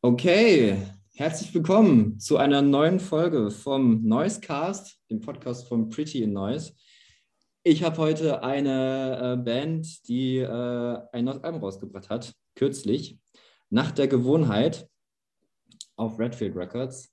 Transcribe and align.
Okay, 0.00 0.76
herzlich 1.16 1.52
willkommen 1.52 2.20
zu 2.20 2.36
einer 2.36 2.62
neuen 2.62 3.00
Folge 3.00 3.50
vom 3.50 4.04
Noisecast, 4.04 4.96
dem 5.10 5.20
Podcast 5.20 5.66
von 5.66 5.88
Pretty 5.88 6.22
in 6.22 6.32
Noise. 6.32 6.72
Ich 7.64 7.82
habe 7.82 7.96
heute 7.96 8.44
eine 8.44 9.32
äh, 9.32 9.42
Band, 9.42 10.06
die 10.06 10.36
äh, 10.38 10.98
ein 11.10 11.24
neues 11.24 11.42
Album 11.42 11.62
rausgebracht 11.62 12.10
hat, 12.10 12.32
kürzlich, 12.54 13.18
Nach 13.70 13.90
der 13.90 14.06
Gewohnheit 14.06 14.88
auf 15.96 16.16
Redfield 16.20 16.54
Records. 16.54 17.12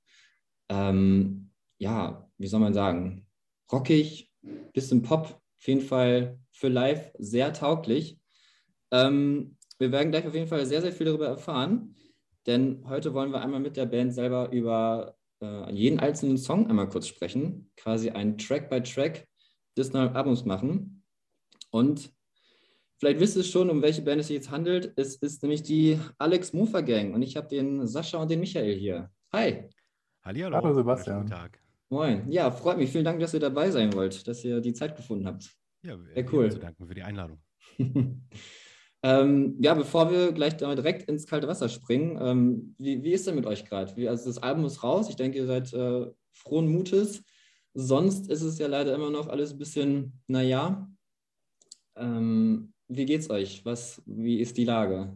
Ähm, 0.69 1.49
ja, 1.79 2.29
wie 2.37 2.47
soll 2.47 2.59
man 2.59 2.75
sagen, 2.75 3.25
rockig, 3.71 4.31
bisschen 4.73 5.01
Pop, 5.01 5.41
auf 5.57 5.67
jeden 5.67 5.81
Fall 5.81 6.37
für 6.51 6.67
live 6.67 7.11
sehr 7.17 7.51
tauglich. 7.51 8.19
Ähm, 8.91 9.57
wir 9.79 9.91
werden 9.91 10.11
gleich 10.11 10.27
auf 10.27 10.35
jeden 10.35 10.47
Fall 10.47 10.67
sehr, 10.67 10.83
sehr 10.83 10.93
viel 10.93 11.07
darüber 11.07 11.25
erfahren, 11.25 11.95
denn 12.45 12.83
heute 12.87 13.13
wollen 13.13 13.31
wir 13.31 13.41
einmal 13.41 13.59
mit 13.59 13.77
der 13.77 13.85
Band 13.85 14.13
selber 14.13 14.51
über 14.51 15.15
äh, 15.41 15.71
jeden 15.71 15.99
einzelnen 15.99 16.37
Song 16.37 16.67
einmal 16.67 16.89
kurz 16.89 17.07
sprechen, 17.07 17.71
quasi 17.75 18.09
ein 18.09 18.37
Track 18.37 18.69
by 18.69 18.81
Track 18.81 19.27
des 19.77 19.93
neuen 19.93 20.15
Albums 20.15 20.45
machen. 20.45 21.03
Und 21.71 22.13
vielleicht 22.97 23.19
wisst 23.19 23.37
ihr 23.37 23.43
schon, 23.43 23.69
um 23.69 23.81
welche 23.81 24.01
Band 24.01 24.21
es 24.21 24.27
sich 24.27 24.35
jetzt 24.35 24.51
handelt. 24.51 24.93
Es 24.95 25.15
ist 25.17 25.43
nämlich 25.43 25.63
die 25.63 25.99
Alex 26.17 26.53
Mofer 26.53 26.83
Gang 26.83 27.13
und 27.13 27.21
ich 27.21 27.35
habe 27.35 27.47
den 27.47 27.85
Sascha 27.87 28.17
und 28.21 28.29
den 28.29 28.39
Michael 28.39 28.75
hier. 28.75 29.11
Hi. 29.33 29.69
Hallihallo. 30.23 30.55
Hallo 30.55 30.73
Sebastian. 30.73 31.17
Guten 31.23 31.31
Tag. 31.31 31.59
Moin. 31.89 32.31
Ja, 32.31 32.49
freut 32.51 32.77
mich. 32.77 32.91
Vielen 32.91 33.05
Dank, 33.05 33.19
dass 33.19 33.33
ihr 33.33 33.39
dabei 33.39 33.69
sein 33.69 33.93
wollt, 33.93 34.27
dass 34.27 34.43
ihr 34.43 34.61
die 34.61 34.73
Zeit 34.73 34.95
gefunden 34.95 35.27
habt. 35.27 35.51
Ja, 35.83 35.97
Sehr 36.13 36.33
cool. 36.33 36.51
Zu 36.51 36.59
danken 36.59 36.87
für 36.87 36.95
die 36.95 37.03
Einladung. 37.03 37.39
ähm, 39.05 39.55
ja, 39.59 39.75
bevor 39.75 40.09
wir 40.09 40.31
gleich 40.31 40.57
direkt 40.57 41.07
ins 41.07 41.27
kalte 41.27 41.47
Wasser 41.47 41.69
springen, 41.69 42.17
ähm, 42.19 42.75
wie, 42.79 43.03
wie 43.03 43.11
ist 43.11 43.27
denn 43.27 43.35
mit 43.35 43.45
euch 43.45 43.63
gerade? 43.63 43.91
Also 44.09 44.25
das 44.25 44.41
Album 44.41 44.65
ist 44.65 44.83
raus. 44.83 45.09
Ich 45.09 45.15
denke, 45.15 45.37
ihr 45.37 45.45
seid 45.45 45.71
äh, 45.73 46.07
frohen 46.33 46.67
Mutes. 46.67 47.23
Sonst 47.75 48.31
ist 48.31 48.41
es 48.41 48.57
ja 48.57 48.65
leider 48.65 48.95
immer 48.95 49.11
noch 49.11 49.27
alles 49.27 49.51
ein 49.51 49.59
bisschen, 49.59 50.19
naja. 50.25 50.89
Ähm, 51.95 52.73
wie 52.87 53.05
geht's 53.05 53.29
euch? 53.29 53.63
Was, 53.63 54.01
wie 54.07 54.39
ist 54.39 54.57
die 54.57 54.65
Lage? 54.65 55.15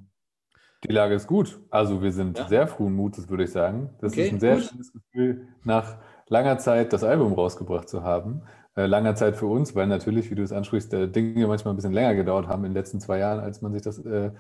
Die 0.84 0.94
Lage 0.94 1.16
ist 1.16 1.26
gut. 1.26 1.60
Also 1.72 2.00
wir 2.04 2.12
sind 2.12 2.38
ja. 2.38 2.48
sehr 2.48 2.68
frohen 2.68 2.94
Mutes, 2.94 3.28
würde 3.28 3.46
ich 3.46 3.52
sagen. 3.52 3.90
Das 4.02 4.14
okay, 4.14 4.28
ist 4.28 4.34
ein 4.34 4.40
sehr 4.40 4.56
gut. 4.58 4.66
schönes 4.66 4.94
Gefühl, 4.94 5.48
nach 5.64 5.98
langer 6.28 6.60
Zeit 6.60 6.94
das 6.94 7.04
Album 7.04 7.34
rausgebracht 7.34 7.90
zu 7.90 8.04
haben. 8.04 8.44
Äh, 8.80 8.86
langer 8.86 9.14
Zeit 9.14 9.36
für 9.36 9.48
uns, 9.48 9.76
weil 9.76 9.88
natürlich, 9.88 10.32
wie 10.32 10.36
du 10.36 10.42
es 10.42 10.54
ansprichst, 10.54 10.94
äh, 10.94 11.10
Dinge 11.10 11.48
manchmal 11.48 11.74
ein 11.74 11.76
bisschen 11.76 11.92
länger 11.92 12.16
gedauert 12.16 12.48
haben 12.48 12.64
in 12.64 12.72
den 12.72 12.78
letzten 12.78 13.02
zwei 13.02 13.18
Jahren, 13.18 13.42
als 13.42 13.62
man 13.62 13.74
sich 13.74 13.82
das 13.82 14.00
äh, 14.06 14.32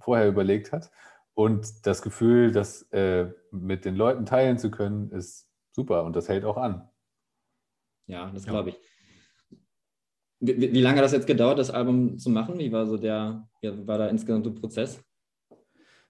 vorher 0.00 0.26
überlegt 0.26 0.72
hat. 0.72 0.90
Und 1.34 1.86
das 1.86 2.02
Gefühl, 2.02 2.50
das 2.50 2.82
äh, 2.90 3.26
mit 3.52 3.84
den 3.84 3.94
Leuten 3.94 4.26
teilen 4.26 4.58
zu 4.58 4.72
können, 4.72 5.12
ist 5.12 5.48
super 5.70 6.02
und 6.02 6.16
das 6.16 6.28
hält 6.28 6.44
auch 6.44 6.56
an. 6.56 6.88
Ja, 8.08 8.32
das 8.32 8.46
glaube 8.46 8.70
ich. 8.70 8.80
Wie, 10.40 10.60
wie, 10.60 10.80
lange 10.80 10.96
hat 10.96 11.04
das 11.04 11.12
jetzt 11.12 11.28
gedauert, 11.28 11.60
das 11.60 11.70
Album 11.70 12.18
zu 12.18 12.30
machen? 12.30 12.58
Wie 12.58 12.72
war 12.72 12.86
so 12.86 12.96
der, 12.96 13.48
wie 13.60 13.86
war 13.86 13.98
da 13.98 14.08
insgesamt 14.08 14.44
der 14.44 14.50
Prozess? 14.50 15.04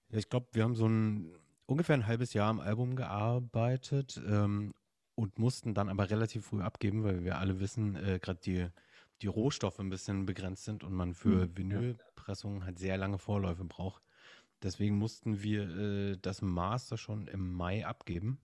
Ja, 0.08 0.16
ich 0.16 0.30
glaube, 0.30 0.46
wir 0.52 0.62
haben 0.62 0.74
so 0.74 0.88
ein 0.88 1.36
ungefähr 1.66 1.96
ein 1.96 2.06
halbes 2.06 2.32
Jahr 2.32 2.48
am 2.48 2.60
Album 2.60 2.96
gearbeitet 2.96 4.18
ähm, 4.26 4.72
und 5.14 5.38
mussten 5.38 5.74
dann 5.74 5.88
aber 5.88 6.10
relativ 6.10 6.46
früh 6.46 6.60
abgeben, 6.60 7.04
weil 7.04 7.24
wir 7.24 7.38
alle 7.38 7.60
wissen, 7.60 7.96
äh, 7.96 8.18
gerade 8.20 8.40
die, 8.40 8.66
die 9.22 9.26
Rohstoffe 9.26 9.78
ein 9.78 9.90
bisschen 9.90 10.26
begrenzt 10.26 10.64
sind 10.64 10.84
und 10.84 10.92
man 10.92 11.14
für 11.14 11.46
mhm. 11.46 11.56
Vinylpressungen 11.56 12.64
halt 12.64 12.78
sehr 12.78 12.96
lange 12.96 13.18
Vorläufe 13.18 13.64
braucht. 13.64 14.02
Deswegen 14.62 14.96
mussten 14.96 15.42
wir 15.42 15.68
äh, 15.76 16.16
das 16.20 16.42
Master 16.42 16.96
schon 16.96 17.26
im 17.28 17.52
Mai 17.52 17.86
abgeben. 17.86 18.38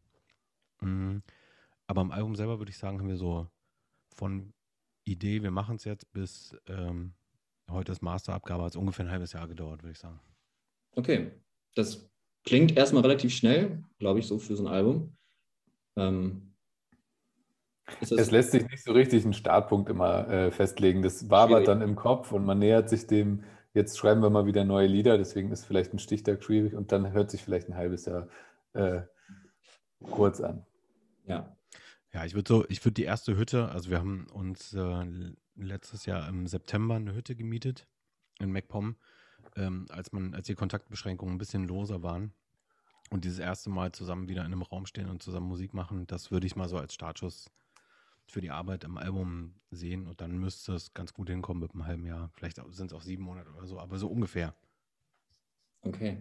Mhm. 0.80 1.22
Aber 1.86 2.02
am 2.02 2.12
Album 2.12 2.36
selber 2.36 2.58
würde 2.58 2.70
ich 2.70 2.78
sagen, 2.78 3.00
haben 3.00 3.08
wir 3.08 3.16
so 3.16 3.48
von 4.14 4.52
Idee, 5.04 5.42
wir 5.42 5.50
machen 5.50 5.76
es 5.76 5.84
jetzt, 5.84 6.12
bis 6.12 6.54
ähm, 6.66 7.14
heute 7.68 7.90
das 7.90 8.02
Masterabgabe, 8.02 8.64
hat 8.64 8.70
es 8.70 8.76
ungefähr 8.76 9.06
ein 9.06 9.10
halbes 9.10 9.32
Jahr 9.32 9.48
gedauert, 9.48 9.82
würde 9.82 9.92
ich 9.92 9.98
sagen. 9.98 10.20
Okay, 10.92 11.32
das 11.74 12.08
klingt 12.44 12.76
erstmal 12.76 13.02
relativ 13.02 13.32
schnell, 13.32 13.82
glaube 13.98 14.20
ich, 14.20 14.26
so 14.26 14.38
für 14.38 14.56
so 14.56 14.64
ein 14.64 14.72
Album. 14.72 15.16
Ähm, 15.96 16.49
es 18.00 18.30
lässt 18.30 18.52
sich 18.52 18.68
nicht 18.68 18.84
so 18.84 18.92
richtig 18.92 19.24
einen 19.24 19.34
Startpunkt 19.34 19.88
immer 19.88 20.28
äh, 20.28 20.50
festlegen. 20.50 21.02
Das 21.02 21.30
wabert 21.30 21.68
dann 21.68 21.82
im 21.82 21.96
Kopf 21.96 22.32
und 22.32 22.44
man 22.44 22.58
nähert 22.58 22.88
sich 22.88 23.06
dem, 23.06 23.44
jetzt 23.74 23.98
schreiben 23.98 24.22
wir 24.22 24.30
mal 24.30 24.46
wieder 24.46 24.64
neue 24.64 24.86
Lieder, 24.86 25.18
deswegen 25.18 25.50
ist 25.50 25.64
vielleicht 25.64 25.92
ein 25.94 25.98
Stichtag 25.98 26.42
schwierig 26.42 26.74
und 26.74 26.92
dann 26.92 27.12
hört 27.12 27.30
sich 27.30 27.42
vielleicht 27.42 27.68
ein 27.68 27.76
halbes 27.76 28.06
Jahr 28.06 28.28
äh, 28.72 29.02
kurz 30.10 30.40
an. 30.40 30.64
Ja. 31.26 31.56
Ja, 32.12 32.24
ich 32.24 32.34
würde 32.34 32.48
so, 32.48 32.64
ich 32.68 32.84
würde 32.84 32.94
die 32.94 33.04
erste 33.04 33.36
Hütte, 33.36 33.68
also 33.68 33.90
wir 33.90 33.98
haben 33.98 34.26
uns 34.32 34.74
äh, 34.74 35.04
letztes 35.54 36.06
Jahr 36.06 36.28
im 36.28 36.46
September 36.48 36.96
eine 36.96 37.14
Hütte 37.14 37.36
gemietet 37.36 37.86
in 38.40 38.50
MacPom, 38.50 38.96
ähm, 39.56 39.86
als 39.90 40.12
man, 40.12 40.34
als 40.34 40.46
die 40.46 40.54
Kontaktbeschränkungen 40.54 41.34
ein 41.34 41.38
bisschen 41.38 41.68
loser 41.68 42.02
waren. 42.02 42.32
Und 43.10 43.24
dieses 43.24 43.38
erste 43.38 43.70
Mal 43.70 43.92
zusammen 43.92 44.28
wieder 44.28 44.42
in 44.42 44.52
einem 44.52 44.62
Raum 44.62 44.86
stehen 44.86 45.08
und 45.08 45.22
zusammen 45.22 45.48
Musik 45.48 45.74
machen, 45.74 46.06
das 46.06 46.30
würde 46.30 46.46
ich 46.46 46.56
mal 46.56 46.68
so 46.68 46.78
als 46.78 46.94
Startschuss 46.94 47.50
für 48.30 48.40
die 48.40 48.50
Arbeit 48.50 48.84
am 48.84 48.96
Album 48.96 49.54
sehen 49.70 50.06
und 50.06 50.20
dann 50.20 50.38
müsste 50.38 50.74
es 50.74 50.94
ganz 50.94 51.12
gut 51.12 51.28
hinkommen 51.28 51.62
mit 51.62 51.72
einem 51.72 51.86
halben 51.86 52.06
Jahr. 52.06 52.30
Vielleicht 52.34 52.60
sind 52.70 52.90
es 52.90 52.96
auch 52.96 53.02
sieben 53.02 53.24
Monate 53.24 53.50
oder 53.50 53.66
so, 53.66 53.78
aber 53.78 53.98
so 53.98 54.08
ungefähr. 54.08 54.54
Okay. 55.82 56.18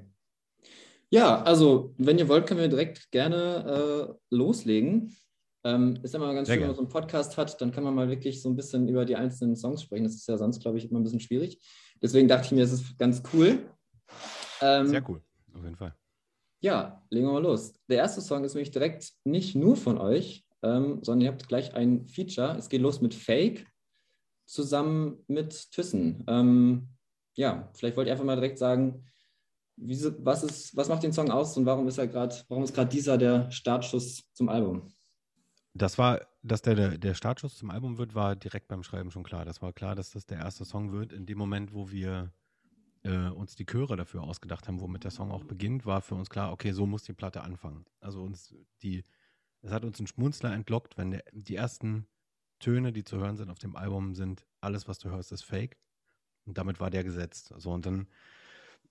Ja, 1.09 1.41
also 1.41 1.93
wenn 1.97 2.19
ihr 2.19 2.27
wollt, 2.27 2.47
können 2.47 2.59
wir 2.59 2.67
direkt 2.67 3.11
gerne 3.11 4.09
äh, 4.09 4.35
loslegen. 4.35 5.15
Ähm, 5.63 5.99
ist 6.03 6.15
immer 6.15 6.33
ganz 6.33 6.47
Sehr 6.47 6.55
schön, 6.55 6.61
wenn 6.61 6.67
man 6.69 6.75
so 6.75 6.81
einen 6.81 6.89
Podcast 6.89 7.37
hat, 7.37 7.59
dann 7.59 7.71
kann 7.71 7.83
man 7.83 7.93
mal 7.93 8.09
wirklich 8.09 8.41
so 8.41 8.49
ein 8.49 8.55
bisschen 8.55 8.87
über 8.87 9.05
die 9.05 9.15
einzelnen 9.15 9.55
Songs 9.55 9.83
sprechen. 9.83 10.05
Das 10.05 10.15
ist 10.15 10.27
ja 10.27 10.37
sonst, 10.37 10.61
glaube 10.61 10.77
ich, 10.77 10.89
immer 10.89 10.99
ein 10.99 11.03
bisschen 11.03 11.19
schwierig. 11.19 11.59
Deswegen 12.01 12.27
dachte 12.27 12.45
ich 12.45 12.51
mir, 12.51 12.63
es 12.63 12.71
ist 12.71 12.97
ganz 12.97 13.21
cool. 13.33 13.69
Ähm, 14.61 14.87
Sehr 14.87 15.09
cool, 15.09 15.21
auf 15.53 15.63
jeden 15.63 15.75
Fall. 15.75 15.95
Ja, 16.61 17.03
legen 17.09 17.27
wir 17.27 17.33
mal 17.33 17.43
los. 17.43 17.73
Der 17.87 17.97
erste 17.97 18.21
Song 18.21 18.43
ist 18.43 18.53
nämlich 18.53 18.71
direkt 18.71 19.11
nicht 19.23 19.55
nur 19.55 19.75
von 19.75 19.97
euch, 19.97 20.45
ähm, 20.63 20.99
sondern 21.03 21.21
ihr 21.21 21.31
habt 21.31 21.47
gleich 21.47 21.73
ein 21.75 22.07
Feature. 22.07 22.55
Es 22.57 22.69
geht 22.69 22.81
los 22.81 23.01
mit 23.01 23.13
Fake 23.13 23.65
zusammen 24.45 25.23
mit 25.27 25.71
Thyssen. 25.71 26.23
Ähm, 26.27 26.89
ja, 27.35 27.69
vielleicht 27.73 27.95
wollt 27.95 28.07
ihr 28.07 28.13
einfach 28.13 28.25
mal 28.25 28.35
direkt 28.35 28.57
sagen, 28.57 29.05
wie, 29.77 29.97
was, 30.19 30.43
ist, 30.43 30.75
was 30.75 30.89
macht 30.89 31.03
den 31.03 31.13
Song 31.13 31.31
aus 31.31 31.55
und 31.55 31.65
warum 31.65 31.87
ist 31.87 31.97
er 31.97 32.07
gerade, 32.07 32.35
warum 32.49 32.63
ist 32.63 32.73
gerade 32.73 32.89
dieser 32.89 33.17
der 33.17 33.49
Startschuss 33.51 34.23
zum 34.33 34.49
Album? 34.49 34.91
Das 35.73 35.97
war, 35.97 36.19
dass 36.41 36.61
der, 36.61 36.97
der 36.97 37.13
Startschuss 37.13 37.57
zum 37.57 37.69
Album 37.69 37.97
wird, 37.97 38.15
war 38.15 38.35
direkt 38.35 38.67
beim 38.67 38.83
Schreiben 38.83 39.11
schon 39.11 39.23
klar. 39.23 39.45
Das 39.45 39.61
war 39.61 39.71
klar, 39.71 39.95
dass 39.95 40.11
das 40.11 40.25
der 40.25 40.39
erste 40.39 40.65
Song 40.65 40.91
wird. 40.91 41.13
In 41.13 41.25
dem 41.25 41.37
Moment, 41.37 41.73
wo 41.73 41.91
wir 41.91 42.33
äh, 43.03 43.29
uns 43.29 43.55
die 43.55 43.65
Chöre 43.65 43.95
dafür 43.95 44.23
ausgedacht 44.23 44.67
haben, 44.67 44.81
womit 44.81 45.03
der 45.03 45.11
Song 45.11 45.31
auch 45.31 45.43
beginnt, 45.43 45.85
war 45.85 46.01
für 46.01 46.15
uns 46.15 46.29
klar, 46.29 46.51
okay, 46.51 46.71
so 46.71 46.85
muss 46.85 47.03
die 47.03 47.13
Platte 47.13 47.41
anfangen. 47.41 47.85
Also 48.01 48.21
uns 48.21 48.53
die, 48.81 49.03
es 49.61 49.71
hat 49.71 49.83
uns 49.83 49.99
einen 49.99 50.07
Schmunzler 50.07 50.53
entlockt, 50.53 50.97
wenn 50.97 51.11
der, 51.11 51.23
die 51.31 51.55
ersten 51.55 52.07
Töne, 52.59 52.91
die 52.91 53.03
zu 53.03 53.17
hören 53.17 53.37
sind 53.37 53.49
auf 53.49 53.59
dem 53.59 53.75
Album, 53.75 54.15
sind, 54.15 54.45
alles, 54.61 54.87
was 54.87 54.99
du 54.99 55.09
hörst, 55.09 55.31
ist 55.31 55.43
fake. 55.43 55.77
Und 56.45 56.57
damit 56.57 56.79
war 56.79 56.89
der 56.89 57.03
gesetzt. 57.03 57.53
So, 57.57 57.71
und 57.71 57.85
dann 57.85 58.07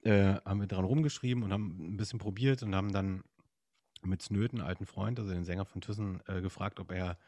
äh, 0.02 0.34
haben 0.44 0.60
wir 0.60 0.66
dran 0.66 0.84
rumgeschrieben 0.84 1.42
und 1.42 1.52
haben 1.52 1.94
ein 1.94 1.96
bisschen 1.96 2.18
probiert 2.18 2.62
und 2.62 2.74
haben 2.74 2.92
dann 2.92 3.22
mit 4.02 4.22
Snöten, 4.22 4.60
alten 4.60 4.86
Freund, 4.86 5.18
also 5.18 5.32
den 5.32 5.44
Sänger 5.44 5.64
von 5.64 5.80
Thyssen, 5.80 6.20
äh, 6.26 6.40
gefragt, 6.40 6.80
ob 6.80 6.92
er, 6.92 7.18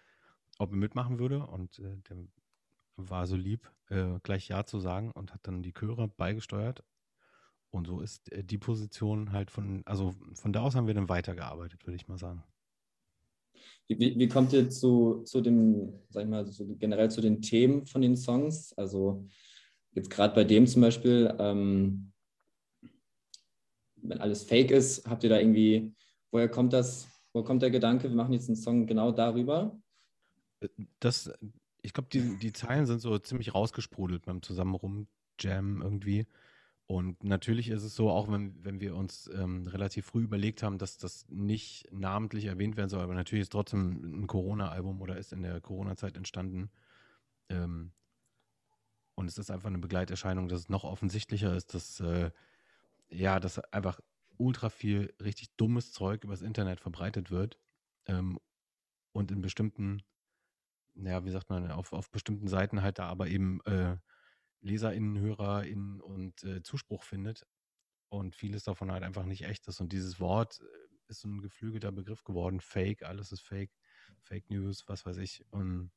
ob 0.59 0.71
er 0.71 0.77
mitmachen 0.77 1.19
würde. 1.19 1.47
Und 1.47 1.79
äh, 1.81 1.97
der 2.09 2.17
war 2.97 3.27
so 3.27 3.37
lieb, 3.37 3.71
äh, 3.89 4.19
gleich 4.23 4.49
Ja 4.49 4.65
zu 4.65 4.79
sagen 4.79 5.11
und 5.11 5.35
hat 5.35 5.47
dann 5.47 5.63
die 5.63 5.73
Chöre 5.73 6.09
beigesteuert. 6.09 6.85
Und 7.71 7.87
so 7.87 8.01
ist 8.01 8.31
äh, 8.33 8.45
die 8.45 8.59
Position 8.59 9.33
halt 9.33 9.51
von, 9.51 9.83
also 9.87 10.15
von 10.35 10.53
da 10.53 10.61
aus 10.61 10.75
haben 10.75 10.87
wir 10.87 10.95
dann 10.95 11.09
weitergearbeitet, 11.09 11.87
würde 11.87 11.97
ich 11.97 12.09
mal 12.09 12.19
sagen. 12.19 12.45
Wie, 13.89 14.19
wie 14.19 14.29
kommt 14.29 14.53
ihr 14.53 14.71
zu, 14.71 15.23
zu 15.25 15.41
dem, 15.41 15.93
sag 16.11 16.23
ich 16.23 16.29
mal, 16.29 16.47
so 16.47 16.65
generell 16.79 17.11
zu 17.11 17.21
den 17.21 17.43
Themen 17.43 17.87
von 17.87 18.03
den 18.03 18.17
Songs? 18.17 18.73
Also 18.75 19.27
jetzt 19.93 20.11
gerade 20.11 20.35
bei 20.35 20.45
dem 20.45 20.67
zum 20.67 20.83
Beispiel, 20.83 21.35
ähm, 21.39 22.13
wenn 23.97 24.21
alles 24.21 24.45
fake 24.45 24.71
ist, 24.71 25.07
habt 25.09 25.25
ihr 25.25 25.31
da 25.31 25.39
irgendwie, 25.39 25.93
woher 26.31 26.49
kommt 26.49 26.73
das, 26.73 27.09
woher 27.33 27.45
kommt 27.45 27.63
der 27.63 27.71
Gedanke, 27.71 28.09
wir 28.09 28.17
machen 28.17 28.33
jetzt 28.33 28.49
einen 28.49 28.57
Song 28.57 28.87
genau 28.87 29.13
darüber? 29.13 29.79
Das, 31.01 31.33
ich 31.83 31.93
glaube, 31.93 32.09
die, 32.13 32.39
die 32.39 32.53
Zeilen 32.53 32.87
sind 32.87 33.01
so 33.01 33.19
ziemlich 33.19 33.55
rausgesprudelt 33.55 34.25
beim 34.25 34.43
zusammen 34.43 34.75
rumjammen 34.75 35.83
irgendwie. 35.83 36.27
Und 36.91 37.23
natürlich 37.23 37.69
ist 37.69 37.85
es 37.85 37.95
so, 37.95 38.11
auch 38.11 38.29
wenn, 38.33 38.65
wenn 38.65 38.81
wir 38.81 38.97
uns 38.97 39.31
ähm, 39.33 39.69
relativ 39.69 40.07
früh 40.07 40.25
überlegt 40.25 40.65
haben, 40.65 40.77
dass 40.77 40.99
das 40.99 41.25
nicht 41.29 41.87
namentlich 41.93 42.47
erwähnt 42.47 42.77
werden 42.77 42.89
soll, 42.89 43.05
aber 43.05 43.15
natürlich 43.15 43.43
ist 43.43 43.53
trotzdem 43.53 44.23
ein 44.23 44.27
Corona-Album 44.27 45.01
oder 45.01 45.17
ist 45.17 45.33
in 45.33 45.43
der 45.43 45.61
Corona-Zeit 45.61 46.17
entstanden. 46.17 46.69
Ähm, 47.49 47.93
und 49.15 49.29
es 49.29 49.39
ist 49.39 49.53
einfach 49.53 49.69
eine 49.69 49.79
Begleiterscheinung, 49.79 50.49
dass 50.49 50.63
es 50.63 50.69
noch 50.69 50.83
offensichtlicher 50.83 51.55
ist, 51.55 51.75
dass, 51.75 52.01
äh, 52.01 52.33
ja, 53.09 53.39
dass 53.39 53.61
einfach 53.73 54.01
ultra 54.37 54.69
viel 54.69 55.15
richtig 55.23 55.55
dummes 55.57 55.93
Zeug 55.93 56.25
übers 56.25 56.43
Internet 56.43 56.81
verbreitet 56.81 57.31
wird 57.31 57.57
ähm, 58.07 58.41
und 59.13 59.31
in 59.31 59.43
bestimmten, 59.43 60.03
ja, 60.97 61.25
wie 61.25 61.31
sagt 61.31 61.51
man, 61.51 61.71
auf, 61.71 61.93
auf 61.93 62.11
bestimmten 62.11 62.49
Seiten 62.49 62.83
halt 62.83 62.99
da 62.99 63.07
aber 63.07 63.29
eben 63.29 63.61
äh, 63.61 63.97
LeserInnen, 64.63 65.19
HörerInnen 65.19 66.01
und 66.01 66.43
äh, 66.45 66.63
Zuspruch 66.63 67.03
findet 67.03 67.47
und 68.09 68.35
vieles 68.35 68.65
davon 68.65 68.91
halt 68.93 69.03
einfach 69.03 69.25
nicht 69.25 69.45
echt 69.45 69.67
ist. 69.69 69.81
Und 69.81 69.93
dieses 69.93 70.21
Wort 70.21 70.61
äh, 70.61 70.91
ist 71.09 71.21
so 71.21 71.29
ein 71.29 71.41
geflügelter 71.41 71.93
Begriff 71.93 72.25
geworden. 72.25 72.61
Fake, 72.61 73.03
alles 73.03 73.33
ist 73.33 73.43
Fake, 73.43 73.71
Fake 74.23 74.51
News, 74.51 74.87
was 74.89 75.07
weiß 75.07 75.17
ich. 75.19 75.45
Und, 75.51 75.91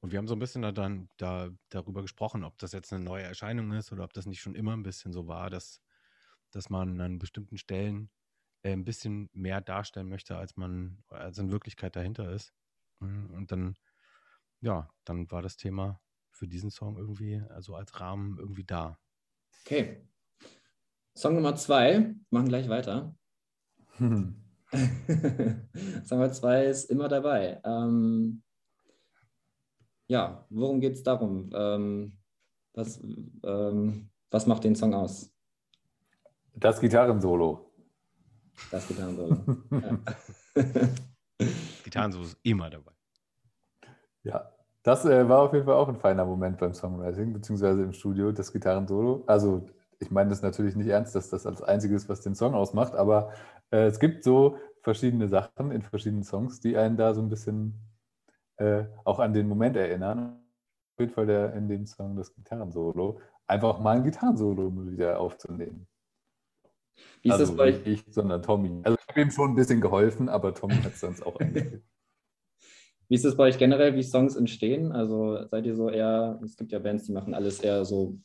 und 0.00 0.12
wir 0.12 0.18
haben 0.18 0.28
so 0.28 0.34
ein 0.34 0.38
bisschen 0.40 0.62
da 0.62 0.72
dann 0.72 1.08
da, 1.16 1.50
darüber 1.68 2.02
gesprochen, 2.02 2.44
ob 2.44 2.58
das 2.58 2.72
jetzt 2.72 2.92
eine 2.92 3.04
neue 3.04 3.24
Erscheinung 3.24 3.72
ist 3.72 3.92
oder 3.92 4.04
ob 4.04 4.12
das 4.12 4.26
nicht 4.26 4.40
schon 4.40 4.54
immer 4.54 4.76
ein 4.76 4.82
bisschen 4.82 5.12
so 5.12 5.26
war, 5.26 5.50
dass, 5.50 5.80
dass 6.50 6.70
man 6.70 7.00
an 7.00 7.18
bestimmten 7.18 7.58
Stellen 7.58 8.10
äh, 8.62 8.72
ein 8.72 8.84
bisschen 8.84 9.30
mehr 9.32 9.60
darstellen 9.60 10.08
möchte, 10.08 10.36
als 10.36 10.56
man, 10.56 11.02
als 11.08 11.38
in 11.38 11.50
Wirklichkeit 11.50 11.96
dahinter 11.96 12.32
ist. 12.32 12.52
Und 12.98 13.46
dann, 13.50 13.76
ja, 14.60 14.90
dann 15.04 15.30
war 15.30 15.40
das 15.40 15.56
Thema 15.56 16.00
für 16.40 16.48
diesen 16.48 16.70
Song 16.70 16.96
irgendwie, 16.96 17.42
also 17.50 17.74
als 17.74 18.00
Rahmen 18.00 18.38
irgendwie 18.38 18.64
da. 18.64 18.98
Okay. 19.60 20.08
Song 21.14 21.34
Nummer 21.34 21.54
zwei, 21.54 22.14
machen 22.30 22.48
gleich 22.48 22.66
weiter. 22.70 23.14
Hm. 23.98 24.42
Song 24.72 26.18
Nummer 26.18 26.32
zwei 26.32 26.64
ist 26.64 26.90
immer 26.90 27.08
dabei. 27.08 27.60
Ähm, 27.62 28.42
ja, 30.06 30.46
worum 30.48 30.80
geht 30.80 30.94
es 30.94 31.02
darum? 31.02 31.50
Ähm, 31.52 32.18
was, 32.72 33.02
ähm, 33.44 34.10
was 34.30 34.46
macht 34.46 34.64
den 34.64 34.74
Song 34.74 34.94
aus? 34.94 35.30
Das 36.54 36.80
Gitarrensolo. 36.80 37.70
Das 38.70 38.88
Gitarrensolo. 38.88 39.36
ja. 39.72 39.98
Gitarrensolo 41.84 42.24
ist 42.24 42.38
immer 42.42 42.70
dabei. 42.70 42.92
Ja, 44.22 44.50
das 44.82 45.04
äh, 45.04 45.28
war 45.28 45.40
auf 45.40 45.52
jeden 45.52 45.66
Fall 45.66 45.74
auch 45.74 45.88
ein 45.88 45.96
feiner 45.96 46.24
Moment 46.24 46.58
beim 46.58 46.72
Songwriting, 46.72 47.32
beziehungsweise 47.32 47.82
im 47.82 47.92
Studio, 47.92 48.32
das 48.32 48.52
Gitarrensolo. 48.52 49.24
Also, 49.26 49.68
ich 49.98 50.10
meine 50.10 50.30
das 50.30 50.42
natürlich 50.42 50.76
nicht 50.76 50.88
ernst, 50.88 51.14
dass 51.14 51.28
das 51.28 51.46
als 51.46 51.62
einziges, 51.62 52.08
was 52.08 52.22
den 52.22 52.34
Song 52.34 52.54
ausmacht, 52.54 52.94
aber 52.94 53.32
äh, 53.70 53.86
es 53.86 54.00
gibt 54.00 54.24
so 54.24 54.56
verschiedene 54.82 55.28
Sachen 55.28 55.70
in 55.70 55.82
verschiedenen 55.82 56.24
Songs, 56.24 56.60
die 56.60 56.76
einen 56.76 56.96
da 56.96 57.12
so 57.12 57.20
ein 57.20 57.28
bisschen 57.28 57.74
äh, 58.56 58.84
auch 59.04 59.18
an 59.18 59.34
den 59.34 59.48
Moment 59.48 59.76
erinnern. 59.76 60.42
Auf 60.94 61.00
jeden 61.00 61.12
Fall 61.12 61.26
der, 61.26 61.54
in 61.54 61.68
dem 61.68 61.86
Song 61.86 62.16
das 62.16 62.34
Gitarrensolo, 62.34 63.20
einfach 63.46 63.80
mal 63.80 63.96
ein 63.96 64.04
Gitarrensolo 64.04 64.72
wieder 64.90 65.20
aufzunehmen. 65.20 65.86
Wie 67.22 67.28
ist 67.28 67.32
also 67.32 67.46
das 67.46 67.56
bei 67.56 67.70
nicht 67.70 67.86
ich, 67.86 68.04
sondern 68.10 68.42
Tommy. 68.42 68.80
Also 68.84 68.98
ich 68.98 69.08
habe 69.08 69.20
ihm 69.20 69.30
schon 69.30 69.50
ein 69.50 69.54
bisschen 69.54 69.80
geholfen, 69.80 70.28
aber 70.28 70.54
Tommy 70.54 70.76
hat 70.76 70.92
es 70.92 71.00
sonst 71.00 71.24
auch 71.24 71.36
eingefügt. 71.40 71.84
Wie 73.10 73.16
ist 73.16 73.24
es 73.24 73.36
bei 73.36 73.48
euch 73.48 73.58
generell, 73.58 73.96
wie 73.96 74.04
Songs 74.04 74.36
entstehen? 74.36 74.92
Also 74.92 75.44
seid 75.50 75.66
ihr 75.66 75.74
so 75.74 75.90
eher, 75.90 76.40
es 76.44 76.56
gibt 76.56 76.70
ja 76.70 76.78
Bands, 76.78 77.06
die 77.06 77.12
machen 77.12 77.34
alles 77.34 77.58
eher 77.58 77.84
so 77.84 78.20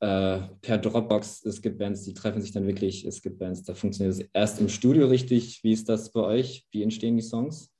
äh, 0.00 0.40
per 0.60 0.78
Dropbox. 0.78 1.44
Es 1.44 1.62
gibt 1.62 1.78
Bands, 1.78 2.02
die 2.02 2.14
treffen 2.14 2.42
sich 2.42 2.50
dann 2.50 2.66
wirklich. 2.66 3.04
Es 3.04 3.22
gibt 3.22 3.38
Bands, 3.38 3.62
da 3.62 3.74
funktioniert 3.74 4.18
es 4.18 4.28
erst 4.32 4.60
im 4.60 4.68
Studio 4.68 5.06
richtig. 5.06 5.62
Wie 5.62 5.72
ist 5.72 5.88
das 5.88 6.10
bei 6.10 6.20
euch? 6.20 6.66
Wie 6.72 6.82
entstehen 6.82 7.14
die 7.14 7.22
Songs? 7.22 7.72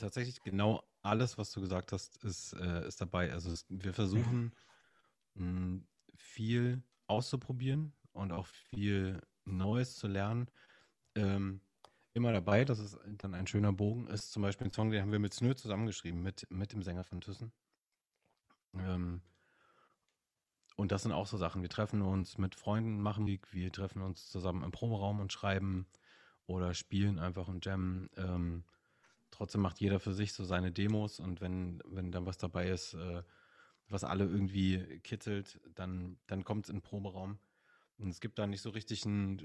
Tatsächlich 0.00 0.42
genau 0.42 0.82
alles, 1.02 1.38
was 1.38 1.52
du 1.52 1.60
gesagt 1.60 1.92
hast, 1.92 2.16
ist, 2.24 2.52
äh, 2.54 2.88
ist 2.88 3.00
dabei. 3.00 3.32
Also 3.32 3.52
es, 3.52 3.64
wir 3.68 3.94
versuchen 3.94 4.52
mh, 5.34 5.44
hm, 5.44 5.86
viel 6.16 6.82
auszuprobieren 7.06 7.92
und 8.12 8.32
auch 8.32 8.48
viel 8.48 9.20
Neues 9.44 9.94
zu 9.94 10.08
lernen. 10.08 10.50
Ähm, 11.14 11.60
immer 12.16 12.32
dabei, 12.32 12.64
das 12.64 12.78
ist 12.78 12.98
dann 13.18 13.34
ein 13.34 13.46
schöner 13.46 13.72
Bogen, 13.72 14.08
ist 14.08 14.32
zum 14.32 14.42
Beispiel 14.42 14.66
ein 14.66 14.72
Song, 14.72 14.90
den 14.90 15.02
haben 15.02 15.12
wir 15.12 15.18
mit 15.18 15.34
Snö 15.34 15.54
zusammengeschrieben, 15.54 16.22
mit, 16.22 16.50
mit 16.50 16.72
dem 16.72 16.82
Sänger 16.82 17.04
von 17.04 17.20
Thyssen. 17.20 17.52
Ähm, 18.74 19.20
und 20.76 20.92
das 20.92 21.02
sind 21.02 21.12
auch 21.12 21.26
so 21.26 21.36
Sachen. 21.36 21.62
Wir 21.62 21.68
treffen 21.68 22.02
uns 22.02 22.38
mit 22.38 22.54
Freunden, 22.54 23.00
machen 23.00 23.24
Musik, 23.24 23.52
wir 23.52 23.70
treffen 23.70 24.02
uns 24.02 24.28
zusammen 24.30 24.62
im 24.62 24.72
Proberaum 24.72 25.20
und 25.20 25.32
schreiben 25.32 25.86
oder 26.46 26.74
spielen 26.74 27.18
einfach 27.18 27.48
und 27.48 27.64
jammen. 27.64 28.08
Ähm, 28.16 28.64
trotzdem 29.30 29.60
macht 29.60 29.80
jeder 29.80 30.00
für 30.00 30.12
sich 30.14 30.32
so 30.32 30.44
seine 30.44 30.72
Demos 30.72 31.20
und 31.20 31.40
wenn, 31.40 31.82
wenn 31.86 32.12
dann 32.12 32.26
was 32.26 32.38
dabei 32.38 32.68
ist, 32.68 32.94
äh, 32.94 33.22
was 33.88 34.04
alle 34.04 34.24
irgendwie 34.24 35.00
kitzelt, 35.00 35.60
dann, 35.74 36.18
dann 36.26 36.44
kommt 36.44 36.64
es 36.64 36.70
in 36.70 36.76
den 36.76 36.82
Proberaum. 36.82 37.38
Und 37.98 38.10
es 38.10 38.20
gibt 38.20 38.38
da 38.38 38.46
nicht 38.46 38.60
so 38.60 38.70
richtig 38.70 39.04
ein, 39.04 39.40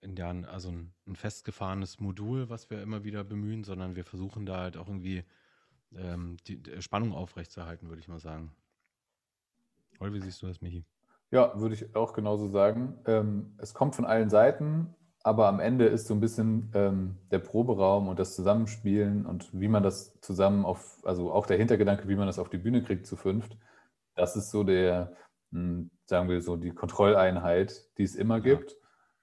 in 0.00 0.14
der, 0.14 0.28
also 0.48 0.70
ein, 0.70 0.92
ein, 1.06 1.16
festgefahrenes 1.16 1.98
Modul, 1.98 2.48
was 2.48 2.70
wir 2.70 2.80
immer 2.82 3.04
wieder 3.04 3.24
bemühen, 3.24 3.64
sondern 3.64 3.96
wir 3.96 4.04
versuchen 4.04 4.46
da 4.46 4.58
halt 4.58 4.76
auch 4.76 4.88
irgendwie 4.88 5.24
ähm, 5.96 6.36
die, 6.46 6.62
die, 6.62 6.82
Spannung 6.82 7.12
aufrechtzuerhalten, 7.12 7.88
würde 7.88 8.00
ich 8.00 8.08
mal 8.08 8.20
sagen. 8.20 8.52
Oder 10.00 10.12
wie 10.12 10.20
siehst 10.20 10.42
du 10.42 10.46
das, 10.46 10.60
Michi? 10.60 10.84
Ja, 11.30 11.58
würde 11.58 11.74
ich 11.74 11.96
auch 11.96 12.12
genauso 12.12 12.48
sagen. 12.48 12.98
Ähm, 13.06 13.54
es 13.58 13.74
kommt 13.74 13.96
von 13.96 14.04
allen 14.04 14.30
Seiten, 14.30 14.94
aber 15.24 15.48
am 15.48 15.58
Ende 15.58 15.86
ist 15.86 16.06
so 16.06 16.14
ein 16.14 16.20
bisschen 16.20 16.70
ähm, 16.74 17.16
der 17.30 17.38
Proberaum 17.40 18.08
und 18.08 18.18
das 18.18 18.36
Zusammenspielen 18.36 19.26
und 19.26 19.48
wie 19.52 19.68
man 19.68 19.82
das 19.82 20.20
zusammen 20.20 20.64
auf, 20.64 21.00
also 21.04 21.32
auch 21.32 21.46
der 21.46 21.56
Hintergedanke, 21.56 22.08
wie 22.08 22.14
man 22.14 22.26
das 22.26 22.38
auf 22.38 22.50
die 22.50 22.58
Bühne 22.58 22.82
kriegt 22.82 23.06
zu 23.06 23.16
fünft, 23.16 23.56
das 24.14 24.36
ist 24.36 24.50
so 24.50 24.62
der, 24.62 25.16
sagen 26.06 26.28
wir 26.28 26.40
so, 26.40 26.56
die 26.56 26.70
Kontrolleinheit, 26.70 27.84
die 27.98 28.02
es 28.02 28.14
immer 28.14 28.36
ja. 28.36 28.54
gibt. 28.54 28.76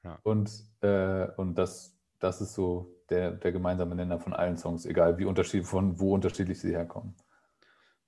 Ja. 0.04 0.20
Und, 0.24 0.52
äh, 0.82 1.28
und 1.38 1.56
das, 1.56 1.98
das 2.20 2.42
ist 2.42 2.54
so 2.54 2.96
der, 3.10 3.32
der 3.32 3.52
gemeinsame 3.52 3.96
Nenner 3.96 4.20
von 4.20 4.34
allen 4.34 4.58
Songs, 4.58 4.86
egal 4.86 5.18
wie 5.18 5.26
unterschiedlich, 5.26 5.68
von 5.68 6.00
wo 6.00 6.14
unterschiedlich 6.14 6.60
sie 6.60 6.72
herkommen. 6.72 7.16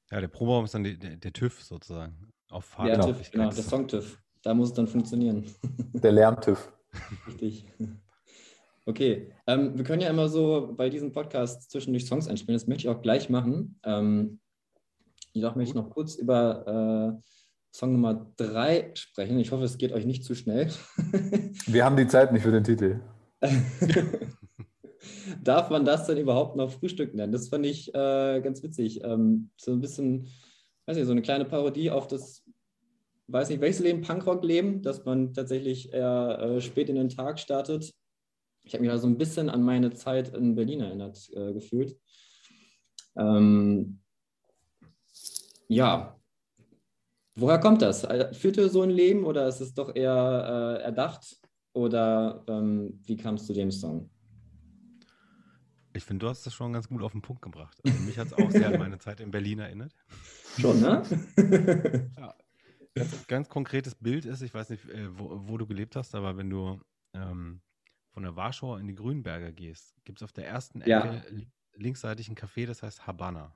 Ja, 0.09 0.21
der 0.21 0.27
Proberaum 0.27 0.65
ist 0.65 0.73
dann 0.73 0.83
die, 0.83 0.97
der, 0.97 1.17
der, 1.17 1.33
TÜV 1.33 1.61
sozusagen. 1.63 2.31
Auf 2.49 2.65
Fahrt. 2.65 2.89
Ja, 2.89 2.97
TÜV, 2.97 3.31
genau, 3.31 3.49
der 3.49 3.63
Song-TÜV. 3.63 4.19
Da 4.43 4.53
muss 4.53 4.69
es 4.69 4.73
dann 4.73 4.87
funktionieren. 4.87 5.45
Der 5.93 6.11
Lärm-TÜV. 6.11 6.71
Richtig. 7.27 7.65
Okay, 8.85 9.31
ähm, 9.47 9.77
wir 9.77 9.85
können 9.85 10.01
ja 10.01 10.09
immer 10.09 10.27
so 10.27 10.73
bei 10.75 10.89
diesem 10.89 11.13
Podcast 11.13 11.71
zwischendurch 11.71 12.05
Songs 12.05 12.27
einspielen. 12.27 12.59
Das 12.59 12.67
möchte 12.67 12.87
ich 12.87 12.93
auch 12.93 13.01
gleich 13.01 13.29
machen. 13.29 13.79
Ähm, 13.85 14.41
jedoch 15.31 15.55
möchte 15.55 15.69
ich 15.69 15.75
noch 15.75 15.89
kurz 15.89 16.15
über 16.15 17.17
äh, 17.17 17.23
Song 17.73 17.93
Nummer 17.93 18.31
drei 18.37 18.91
sprechen. 18.93 19.39
Ich 19.39 19.51
hoffe, 19.51 19.63
es 19.63 19.79
geht 19.79 19.93
euch 19.93 20.05
nicht 20.05 20.23
zu 20.23 20.35
schnell. 20.35 20.71
Wir 21.65 21.83
haben 21.83 21.97
die 21.97 22.07
Zeit 22.07 22.31
nicht 22.31 22.43
für 22.43 22.51
den 22.51 22.63
Titel. 22.63 23.01
Darf 25.43 25.71
man 25.71 25.83
das 25.83 26.05
denn 26.05 26.19
überhaupt 26.19 26.55
noch 26.55 26.71
Frühstück 26.71 27.15
nennen? 27.15 27.31
Das 27.31 27.49
fand 27.49 27.65
ich 27.65 27.89
äh, 27.89 28.41
ganz 28.41 28.61
witzig. 28.61 29.03
Ähm, 29.03 29.49
so 29.57 29.71
ein 29.71 29.81
bisschen, 29.81 30.27
weiß 30.85 30.97
nicht, 30.97 31.07
so 31.07 31.11
eine 31.13 31.23
kleine 31.23 31.45
Parodie 31.45 31.89
auf 31.89 32.07
das, 32.07 32.43
weiß 33.27 33.49
nicht, 33.49 33.59
welches 33.59 33.79
Leben, 33.79 34.01
Punkrock-Leben, 34.01 34.83
dass 34.83 35.03
man 35.03 35.33
tatsächlich 35.33 35.91
eher 35.91 36.39
äh, 36.39 36.61
spät 36.61 36.89
in 36.89 36.95
den 36.95 37.09
Tag 37.09 37.39
startet. 37.39 37.91
Ich 38.61 38.73
habe 38.75 38.83
mich 38.83 38.91
da 38.91 38.99
so 38.99 39.07
ein 39.07 39.17
bisschen 39.17 39.49
an 39.49 39.63
meine 39.63 39.91
Zeit 39.93 40.29
in 40.35 40.53
Berlin 40.53 40.81
erinnert 40.81 41.27
äh, 41.33 41.53
gefühlt. 41.53 41.97
Ähm, 43.15 43.99
ja, 45.67 46.19
Woher 47.35 47.59
kommt 47.59 47.81
das? 47.81 48.03
Äh, 48.03 48.33
Führt 48.33 48.57
ihr 48.57 48.69
so 48.69 48.81
ein 48.81 48.89
Leben 48.89 49.25
oder 49.25 49.47
ist 49.47 49.59
es 49.59 49.73
doch 49.73 49.95
eher 49.95 50.77
äh, 50.79 50.83
erdacht? 50.83 51.39
Oder 51.73 52.43
ähm, 52.47 52.99
wie 53.03 53.17
kamst 53.17 53.49
du 53.49 53.53
dem 53.53 53.71
Song? 53.71 54.09
Ich 55.95 56.03
finde, 56.03 56.25
du 56.25 56.29
hast 56.29 56.45
das 56.45 56.53
schon 56.53 56.73
ganz 56.73 56.87
gut 56.87 57.01
auf 57.01 57.11
den 57.11 57.21
Punkt 57.21 57.41
gebracht. 57.41 57.79
Also 57.85 57.99
mich 58.01 58.17
hat 58.17 58.27
es 58.27 58.33
auch 58.33 58.49
sehr 58.49 58.67
an 58.67 58.79
meine 58.79 58.97
Zeit 58.97 59.19
in 59.19 59.31
Berlin 59.31 59.59
erinnert. 59.59 59.93
Schon, 60.59 60.81
ne? 60.81 61.03
ja. 62.17 62.35
Ganz, 62.95 63.27
ganz, 63.27 63.49
konkretes 63.49 63.95
Bild 63.95 64.25
ist, 64.25 64.41
ich 64.41 64.53
weiß 64.53 64.69
nicht, 64.69 64.87
äh, 64.89 65.17
wo, 65.17 65.47
wo 65.47 65.57
du 65.57 65.65
gelebt 65.65 65.95
hast, 65.95 66.13
aber 66.13 66.37
wenn 66.37 66.49
du 66.49 66.79
ähm, 67.15 67.61
von 68.11 68.21
der 68.21 68.35
Warschauer 68.35 68.79
in 68.79 68.87
die 68.87 68.93
Grünberger 68.93 69.51
gehst, 69.51 69.95
gibt 70.03 70.19
es 70.19 70.23
auf 70.23 70.31
der 70.31 70.47
ersten 70.47 70.81
Ecke 70.81 70.89
ja. 70.89 71.23
linksseitig 71.73 72.29
ein 72.29 72.35
Café, 72.35 72.67
das 72.67 72.83
heißt 72.83 73.07
Habana. 73.07 73.55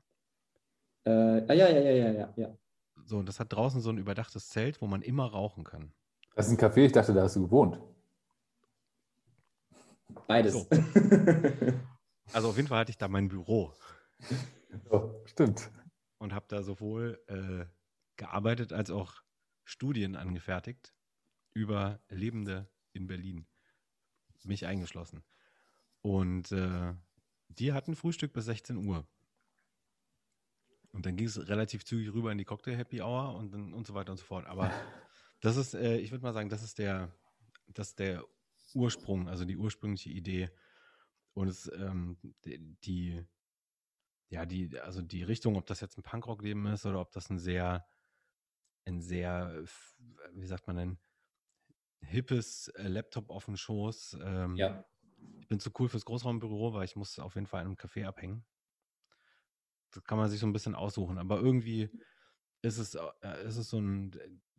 Äh, 1.03 1.11
ah, 1.11 1.53
ja, 1.53 1.69
ja, 1.69 1.79
ja, 1.79 1.91
ja, 1.91 2.11
ja, 2.11 2.33
ja. 2.35 2.57
So, 3.05 3.17
und 3.17 3.27
das 3.27 3.39
hat 3.39 3.53
draußen 3.53 3.81
so 3.81 3.89
ein 3.89 3.97
überdachtes 3.97 4.49
Zelt, 4.49 4.81
wo 4.81 4.87
man 4.87 5.01
immer 5.01 5.25
rauchen 5.25 5.63
kann. 5.63 5.93
Das 6.35 6.47
ist 6.47 6.51
ein 6.51 6.57
Café, 6.57 6.85
ich 6.85 6.91
dachte, 6.91 7.13
da 7.13 7.23
hast 7.23 7.35
du 7.35 7.41
gewohnt. 7.41 7.79
Beides. 10.27 10.53
So. 10.53 10.67
Also 12.33 12.49
auf 12.49 12.57
jeden 12.57 12.67
Fall 12.67 12.79
hatte 12.79 12.91
ich 12.91 12.97
da 12.97 13.07
mein 13.07 13.29
Büro. 13.29 13.73
Oh, 14.89 15.11
stimmt. 15.25 15.71
Und 16.17 16.33
habe 16.33 16.45
da 16.49 16.61
sowohl 16.61 17.23
äh, 17.27 17.65
gearbeitet 18.17 18.73
als 18.73 18.91
auch 18.91 19.13
Studien 19.63 20.15
angefertigt 20.15 20.93
über 21.53 21.99
Lebende 22.09 22.69
in 22.93 23.07
Berlin. 23.07 23.47
Mich 24.43 24.65
eingeschlossen. 24.65 25.23
Und 26.01 26.51
äh, 26.51 26.93
die 27.49 27.73
hatten 27.73 27.95
Frühstück 27.95 28.33
bis 28.33 28.45
16 28.45 28.77
Uhr. 28.85 29.07
Und 30.97 31.05
dann 31.05 31.15
ging 31.15 31.27
es 31.27 31.47
relativ 31.47 31.85
zügig 31.85 32.13
rüber 32.13 32.31
in 32.31 32.39
die 32.39 32.45
Cocktail 32.45 32.75
Happy 32.75 33.01
Hour 33.01 33.35
und, 33.35 33.53
dann, 33.53 33.73
und 33.73 33.85
so 33.85 33.93
weiter 33.93 34.11
und 34.11 34.17
so 34.17 34.25
fort. 34.25 34.47
Aber 34.47 34.71
Das 35.39 35.55
ist, 35.55 35.73
äh, 35.73 35.97
ich 35.97 36.11
würde 36.11 36.23
mal 36.23 36.33
sagen, 36.33 36.49
das 36.49 36.63
ist 36.63 36.79
der, 36.79 37.11
das 37.67 37.89
ist 37.89 37.99
der 37.99 38.25
Ursprung, 38.73 39.27
also 39.27 39.45
die 39.45 39.57
ursprüngliche 39.57 40.09
Idee. 40.09 40.49
Und 41.33 41.47
es, 41.47 41.71
ähm, 41.71 42.17
die, 42.45 43.23
ja, 44.29 44.45
die, 44.45 44.79
also 44.79 45.01
die 45.01 45.23
Richtung, 45.23 45.55
ob 45.55 45.67
das 45.67 45.79
jetzt 45.79 45.97
ein 45.97 46.03
Punkrock-Leben 46.03 46.65
ist 46.67 46.85
oder 46.85 46.99
ob 46.99 47.11
das 47.11 47.29
ein 47.29 47.37
sehr, 47.37 47.85
ein 48.85 49.01
sehr, 49.01 49.63
wie 50.33 50.47
sagt 50.47 50.65
man 50.65 50.77
denn, 50.77 50.97
hippes 52.01 52.69
äh, 52.69 52.87
Laptop 52.87 53.29
auf 53.29 53.45
dem 53.45 53.57
Schoß. 53.57 54.17
Ähm, 54.21 54.55
ja. 54.55 54.83
Ich 55.39 55.47
bin 55.47 55.59
zu 55.59 55.71
cool 55.79 55.89
fürs 55.89 56.05
Großraumbüro, 56.05 56.73
weil 56.73 56.85
ich 56.85 56.95
muss 56.95 57.19
auf 57.19 57.35
jeden 57.35 57.47
Fall 57.47 57.61
in 57.61 57.67
einem 57.67 57.75
Café 57.75 58.05
abhängen. 58.05 58.43
Das 59.91 60.03
kann 60.03 60.17
man 60.17 60.29
sich 60.29 60.39
so 60.39 60.47
ein 60.47 60.53
bisschen 60.53 60.75
aussuchen. 60.75 61.17
Aber 61.17 61.39
irgendwie 61.39 61.89
ist 62.61 62.77
es, 62.77 62.95
äh, 62.95 63.45
ist 63.45 63.57
es 63.57 63.69
so 63.69 63.79
ein, 63.79 64.11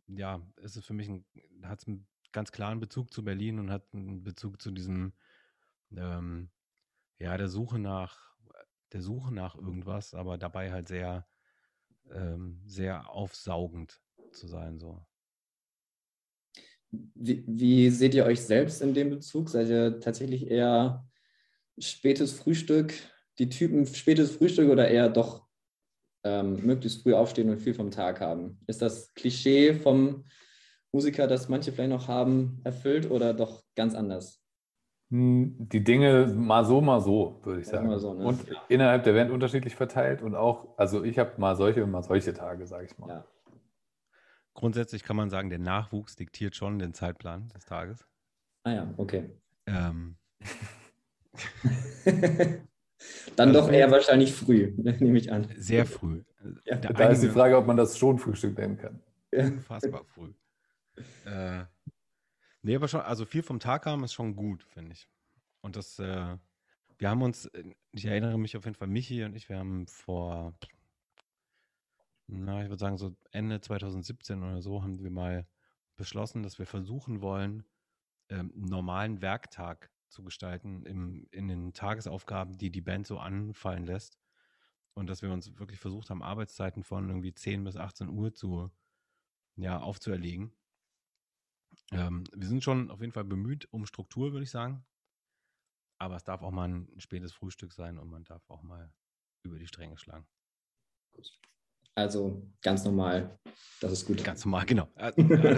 ja, 0.07 0.41
ist 0.57 0.75
es 0.75 0.85
für 0.85 0.93
mich 0.93 1.09
ein, 1.09 1.25
hat 1.63 1.81
es 1.81 1.87
einen 1.87 2.07
ganz 2.31 2.51
klaren 2.51 2.79
Bezug 2.79 3.13
zu 3.13 3.23
Berlin 3.23 3.59
und 3.59 3.71
hat 3.71 3.85
einen 3.93 4.23
Bezug 4.23 4.61
zu 4.61 4.71
diesem, 4.71 5.13
ähm, 5.95 6.49
ja, 7.19 7.37
der 7.37 7.49
Suche 7.49 7.79
nach, 7.79 8.35
der 8.93 9.01
Suche 9.01 9.33
nach 9.33 9.55
irgendwas, 9.55 10.13
aber 10.13 10.37
dabei 10.37 10.71
halt 10.71 10.87
sehr, 10.87 11.27
ähm, 12.11 12.61
sehr 12.65 13.09
aufsaugend 13.09 14.01
zu 14.31 14.47
sein, 14.47 14.79
so. 14.79 15.05
Wie, 16.91 17.43
wie, 17.45 17.89
seht 17.91 18.15
ihr 18.15 18.25
euch 18.25 18.41
selbst 18.41 18.81
in 18.81 18.95
dem 18.95 19.11
Bezug? 19.11 19.49
Seid 19.49 19.69
ihr 19.69 19.99
tatsächlich 19.99 20.47
eher 20.47 21.07
spätes 21.77 22.33
Frühstück, 22.33 22.93
die 23.39 23.49
Typen 23.49 23.85
spätes 23.85 24.35
Frühstück 24.35 24.69
oder 24.69 24.87
eher 24.89 25.09
doch 25.09 25.47
ähm, 26.23 26.57
möglichst 26.65 27.03
früh 27.03 27.13
aufstehen 27.13 27.49
und 27.49 27.59
viel 27.59 27.73
vom 27.73 27.91
Tag 27.91 28.19
haben? 28.19 28.59
Ist 28.67 28.81
das 28.81 29.13
Klischee 29.13 29.73
vom 29.73 30.25
Musiker, 30.91 31.27
das 31.27 31.49
manche 31.49 31.71
vielleicht 31.71 31.91
noch 31.91 32.07
haben, 32.07 32.59
erfüllt 32.63 33.09
oder 33.09 33.33
doch 33.33 33.63
ganz 33.75 33.95
anders? 33.95 34.43
Hm, 35.11 35.55
die 35.57 35.83
Dinge 35.83 36.27
mal 36.27 36.65
so, 36.65 36.81
mal 36.81 36.99
so, 36.99 37.39
würde 37.43 37.61
ich 37.61 37.67
sagen. 37.67 37.97
So, 37.97 38.13
ne? 38.13 38.25
Und 38.25 38.47
ja. 38.47 38.61
innerhalb 38.67 39.03
der 39.03 39.13
Band 39.13 39.31
unterschiedlich 39.31 39.75
verteilt 39.75 40.21
und 40.21 40.35
auch, 40.35 40.77
also 40.77 41.03
ich 41.03 41.17
habe 41.17 41.39
mal 41.39 41.55
solche 41.55 41.83
und 41.83 41.91
mal 41.91 42.03
solche 42.03 42.33
Tage, 42.33 42.67
sage 42.67 42.85
ich 42.85 42.97
mal. 42.97 43.09
Ja. 43.09 43.25
Grundsätzlich 44.53 45.03
kann 45.03 45.15
man 45.15 45.29
sagen, 45.29 45.49
der 45.49 45.59
Nachwuchs 45.59 46.15
diktiert 46.15 46.55
schon 46.55 46.79
den 46.79 46.93
Zeitplan 46.93 47.47
des 47.49 47.65
Tages. 47.65 48.05
Ah 48.63 48.73
ja, 48.73 48.93
okay. 48.97 49.29
Ähm. 49.65 50.17
Dann 53.35 53.53
doch 53.53 53.71
eher 53.71 53.89
wahrscheinlich 53.91 54.33
früh, 54.33 54.73
nehme 54.77 55.17
ich 55.17 55.31
an. 55.31 55.47
Sehr 55.57 55.85
früh. 55.85 56.23
Ja. 56.65 56.77
Da 56.77 57.09
ist 57.09 57.21
die 57.21 57.29
Frage, 57.29 57.57
ob 57.57 57.65
man 57.65 57.77
das 57.77 57.97
schon 57.97 58.17
Frühstück 58.17 58.57
nennen 58.57 58.77
kann. 58.77 59.01
Unfassbar 59.31 60.03
früh. 60.05 60.33
Äh, 61.25 61.63
nee, 62.61 62.75
aber 62.75 62.87
schon, 62.87 63.01
also 63.01 63.25
viel 63.25 63.43
vom 63.43 63.59
Tag 63.59 63.85
haben 63.85 64.03
ist 64.03 64.13
schon 64.13 64.35
gut, 64.35 64.63
finde 64.63 64.93
ich. 64.93 65.07
Und 65.61 65.75
das, 65.75 65.99
äh, 65.99 66.37
wir 66.97 67.09
haben 67.09 67.21
uns, 67.21 67.49
ich 67.91 68.05
erinnere 68.05 68.37
mich 68.37 68.57
auf 68.57 68.65
jeden 68.65 68.75
Fall, 68.75 68.87
Michi 68.87 69.23
und 69.23 69.35
ich, 69.35 69.47
wir 69.49 69.57
haben 69.57 69.87
vor 69.87 70.53
na, 72.31 72.61
ich 72.61 72.69
würde 72.69 72.79
sagen, 72.79 72.97
so 72.97 73.15
Ende 73.31 73.59
2017 73.59 74.43
oder 74.43 74.61
so 74.61 74.83
haben 74.83 75.01
wir 75.01 75.09
mal 75.09 75.47
beschlossen, 75.95 76.43
dass 76.43 76.59
wir 76.59 76.67
versuchen 76.67 77.21
wollen, 77.21 77.63
ähm, 78.29 78.51
einen 78.55 78.65
normalen 78.65 79.21
Werktag 79.21 79.89
zu 80.09 80.23
gestalten 80.23 80.85
im, 80.85 81.27
in 81.31 81.47
den 81.47 81.73
Tagesaufgaben, 81.73 82.57
die 82.57 82.71
die 82.71 82.81
Band 82.81 83.07
so 83.07 83.19
anfallen 83.19 83.85
lässt. 83.85 84.19
Und 84.93 85.07
dass 85.07 85.21
wir 85.21 85.31
uns 85.31 85.57
wirklich 85.57 85.79
versucht 85.79 86.09
haben, 86.09 86.23
Arbeitszeiten 86.23 86.83
von 86.83 87.07
irgendwie 87.09 87.33
10 87.33 87.63
bis 87.63 87.77
18 87.77 88.09
Uhr 88.09 88.33
zu, 88.33 88.71
ja, 89.55 89.79
aufzuerlegen. 89.79 90.53
Ähm, 91.91 92.23
wir 92.33 92.47
sind 92.47 92.63
schon 92.63 92.91
auf 92.91 92.99
jeden 92.99 93.13
Fall 93.13 93.23
bemüht 93.23 93.71
um 93.71 93.85
Struktur, 93.85 94.31
würde 94.31 94.43
ich 94.43 94.51
sagen. 94.51 94.85
Aber 95.99 96.15
es 96.15 96.23
darf 96.23 96.41
auch 96.41 96.51
mal 96.51 96.69
ein 96.69 96.99
spätes 96.99 97.33
Frühstück 97.33 97.73
sein 97.73 97.97
und 97.97 98.09
man 98.09 98.23
darf 98.23 98.49
auch 98.49 98.63
mal 98.63 98.93
über 99.43 99.59
die 99.59 99.67
Stränge 99.67 99.97
schlagen. 99.97 100.27
Gut. 101.11 101.39
Also 101.99 102.41
ganz 102.61 102.85
normal. 102.85 103.37
Das 103.81 103.91
ist 103.91 104.05
gut. 104.05 104.23
Ganz 104.23 104.45
normal, 104.45 104.65
genau. 104.65 104.87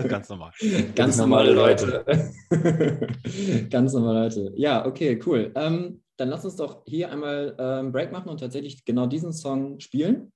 ganz 0.08 0.28
normal. 0.28 0.52
ganz 0.96 1.18
normale 1.18 1.54
Leute. 1.54 2.04
ganz 3.70 3.94
normale 3.94 4.24
Leute. 4.24 4.52
Ja, 4.56 4.86
okay, 4.86 5.20
cool. 5.26 5.52
Ähm, 5.56 6.02
dann 6.18 6.30
lass 6.30 6.44
uns 6.44 6.56
doch 6.56 6.84
hier 6.88 7.12
einmal 7.12 7.56
ähm, 7.60 7.92
Break 7.92 8.12
machen 8.12 8.30
und 8.30 8.40
tatsächlich 8.40 8.84
genau 8.86 9.06
diesen 9.06 9.34
Song 9.34 9.80
spielen. 9.80 10.32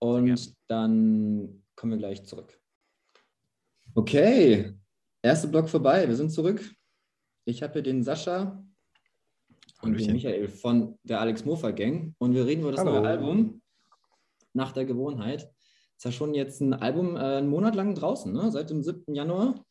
Und 0.00 0.54
dann 0.66 1.62
kommen 1.76 1.92
wir 1.92 1.98
gleich 1.98 2.24
zurück. 2.24 2.58
Okay, 3.94 4.74
erster 5.22 5.48
Block 5.48 5.68
vorbei. 5.68 6.08
Wir 6.08 6.16
sind 6.16 6.30
zurück. 6.30 6.60
Ich 7.44 7.62
habe 7.62 7.74
hier 7.74 7.82
den 7.82 8.02
Sascha 8.02 8.64
und 9.80 10.00
den 10.00 10.12
Michael 10.12 10.48
von 10.48 10.98
der 11.04 11.20
Alex 11.20 11.44
Mofa 11.44 11.70
Gang 11.70 12.14
und 12.18 12.34
wir 12.34 12.46
reden 12.46 12.62
über 12.62 12.72
das 12.72 12.80
Hallo. 12.80 13.00
neue 13.00 13.08
Album 13.08 13.60
nach 14.54 14.72
der 14.72 14.84
Gewohnheit. 14.84 15.52
Ist 15.96 16.04
ja 16.04 16.12
schon 16.12 16.34
jetzt 16.34 16.60
ein 16.60 16.74
Album 16.74 17.16
äh, 17.16 17.20
einen 17.20 17.48
Monat 17.48 17.74
lang 17.74 17.94
draußen, 17.94 18.32
ne? 18.32 18.50
seit 18.50 18.70
dem 18.70 18.82
7. 18.82 19.14
Januar. 19.14 19.64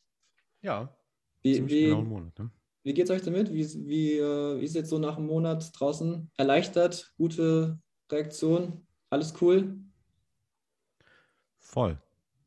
Ja, 0.61 0.95
wie, 1.41 1.67
wie, 1.67 1.85
genau 1.85 1.99
einen 1.99 2.09
Monat. 2.09 2.39
Ne? 2.39 2.51
Wie 2.83 2.93
geht 2.93 3.05
es 3.05 3.11
euch 3.11 3.21
damit? 3.21 3.51
Wie, 3.53 3.65
wie, 3.87 4.17
äh, 4.17 4.59
wie 4.59 4.65
ist 4.65 4.75
jetzt 4.75 4.89
so 4.89 4.99
nach 4.99 5.17
einem 5.17 5.27
Monat 5.27 5.71
draußen? 5.77 6.29
Erleichtert? 6.37 7.13
Gute 7.17 7.79
Reaktion? 8.11 8.85
Alles 9.09 9.33
cool? 9.41 9.77
Voll. 11.59 11.97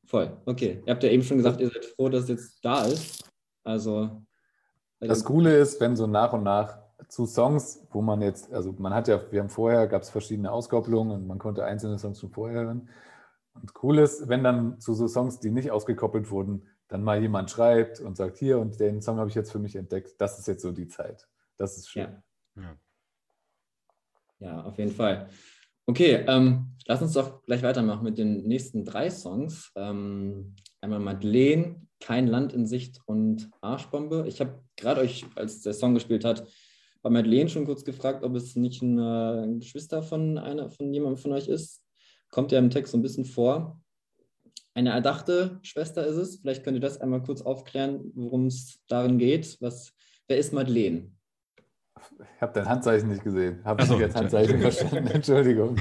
Voll, 0.04 0.36
okay. 0.46 0.82
Ihr 0.86 0.92
habt 0.92 1.02
ja 1.02 1.10
eben 1.10 1.22
schon 1.22 1.38
gesagt, 1.38 1.60
ihr 1.60 1.68
seid 1.68 1.84
froh, 1.84 2.08
dass 2.08 2.24
es 2.24 2.28
jetzt 2.28 2.64
da 2.64 2.84
ist. 2.84 3.28
Also. 3.64 4.22
Das 5.00 5.24
Coole 5.24 5.58
ist, 5.58 5.80
wenn 5.80 5.96
so 5.96 6.06
nach 6.06 6.32
und 6.32 6.44
nach 6.44 6.85
zu 7.08 7.26
Songs, 7.26 7.86
wo 7.90 8.02
man 8.02 8.22
jetzt, 8.22 8.52
also 8.52 8.74
man 8.78 8.94
hat 8.94 9.08
ja, 9.08 9.20
wir 9.30 9.40
haben 9.40 9.48
vorher, 9.48 9.86
gab 9.86 10.02
es 10.02 10.10
verschiedene 10.10 10.50
Auskopplungen 10.50 11.14
und 11.14 11.26
man 11.26 11.38
konnte 11.38 11.64
einzelne 11.64 11.98
Songs 11.98 12.20
schon 12.20 12.30
vorher 12.30 12.62
hören. 12.62 12.88
Und 13.54 13.72
cool 13.82 13.98
ist, 13.98 14.28
wenn 14.28 14.44
dann 14.44 14.80
zu 14.80 14.94
so 14.94 15.06
Songs, 15.08 15.40
die 15.40 15.50
nicht 15.50 15.70
ausgekoppelt 15.70 16.30
wurden, 16.30 16.66
dann 16.88 17.02
mal 17.02 17.20
jemand 17.20 17.50
schreibt 17.50 18.00
und 18.00 18.16
sagt, 18.16 18.38
hier 18.38 18.58
und 18.58 18.78
den 18.80 19.02
Song 19.02 19.18
habe 19.18 19.28
ich 19.28 19.34
jetzt 19.34 19.50
für 19.50 19.58
mich 19.58 19.76
entdeckt. 19.76 20.14
Das 20.18 20.38
ist 20.38 20.46
jetzt 20.46 20.62
so 20.62 20.72
die 20.72 20.88
Zeit. 20.88 21.26
Das 21.56 21.76
ist 21.76 21.88
schön. 21.88 22.22
Ja, 22.56 22.62
ja. 22.62 22.76
ja 24.38 24.62
auf 24.62 24.78
jeden 24.78 24.92
Fall. 24.92 25.28
Okay, 25.86 26.24
ähm, 26.26 26.76
lass 26.86 27.02
uns 27.02 27.12
doch 27.12 27.42
gleich 27.44 27.62
weitermachen 27.62 28.04
mit 28.04 28.18
den 28.18 28.46
nächsten 28.46 28.84
drei 28.84 29.10
Songs. 29.10 29.72
Ähm, 29.76 30.54
einmal 30.80 31.00
Madeleine, 31.00 31.80
Kein 32.00 32.26
Land 32.26 32.52
in 32.52 32.66
Sicht 32.66 33.00
und 33.06 33.50
Arschbombe. 33.60 34.24
Ich 34.28 34.40
habe 34.40 34.62
gerade 34.76 35.00
euch, 35.00 35.24
als 35.34 35.62
der 35.62 35.72
Song 35.72 35.94
gespielt 35.94 36.24
hat, 36.24 36.46
bei 37.06 37.10
Madeleine 37.10 37.48
schon 37.48 37.66
kurz 37.66 37.84
gefragt, 37.84 38.24
ob 38.24 38.34
es 38.34 38.56
nicht 38.56 38.82
ein, 38.82 38.98
äh, 38.98 39.44
ein 39.44 39.60
Geschwister 39.60 40.02
von 40.02 40.38
einer, 40.38 40.70
von 40.70 40.92
jemandem 40.92 41.18
von 41.18 41.32
euch 41.34 41.46
ist. 41.46 41.80
Kommt 42.32 42.50
ja 42.50 42.58
im 42.58 42.68
Text 42.68 42.90
so 42.90 42.98
ein 42.98 43.02
bisschen 43.02 43.24
vor. 43.24 43.80
Eine 44.74 44.90
erdachte 44.90 45.60
Schwester 45.62 46.04
ist 46.04 46.16
es. 46.16 46.40
Vielleicht 46.40 46.64
könnt 46.64 46.76
ihr 46.76 46.80
das 46.80 47.00
einmal 47.00 47.22
kurz 47.22 47.42
aufklären, 47.42 48.10
worum 48.16 48.46
es 48.46 48.80
darin 48.88 49.18
geht. 49.18 49.56
Was, 49.60 49.92
wer 50.26 50.36
ist 50.36 50.52
Madeleine? 50.52 51.12
Ich 52.34 52.42
habe 52.42 52.52
dein 52.54 52.68
Handzeichen 52.68 53.08
nicht 53.08 53.22
gesehen. 53.22 53.60
Habe 53.64 53.82
ich 53.82 53.88
so, 53.88 54.00
jetzt 54.00 54.16
Handzeichen 54.16 54.60
verstanden? 54.60 55.06
Entschuldigung. 55.06 55.76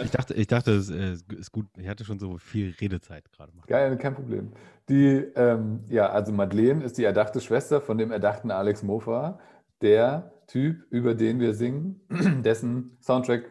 Ich 0.00 0.10
dachte, 0.12 0.34
ich 0.34 0.46
dachte, 0.46 0.74
es 0.74 0.90
äh, 0.90 1.16
ist 1.36 1.50
gut. 1.50 1.66
Ich 1.76 1.88
hatte 1.88 2.04
schon 2.04 2.20
so 2.20 2.38
viel 2.38 2.72
Redezeit 2.80 3.32
gerade. 3.32 3.52
Geil, 3.66 3.96
kein 3.96 4.14
Problem. 4.14 4.52
Die, 4.88 5.24
ähm, 5.34 5.80
ja, 5.88 6.10
also 6.10 6.30
Madeleine 6.30 6.84
ist 6.84 6.98
die 6.98 7.04
erdachte 7.04 7.40
Schwester 7.40 7.80
von 7.80 7.98
dem 7.98 8.12
erdachten 8.12 8.52
Alex 8.52 8.84
Mofa, 8.84 9.40
der 9.82 10.32
Typ, 10.46 10.84
über 10.90 11.14
den 11.14 11.40
wir 11.40 11.54
singen, 11.54 12.00
dessen 12.42 12.96
Soundtrack, 13.00 13.50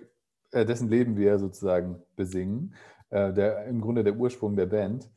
äh, 0.52 0.66
dessen 0.66 0.90
Leben 0.90 1.18
wir 1.18 1.40
sozusagen 1.40 2.02
besingen, 2.16 2.76
äh, 3.10 3.34
der 3.34 3.66
im 3.66 3.82
Grunde 3.82 4.04
der 4.04 4.16
Ursprung 4.16 4.56
der 4.56 4.68
Band. 4.68 5.10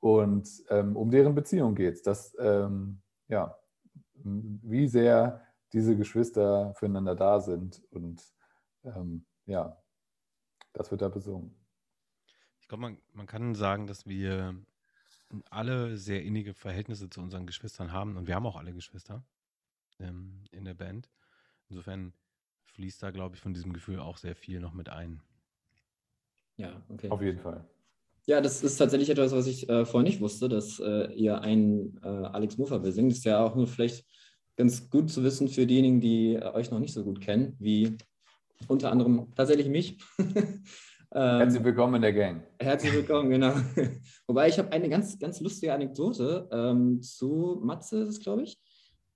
Und 0.00 0.48
ähm, 0.70 0.96
um 0.96 1.10
deren 1.10 1.34
Beziehung 1.34 1.74
geht 1.74 1.94
es. 1.94 2.02
Dass, 2.02 2.36
ähm, 2.38 3.02
ja, 3.28 3.56
wie 4.14 4.88
sehr 4.88 5.42
diese 5.72 5.96
Geschwister 5.96 6.74
füreinander 6.74 7.14
da 7.14 7.40
sind. 7.40 7.82
Und 7.90 8.22
ähm, 8.84 9.26
ja, 9.46 9.76
das 10.72 10.90
wird 10.90 11.02
da 11.02 11.08
besungen. 11.08 11.54
Ich 12.60 12.68
glaube, 12.68 12.82
man, 12.82 12.98
man 13.12 13.26
kann 13.26 13.54
sagen, 13.54 13.86
dass 13.86 14.06
wir 14.06 14.54
alle 15.50 15.96
sehr 15.96 16.22
innige 16.22 16.54
Verhältnisse 16.54 17.10
zu 17.10 17.20
unseren 17.20 17.46
Geschwistern 17.46 17.92
haben. 17.92 18.16
Und 18.16 18.26
wir 18.26 18.34
haben 18.34 18.46
auch 18.46 18.56
alle 18.56 18.72
Geschwister 18.72 19.24
ähm, 19.98 20.44
in 20.50 20.64
der 20.64 20.74
Band. 20.74 21.10
Insofern 21.68 22.12
fließt 22.74 23.02
da, 23.02 23.10
glaube 23.10 23.36
ich, 23.36 23.40
von 23.40 23.54
diesem 23.54 23.72
Gefühl 23.72 24.00
auch 24.00 24.16
sehr 24.16 24.36
viel 24.36 24.60
noch 24.60 24.74
mit 24.74 24.88
ein. 24.88 25.22
Ja, 26.56 26.82
okay. 26.88 27.10
Auf 27.10 27.22
jeden 27.22 27.40
Fall. 27.40 27.64
Ja, 28.26 28.40
das 28.40 28.62
ist 28.62 28.76
tatsächlich 28.76 29.10
etwas, 29.10 29.32
was 29.32 29.46
ich 29.46 29.68
äh, 29.68 29.84
vorher 29.84 30.08
nicht 30.08 30.20
wusste, 30.20 30.48
dass 30.48 30.80
äh, 30.80 31.12
ihr 31.12 31.40
einen 31.40 31.98
äh, 32.02 32.08
Alex 32.08 32.58
Muffer 32.58 32.80
besingt. 32.80 33.12
Das 33.12 33.18
ist 33.18 33.24
ja 33.24 33.40
auch 33.40 33.54
nur 33.54 33.68
vielleicht 33.68 34.04
ganz 34.56 34.90
gut 34.90 35.10
zu 35.10 35.22
wissen 35.22 35.48
für 35.48 35.66
diejenigen, 35.66 36.00
die 36.00 36.34
äh, 36.34 36.52
euch 36.52 36.70
noch 36.70 36.80
nicht 36.80 36.92
so 36.92 37.04
gut 37.04 37.20
kennen, 37.20 37.54
wie 37.58 37.96
unter 38.68 38.90
anderem 38.90 39.32
tatsächlich 39.34 39.68
mich. 39.68 39.98
Ähm, 41.14 41.38
herzlich 41.38 41.64
willkommen 41.64 41.94
in 41.94 42.02
der 42.02 42.12
Gang. 42.12 42.42
Herzlich 42.58 42.92
willkommen, 42.92 43.30
genau. 43.30 43.54
Wobei 44.26 44.48
ich 44.48 44.58
habe 44.58 44.70
eine 44.72 44.88
ganz, 44.88 45.18
ganz 45.18 45.40
lustige 45.40 45.72
Anekdote 45.72 46.48
ähm, 46.50 47.00
zu 47.00 47.60
Matze, 47.62 48.00
ist 48.00 48.08
es, 48.08 48.20
glaube 48.20 48.42
ich. 48.42 48.58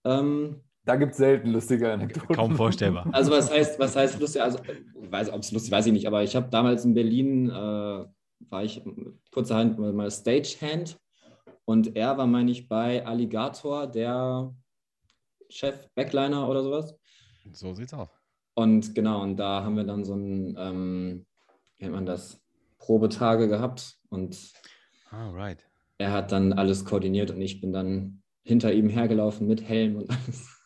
Ähm, 0.04 0.62
da 0.90 0.97
gibt 0.97 1.12
es 1.12 1.18
selten 1.18 1.50
lustige 1.50 1.92
Anekdoten. 1.92 2.35
Kaum 2.35 2.56
vorstellbar. 2.56 3.09
Also 3.12 3.30
was 3.30 3.49
heißt, 3.49 3.78
was 3.78 3.94
heißt 3.94 4.18
lustig? 4.18 4.42
Also, 4.42 4.59
weiß, 4.94 5.30
ob 5.30 5.38
es 5.40 5.52
lustig, 5.52 5.70
weiß 5.70 5.87
ich 5.87 5.92
nicht, 5.92 6.09
aber 6.09 6.25
ich 6.25 6.35
habe 6.35 6.49
damals 6.50 6.85
in 6.85 6.94
Berlin, 6.94 7.49
äh, 7.49 7.52
war 7.52 8.64
ich 8.64 8.82
kurzerhand 9.30 9.78
mal 9.78 10.11
Stagehand 10.11 10.99
und 11.64 11.94
er 11.94 12.18
war, 12.18 12.26
meine 12.26 12.50
ich, 12.50 12.68
bei 12.68 13.06
Alligator, 13.06 13.87
der 13.87 14.52
Chef, 15.49 15.88
Backliner 15.94 16.49
oder 16.49 16.64
sowas. 16.64 16.99
So 17.52 17.73
sieht's 17.73 17.94
aus. 17.94 18.09
Und 18.54 18.92
genau, 18.97 19.23
und 19.23 19.37
da 19.37 19.62
haben 19.62 19.76
wir 19.76 19.85
dann 19.85 20.04
so 20.04 20.14
ein, 20.14 20.56
ähm, 20.59 21.26
wie 21.78 21.85
nennt 21.85 21.94
man 21.94 22.06
das, 22.06 22.40
Probetage 22.78 23.47
gehabt 23.47 23.97
und 24.09 24.52
ah, 25.11 25.30
right. 25.30 25.64
er 25.99 26.12
hat 26.12 26.32
dann 26.32 26.52
alles 26.52 26.85
koordiniert 26.85 27.30
und 27.30 27.40
ich 27.40 27.61
bin 27.61 27.73
dann 27.73 28.23
hinter 28.42 28.73
ihm 28.73 28.88
hergelaufen 28.88 29.47
mit 29.47 29.62
Helm 29.62 29.97
und 29.97 30.11
alles. 30.11 30.59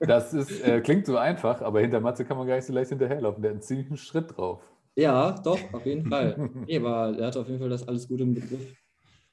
Das 0.00 0.34
ist, 0.34 0.62
äh, 0.62 0.80
klingt 0.80 1.06
so 1.06 1.16
einfach, 1.16 1.60
aber 1.60 1.80
hinter 1.80 2.00
Matze 2.00 2.24
kann 2.24 2.36
man 2.36 2.46
gar 2.46 2.56
nicht 2.56 2.64
so 2.64 2.72
leicht 2.72 2.90
hinterherlaufen. 2.90 3.42
Der 3.42 3.50
hat 3.50 3.56
einen 3.56 3.62
ziemlichen 3.62 3.96
Schritt 3.96 4.36
drauf. 4.36 4.62
Ja, 4.96 5.32
doch, 5.32 5.58
auf 5.72 5.86
jeden 5.86 6.08
Fall. 6.08 6.50
Nee, 6.66 6.78
aber 6.78 7.16
er 7.18 7.26
hat 7.28 7.36
auf 7.36 7.46
jeden 7.46 7.60
Fall 7.60 7.68
das 7.68 7.86
alles 7.86 8.08
gut 8.08 8.20
im 8.20 8.34
Begriff. 8.34 8.74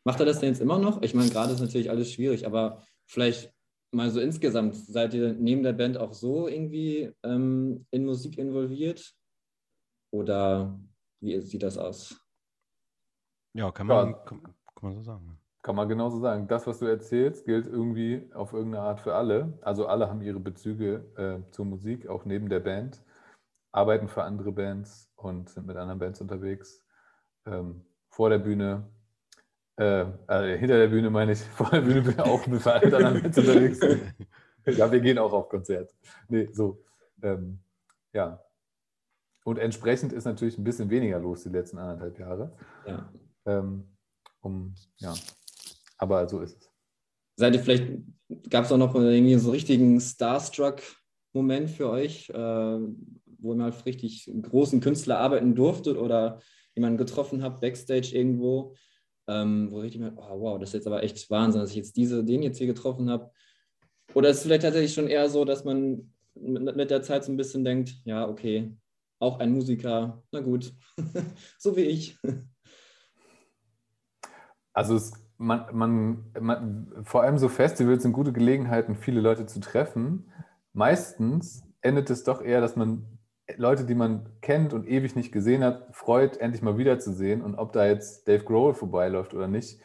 Macht 0.03 0.19
er 0.19 0.25
das 0.25 0.39
denn 0.39 0.50
jetzt 0.50 0.62
immer 0.62 0.79
noch? 0.79 1.01
Ich 1.01 1.13
meine, 1.13 1.29
gerade 1.29 1.53
ist 1.53 1.60
natürlich 1.60 1.89
alles 1.89 2.12
schwierig, 2.12 2.46
aber 2.46 2.81
vielleicht 3.05 3.53
mal 3.91 4.10
so 4.10 4.19
insgesamt, 4.19 4.75
seid 4.75 5.13
ihr 5.13 5.34
neben 5.34 5.63
der 5.63 5.74
Band 5.74 5.98
auch 5.98 6.13
so 6.13 6.48
irgendwie 6.48 7.12
ähm, 7.24 7.86
in 7.91 8.05
Musik 8.05 8.38
involviert? 8.38 9.13
Oder 10.12 10.79
wie 11.19 11.41
sieht 11.41 11.63
das 11.63 11.77
aus? 11.77 12.15
Ja, 13.53 13.72
kann 13.72 13.88
man, 13.88 14.12
ja. 14.12 14.13
Kann, 14.19 14.43
kann, 14.43 14.53
man 14.81 14.96
so 14.96 15.01
sagen. 15.01 15.39
Kann 15.67 15.75
man 15.75 15.89
genauso 15.89 16.21
sagen. 16.21 16.47
Das, 16.47 16.65
was 16.65 16.79
du 16.79 16.86
erzählst, 16.86 17.43
gilt 17.43 17.67
irgendwie 17.67 18.31
auf 18.33 18.53
irgendeine 18.53 18.86
Art 18.86 19.01
für 19.01 19.15
alle. 19.15 19.59
Also 19.59 19.86
alle 19.86 20.07
haben 20.07 20.21
ihre 20.21 20.39
Bezüge 20.39 21.03
äh, 21.17 21.51
zur 21.51 21.65
Musik, 21.65 22.07
auch 22.07 22.24
neben 22.24 22.47
der 22.47 22.62
Band, 22.62 23.03
arbeiten 23.74 24.07
für 24.07 24.24
andere 24.24 24.53
Bands 24.53 25.12
und 25.17 25.50
sind 25.50 25.67
mit 25.67 25.75
anderen 25.75 26.00
Bands 26.00 26.21
unterwegs. 26.21 26.86
Ähm, 27.45 27.86
vor 28.07 28.29
der 28.29 28.38
Bühne 28.38 28.88
äh, 29.75 30.05
also 30.25 30.57
hinter 30.57 30.77
der 30.77 30.88
Bühne 30.88 31.09
meine 31.09 31.33
ich, 31.33 31.39
vor 31.57 31.69
der 31.69 31.81
Bühne 31.81 32.01
bin 32.01 32.12
ich 32.13 32.19
auch 32.21 32.47
mit 32.47 32.65
anderen 32.65 33.21
Bands 33.21 33.38
unterwegs. 33.38 33.79
ja, 34.67 34.89
wir 34.89 35.01
gehen 35.01 35.17
auch 35.17 35.33
auf 35.33 35.50
Konzert. 35.50 35.93
Nee, 36.29 36.47
so. 36.53 36.81
Ähm, 37.21 37.59
ja. 38.13 38.41
Und 39.43 39.59
entsprechend 39.59 40.13
ist 40.13 40.24
natürlich 40.24 40.57
ein 40.57 40.63
bisschen 40.63 40.89
weniger 40.89 41.19
los 41.19 41.43
die 41.43 41.50
letzten 41.50 41.77
anderthalb 41.77 42.17
Jahre. 42.17 42.55
Ja. 42.86 43.09
Ähm, 43.45 43.97
um, 44.39 44.74
ja. 44.95 45.13
Aber 45.98 46.27
so 46.27 46.42
ist 46.42 46.58
es. 46.62 46.72
Seid 47.36 47.56
ihr 47.56 47.62
vielleicht, 47.62 47.92
gab 48.50 48.66
es 48.66 48.72
auch 48.72 48.77
noch 48.77 48.96
irgendwie 48.96 49.36
so 49.36 49.50
einen 49.50 49.56
richtigen 49.56 50.00
Starstruck-Moment 50.00 51.70
für 51.70 51.89
euch, 51.89 52.30
äh, 52.30 52.34
wo 53.39 53.54
ihr 53.54 53.56
mal 53.56 53.74
richtig 53.86 54.32
großen 54.42 54.82
Künstler 54.82 55.20
arbeiten 55.20 55.56
durftet 55.56 55.98
oder 55.98 56.42
jemanden 56.75 56.98
getroffen 56.98 57.44
habt, 57.44 57.62
Backstage 57.62 58.12
irgendwo, 58.13 58.75
ähm, 59.27 59.70
wo 59.72 59.84
ich 59.84 59.98
mir, 59.98 60.13
oh, 60.16 60.39
wow, 60.39 60.60
das 60.60 60.70
ist 60.70 60.74
jetzt 60.74 60.88
aber 60.88 61.04
echt 61.04 61.30
Wahnsinn, 61.30 61.62
dass 61.62 61.72
ich 61.72 61.75
jetzt 61.75 61.96
diese, 61.98 62.24
den 62.24 62.44
jetzt 62.44 62.58
hier 62.58 62.68
getroffen 62.68 63.10
habe. 63.10 63.32
Oder 64.13 64.30
ist 64.30 64.38
es 64.38 64.44
vielleicht 64.44 64.63
tatsächlich 64.63 64.94
schon 64.94 65.08
eher 65.08 65.30
so, 65.30 65.46
dass 65.46 65.63
man 65.63 66.13
mit, 66.34 66.75
mit 66.75 66.89
der 66.89 67.01
Zeit 67.01 67.24
so 67.24 67.32
ein 67.32 67.38
bisschen 67.38 67.63
denkt, 67.63 67.94
ja, 68.06 68.27
okay, 68.27 68.75
auch 69.20 69.39
ein 69.39 69.51
Musiker, 69.51 70.24
na 70.32 70.39
gut, 70.39 70.74
so 71.58 71.75
wie 71.75 71.82
ich. 71.82 72.18
Also 74.74 74.96
es, 74.96 75.12
man, 75.38 75.65
man, 75.72 76.25
man, 76.39 76.88
vor 77.03 77.24
allem 77.24 77.38
so 77.38 77.50
Festivals 77.50 78.03
sind 78.03 78.13
gute 78.13 78.34
Gelegenheiten, 78.34 78.96
viele 78.96 79.22
Leute 79.22 79.46
zu 79.46 79.60
treffen. 79.60 80.32
Meistens 80.74 81.63
endet 81.82 82.10
es 82.10 82.24
doch 82.24 82.41
eher, 82.41 82.62
dass 82.62 82.75
man 82.75 83.06
Leute, 83.55 83.85
die 83.85 83.96
man 83.96 84.29
kennt 84.42 84.74
und 84.74 84.88
ewig 84.88 85.16
nicht 85.16 85.31
gesehen 85.31 85.64
hat, 85.64 85.96
freut, 85.96 86.38
endlich 86.38 86.61
mal 86.61 86.77
wiederzusehen. 86.77 87.42
Und 87.42 87.55
ob 87.55 87.72
da 87.72 87.85
jetzt 87.85 88.27
Dave 88.27 88.44
Grohl 88.44 88.74
vorbeiläuft 88.74 89.33
oder 89.33 89.48
nicht, 89.48 89.79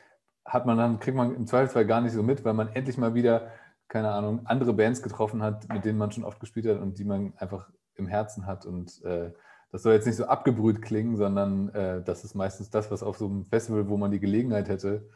hat 0.45 0.67
man 0.67 0.77
dann, 0.77 0.99
kriegt 0.99 1.17
man 1.17 1.37
im 1.37 1.47
Zweifelsfall 1.47 1.87
gar 1.87 2.01
nicht 2.01 2.13
so 2.13 2.23
mit, 2.23 2.45
weil 2.45 2.55
man 2.55 2.69
endlich 2.69 2.99
mal 2.99 3.15
wieder, 3.15 3.53
keine 3.89 4.11
Ahnung, 4.11 4.41
andere 4.47 4.73
Bands 4.73 5.03
getroffen 5.03 5.43
hat, 5.43 5.69
mit 5.73 5.85
denen 5.85 5.99
man 5.99 6.11
schon 6.11 6.25
oft 6.25 6.41
gespielt 6.41 6.67
hat 6.67 6.81
und 6.81 6.99
die 6.99 7.05
man 7.05 7.35
einfach 7.37 7.71
im 7.95 8.09
Herzen 8.09 8.47
hat. 8.47 8.67
Und 8.67 9.05
äh, 9.05 9.31
das 9.71 9.83
soll 9.83 9.93
jetzt 9.93 10.07
nicht 10.07 10.17
so 10.17 10.25
abgebrüht 10.25 10.83
klingen, 10.83 11.17
sondern 11.17 11.69
äh, 11.71 12.03
das 12.03 12.25
ist 12.25 12.35
meistens 12.35 12.71
das, 12.71 12.91
was 12.91 13.05
auf 13.05 13.17
so 13.17 13.27
einem 13.27 13.47
Festival, 13.47 13.89
wo 13.89 13.97
man 13.97 14.11
die 14.11 14.21
Gelegenheit 14.21 14.69
hätte, 14.69 15.09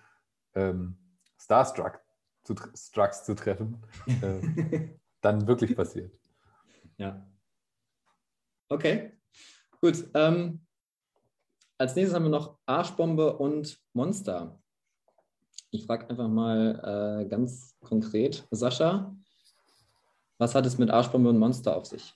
ähm, 0.56 0.96
Starstruck 1.38 2.00
zu, 2.42 2.54
Strucks 2.74 3.24
zu 3.24 3.34
treffen, 3.34 3.82
äh, 4.22 4.88
dann 5.20 5.46
wirklich 5.46 5.76
passiert. 5.76 6.12
Ja. 6.96 7.26
Okay, 8.68 9.12
gut. 9.80 10.08
Ähm, 10.14 10.66
als 11.78 11.94
nächstes 11.94 12.14
haben 12.14 12.24
wir 12.24 12.30
noch 12.30 12.58
Arschbombe 12.66 13.36
und 13.36 13.78
Monster. 13.92 14.58
Ich 15.70 15.84
frage 15.84 16.08
einfach 16.08 16.28
mal 16.28 17.20
äh, 17.22 17.28
ganz 17.28 17.76
konkret, 17.80 18.48
Sascha, 18.50 19.14
was 20.38 20.54
hat 20.54 20.66
es 20.66 20.78
mit 20.78 20.90
Arschbombe 20.90 21.28
und 21.28 21.38
Monster 21.38 21.76
auf 21.76 21.86
sich? 21.86 22.14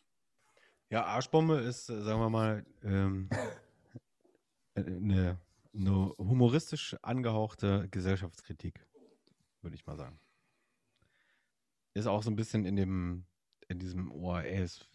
Ja, 0.89 1.05
Arschbombe 1.05 1.59
ist, 1.59 1.89
äh, 1.89 2.01
sagen 2.03 2.21
wir 2.21 2.31
mal, 2.31 2.67
ähm, 2.83 3.29
eine, 4.75 5.39
eine 5.75 6.15
humoristisch 6.19 6.97
angehauchte 7.03 7.89
Gesellschaftskritik, 7.91 8.87
würde 9.63 9.77
ich 9.77 9.87
mal 9.87 9.97
sagen. 9.97 10.21
Ist 11.95 12.07
auch 12.07 12.23
so 12.23 12.31
ein 12.31 12.37
bisschen 12.37 12.65
in 12.65 12.77
dem, 12.77 13.27
in 13.69 13.79
diesem, 13.79 14.13
oh, 14.13 14.37
ey, 14.37 14.63
es 14.63 14.89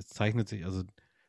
es 0.00 0.06
zeichnet 0.08 0.48
sich, 0.48 0.64
also 0.64 0.82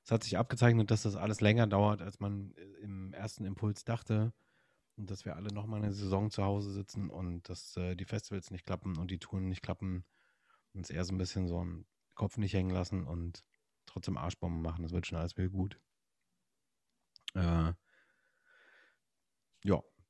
es 0.04 0.12
hat 0.12 0.24
sich 0.24 0.38
abgezeichnet, 0.38 0.90
dass 0.90 1.04
das 1.04 1.16
alles 1.16 1.42
länger 1.42 1.68
dauert, 1.68 2.02
als 2.02 2.20
man 2.20 2.54
im 2.82 3.14
ersten 3.14 3.46
Impuls 3.46 3.84
dachte. 3.84 4.34
Und 4.98 5.10
dass 5.10 5.26
wir 5.26 5.36
alle 5.36 5.54
nochmal 5.54 5.82
eine 5.82 5.94
Saison 5.94 6.32
zu 6.32 6.44
Hause 6.44 6.72
sitzen 6.72 7.10
und 7.10 7.48
dass 7.50 7.78
äh, 7.78 7.96
die 7.96 8.06
Festivals 8.06 8.52
nicht 8.52 8.66
klappen 8.66 8.98
und 8.98 9.10
die 9.10 9.20
Touren 9.20 9.48
nicht 9.48 9.62
klappen. 9.62 10.04
Und 10.74 10.82
es 10.82 10.90
eher 10.90 11.06
so 11.06 11.14
ein 11.14 11.18
bisschen 11.18 11.48
so 11.48 11.60
einen 11.60 11.86
Kopf 12.14 12.38
nicht 12.38 12.54
hängen 12.54 12.72
lassen 12.72 13.06
und 13.06 13.44
trotzdem 13.86 14.18
Arschbomben 14.18 14.62
machen. 14.62 14.84
Das 14.84 14.92
wird 14.92 15.08
schon 15.08 15.18
alles 15.18 15.38
wieder 15.38 15.50
gut. 15.50 15.80
Äh, 17.34 17.74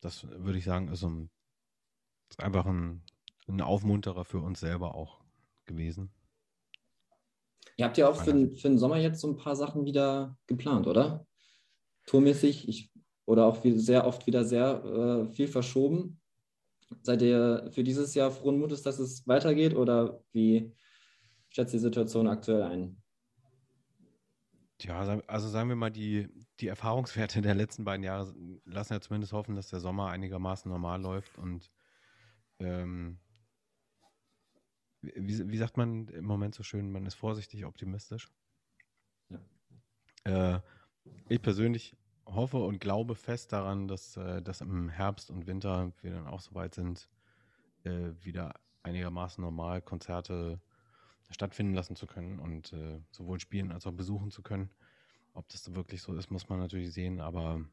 das 0.01 0.27
würde 0.29 0.57
ich 0.57 0.65
sagen, 0.65 0.89
ist, 0.89 1.03
ein, 1.03 1.29
ist 2.29 2.43
einfach 2.43 2.65
ein, 2.65 3.03
ein 3.47 3.61
Aufmunterer 3.61 4.25
für 4.25 4.39
uns 4.39 4.59
selber 4.59 4.95
auch 4.95 5.21
gewesen. 5.65 6.11
Ihr 7.77 7.85
habt 7.85 7.97
ja 7.97 8.09
auch 8.09 8.15
für, 8.15 8.31
für 8.31 8.69
den 8.69 8.77
Sommer 8.77 8.97
jetzt 8.97 9.21
so 9.21 9.27
ein 9.27 9.37
paar 9.37 9.55
Sachen 9.55 9.85
wieder 9.85 10.37
geplant, 10.47 10.87
oder? 10.87 11.25
Tourmäßig 12.05 12.67
ich, 12.67 12.91
oder 13.25 13.45
auch 13.45 13.63
sehr 13.63 14.05
oft 14.05 14.27
wieder 14.27 14.43
sehr 14.43 14.83
äh, 14.83 15.33
viel 15.33 15.47
verschoben. 15.47 16.19
Seid 17.01 17.21
ihr 17.21 17.69
für 17.71 17.83
dieses 17.83 18.13
Jahr 18.13 18.31
frohen 18.31 18.59
Mutes, 18.59 18.81
dass 18.81 18.99
es 18.99 19.25
weitergeht 19.27 19.75
oder 19.75 20.21
wie 20.33 20.75
schätzt 21.49 21.73
die 21.73 21.79
Situation 21.79 22.27
aktuell 22.27 22.63
ein? 22.63 23.01
Ja, 24.81 24.99
also 25.27 25.47
sagen 25.47 25.69
wir 25.69 25.75
mal, 25.75 25.91
die, 25.91 26.27
die 26.61 26.67
Erfahrungswerte 26.67 27.41
der 27.41 27.55
letzten 27.55 27.83
beiden 27.83 28.03
Jahre 28.03 28.33
lassen 28.65 28.93
ja 28.93 29.01
zumindest 29.01 29.33
hoffen, 29.33 29.55
dass 29.55 29.69
der 29.69 29.79
Sommer 29.79 30.09
einigermaßen 30.09 30.71
normal 30.71 31.01
läuft 31.01 31.37
und 31.37 31.71
ähm, 32.59 33.19
wie, 35.01 35.49
wie, 35.49 35.57
sagt 35.57 35.77
man 35.77 36.07
im 36.09 36.25
Moment 36.25 36.53
so 36.53 36.61
schön, 36.61 36.91
man 36.91 37.07
ist 37.07 37.15
vorsichtig 37.15 37.65
optimistisch. 37.65 38.29
Ja. 39.29 40.55
Äh, 40.55 40.61
ich 41.27 41.41
persönlich 41.41 41.97
hoffe 42.27 42.57
und 42.57 42.79
glaube 42.79 43.15
fest 43.15 43.51
daran, 43.51 43.87
dass, 43.87 44.15
äh, 44.17 44.43
dass 44.43 44.61
im 44.61 44.89
Herbst 44.89 45.31
und 45.31 45.47
Winter 45.47 45.91
wir 46.01 46.11
dann 46.11 46.27
auch 46.27 46.41
so 46.41 46.53
weit 46.53 46.75
sind, 46.75 47.09
äh, 47.83 48.11
wieder 48.21 48.53
einigermaßen 48.83 49.43
normal 49.43 49.81
Konzerte 49.81 50.61
stattfinden 51.31 51.73
lassen 51.73 51.95
zu 51.95 52.05
können 52.05 52.39
und 52.39 52.71
äh, 52.73 53.01
sowohl 53.09 53.39
spielen 53.39 53.71
als 53.71 53.87
auch 53.87 53.93
besuchen 53.93 54.29
zu 54.29 54.43
können. 54.43 54.69
Ob 55.33 55.47
das 55.49 55.73
wirklich 55.73 56.01
so 56.01 56.13
ist, 56.13 56.31
muss 56.31 56.49
man 56.49 56.59
natürlich 56.59 56.93
sehen, 56.93 57.19
aber 57.19 57.63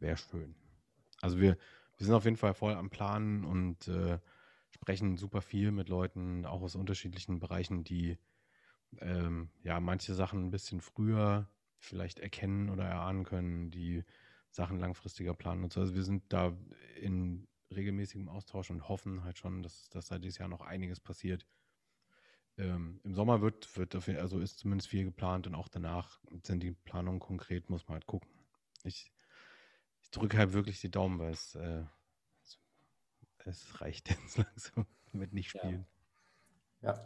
wäre 0.00 0.16
schön. 0.16 0.54
Also 1.20 1.38
wir, 1.38 1.56
wir 1.96 2.06
sind 2.06 2.14
auf 2.14 2.24
jeden 2.24 2.36
Fall 2.36 2.54
voll 2.54 2.74
am 2.74 2.90
Planen 2.90 3.44
und 3.44 3.88
äh, 3.88 4.18
sprechen 4.70 5.16
super 5.16 5.40
viel 5.42 5.72
mit 5.72 5.88
Leuten, 5.88 6.44
auch 6.46 6.62
aus 6.62 6.74
unterschiedlichen 6.76 7.38
Bereichen, 7.38 7.84
die 7.84 8.18
ähm, 8.98 9.50
ja 9.62 9.80
manche 9.80 10.14
Sachen 10.14 10.46
ein 10.46 10.50
bisschen 10.50 10.80
früher 10.80 11.48
vielleicht 11.78 12.18
erkennen 12.18 12.70
oder 12.70 12.84
erahnen 12.84 13.24
können, 13.24 13.70
die 13.70 14.04
Sachen 14.50 14.78
langfristiger 14.78 15.34
planen 15.34 15.64
und 15.64 15.72
so. 15.72 15.80
Also 15.80 15.94
wir 15.94 16.02
sind 16.02 16.24
da 16.32 16.56
in 17.00 17.46
regelmäßigem 17.74 18.28
Austausch 18.28 18.70
und 18.70 18.88
hoffen 18.88 19.24
halt 19.24 19.38
schon, 19.38 19.62
dass, 19.62 19.88
dass 19.90 20.06
da 20.06 20.18
dieses 20.18 20.38
Jahr 20.38 20.48
noch 20.48 20.62
einiges 20.62 21.00
passiert. 21.00 21.46
Ähm, 22.58 23.00
Im 23.04 23.14
Sommer 23.14 23.42
wird, 23.42 23.76
wird 23.76 23.94
dafür, 23.94 24.20
also 24.20 24.38
ist 24.38 24.58
zumindest 24.58 24.88
viel 24.88 25.04
geplant 25.04 25.46
und 25.46 25.54
auch 25.54 25.68
danach 25.68 26.20
sind 26.42 26.62
die 26.62 26.72
Planungen 26.72 27.20
konkret, 27.20 27.68
muss 27.68 27.86
man 27.86 27.96
halt 27.96 28.06
gucken. 28.06 28.28
ich, 28.84 29.12
ich 30.00 30.10
drücke 30.10 30.38
halt 30.38 30.52
wirklich 30.52 30.80
die 30.80 30.90
Daumen, 30.90 31.18
weil 31.18 31.32
es, 31.32 31.54
äh, 31.54 31.84
es 33.44 33.80
reicht 33.80 34.08
jetzt 34.10 34.38
langsam 34.38 34.86
mit 35.12 35.32
nicht 35.32 35.50
spielen. 35.50 35.86
Ja. 36.82 36.94
ja. 36.94 37.04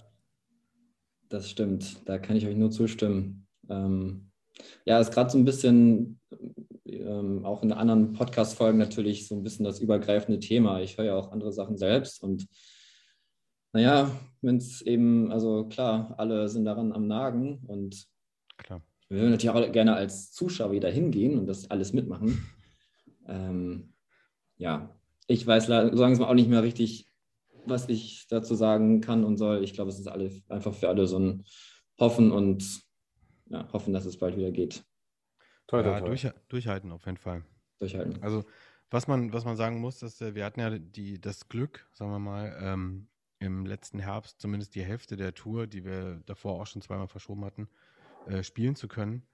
Das 1.29 1.49
stimmt, 1.49 2.09
da 2.09 2.19
kann 2.19 2.37
ich 2.37 2.47
euch 2.47 2.57
nur 2.57 2.71
zustimmen. 2.71 3.47
Ähm, 3.69 4.31
ja, 4.85 4.99
ist 4.99 5.13
gerade 5.13 5.31
so 5.31 5.39
ein 5.39 5.45
bisschen, 5.45 6.21
ähm, 6.85 7.45
auch 7.45 7.63
in 7.63 7.73
anderen 7.73 8.13
Podcast-Folgen 8.13 8.79
natürlich 8.79 9.29
so 9.29 9.37
ein 9.37 9.43
bisschen 9.43 9.65
das 9.65 9.81
übergreifende 9.81 10.41
Thema. 10.41 10.81
Ich 10.81 10.99
höre 10.99 11.05
ja 11.07 11.15
auch 11.15 11.31
andere 11.31 11.53
Sachen 11.53 11.79
selbst 11.79 12.23
und 12.23 12.47
naja, 13.73 14.11
wenn 14.43 14.57
es 14.57 14.83
eben, 14.83 15.31
also 15.31 15.69
klar, 15.69 16.15
alle 16.19 16.49
sind 16.49 16.65
daran 16.65 16.93
am 16.93 17.07
Nagen 17.07 17.61
und 17.67 18.07
klar. 18.57 18.83
wir 19.09 19.19
würden 19.19 19.31
natürlich 19.33 19.51
auch 19.51 19.73
gerne 19.73 19.95
als 19.95 20.33
Zuschauer 20.33 20.73
wieder 20.73 20.91
hingehen 20.91 21.39
und 21.39 21.47
das 21.47 21.71
alles 21.71 21.93
mitmachen. 21.93 22.47
Ähm, 23.29 23.93
ja, 24.57 24.99
ich 25.29 25.47
weiß 25.47 25.69
langsam 25.69 26.27
auch 26.27 26.35
nicht 26.35 26.49
mehr 26.49 26.65
richtig, 26.65 27.07
was 27.65 27.89
ich 27.89 28.27
dazu 28.29 28.57
sagen 28.57 29.01
kann 29.01 29.23
und 29.23 29.37
soll. 29.37 29.63
Ich 29.63 29.73
glaube, 29.73 29.91
es 29.91 30.01
ist 30.01 30.09
alle, 30.09 30.33
einfach 30.49 30.75
für 30.75 30.89
alle 30.89 31.07
so 31.07 31.17
ein 31.17 31.45
Hoffen 32.01 32.33
und 32.33 32.83
ja, 33.49 33.73
hoffen, 33.73 33.93
dass 33.93 34.05
es 34.05 34.19
bald 34.19 34.37
wieder 34.37 34.51
geht. 34.51 34.83
Toll, 35.69 35.85
ja, 35.85 36.01
durch, 36.01 36.29
durchhalten 36.49 36.91
auf 36.91 37.07
jeden 37.07 37.19
Fall. 37.19 37.45
Durchhalten. 37.79 38.21
Also 38.23 38.45
was 38.91 39.07
man, 39.07 39.33
was 39.33 39.45
man 39.45 39.57
sagen 39.57 39.81
muss, 39.81 40.03
ist, 40.03 40.21
wir 40.35 40.45
hatten 40.45 40.59
ja 40.59 40.77
die, 40.77 41.21
das 41.21 41.49
Glück, 41.49 41.89
sagen 41.93 42.11
wir 42.11 42.19
mal, 42.19 42.59
ähm, 42.61 43.07
im 43.41 43.67
letzten 43.67 43.99
Herbst 43.99 44.41
zumindest 44.41 44.75
die 44.75 44.85
Hälfte 44.85 45.17
der 45.17 45.35
Tour, 45.35 45.67
die 45.67 45.85
wir 45.85 46.23
davor 46.27 46.61
auch 46.61 46.67
schon 46.67 46.83
zweimal 46.83 47.09
verschoben 47.09 47.45
hatten, 47.45 47.69
äh, 48.27 48.43
spielen 48.43 48.77
zu 48.77 48.87
können. 48.87 49.27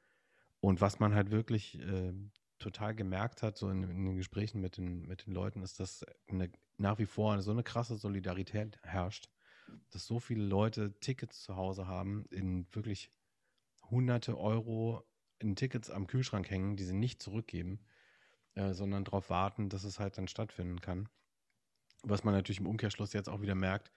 Und 0.61 0.81
was 0.81 1.01
man 1.01 1.14
halt 1.14 1.31
wirklich 1.31 1.79
äh, 1.81 2.12
total 2.59 2.95
gemerkt 2.95 3.42
hat, 3.42 3.59
so 3.59 3.69
in, 3.69 3.83
in, 3.83 4.07
den 4.07 4.16
Gesprächen 4.16 4.61
mit 4.61 4.77
den, 4.77 5.03
mit 5.03 5.27
den 5.27 5.35
Leuten, 5.35 5.62
ist, 5.62 5.81
dass 5.81 6.05
eine, 6.29 6.51
nach 6.79 6.99
wie 6.99 7.07
vor 7.07 7.40
so 7.42 7.51
eine 7.51 7.64
krasse 7.64 7.97
Solidarität 7.97 8.79
herrscht, 8.83 9.29
dass 9.90 10.07
so 10.07 10.21
viele 10.21 10.45
Leute 10.45 10.99
Tickets 11.01 11.42
zu 11.42 11.57
Hause 11.57 11.87
haben, 11.88 12.25
in 12.31 12.66
wirklich 12.73 13.11
hunderte 13.90 14.38
Euro 14.38 15.05
in 15.38 15.57
Tickets 15.57 15.90
am 15.90 16.07
Kühlschrank 16.07 16.49
hängen, 16.49 16.77
die 16.77 16.85
sie 16.85 16.95
nicht 16.95 17.21
zurückgeben, 17.21 17.81
äh, 18.55 18.73
sondern 18.73 19.05
darauf 19.05 19.31
warten, 19.31 19.69
dass 19.69 19.85
es 19.85 19.99
halt 19.99 20.16
dann 20.16 20.29
stattfinden 20.29 20.81
kann. 20.81 21.09
Was 22.09 22.25
man 22.25 22.35
natürlich 22.35 22.61
im 22.61 22.66
Umkehrschluss 22.66 23.12
jetzt 23.12 23.29
auch 23.29 23.40
wieder 23.42 23.55
merkt, 23.55 23.90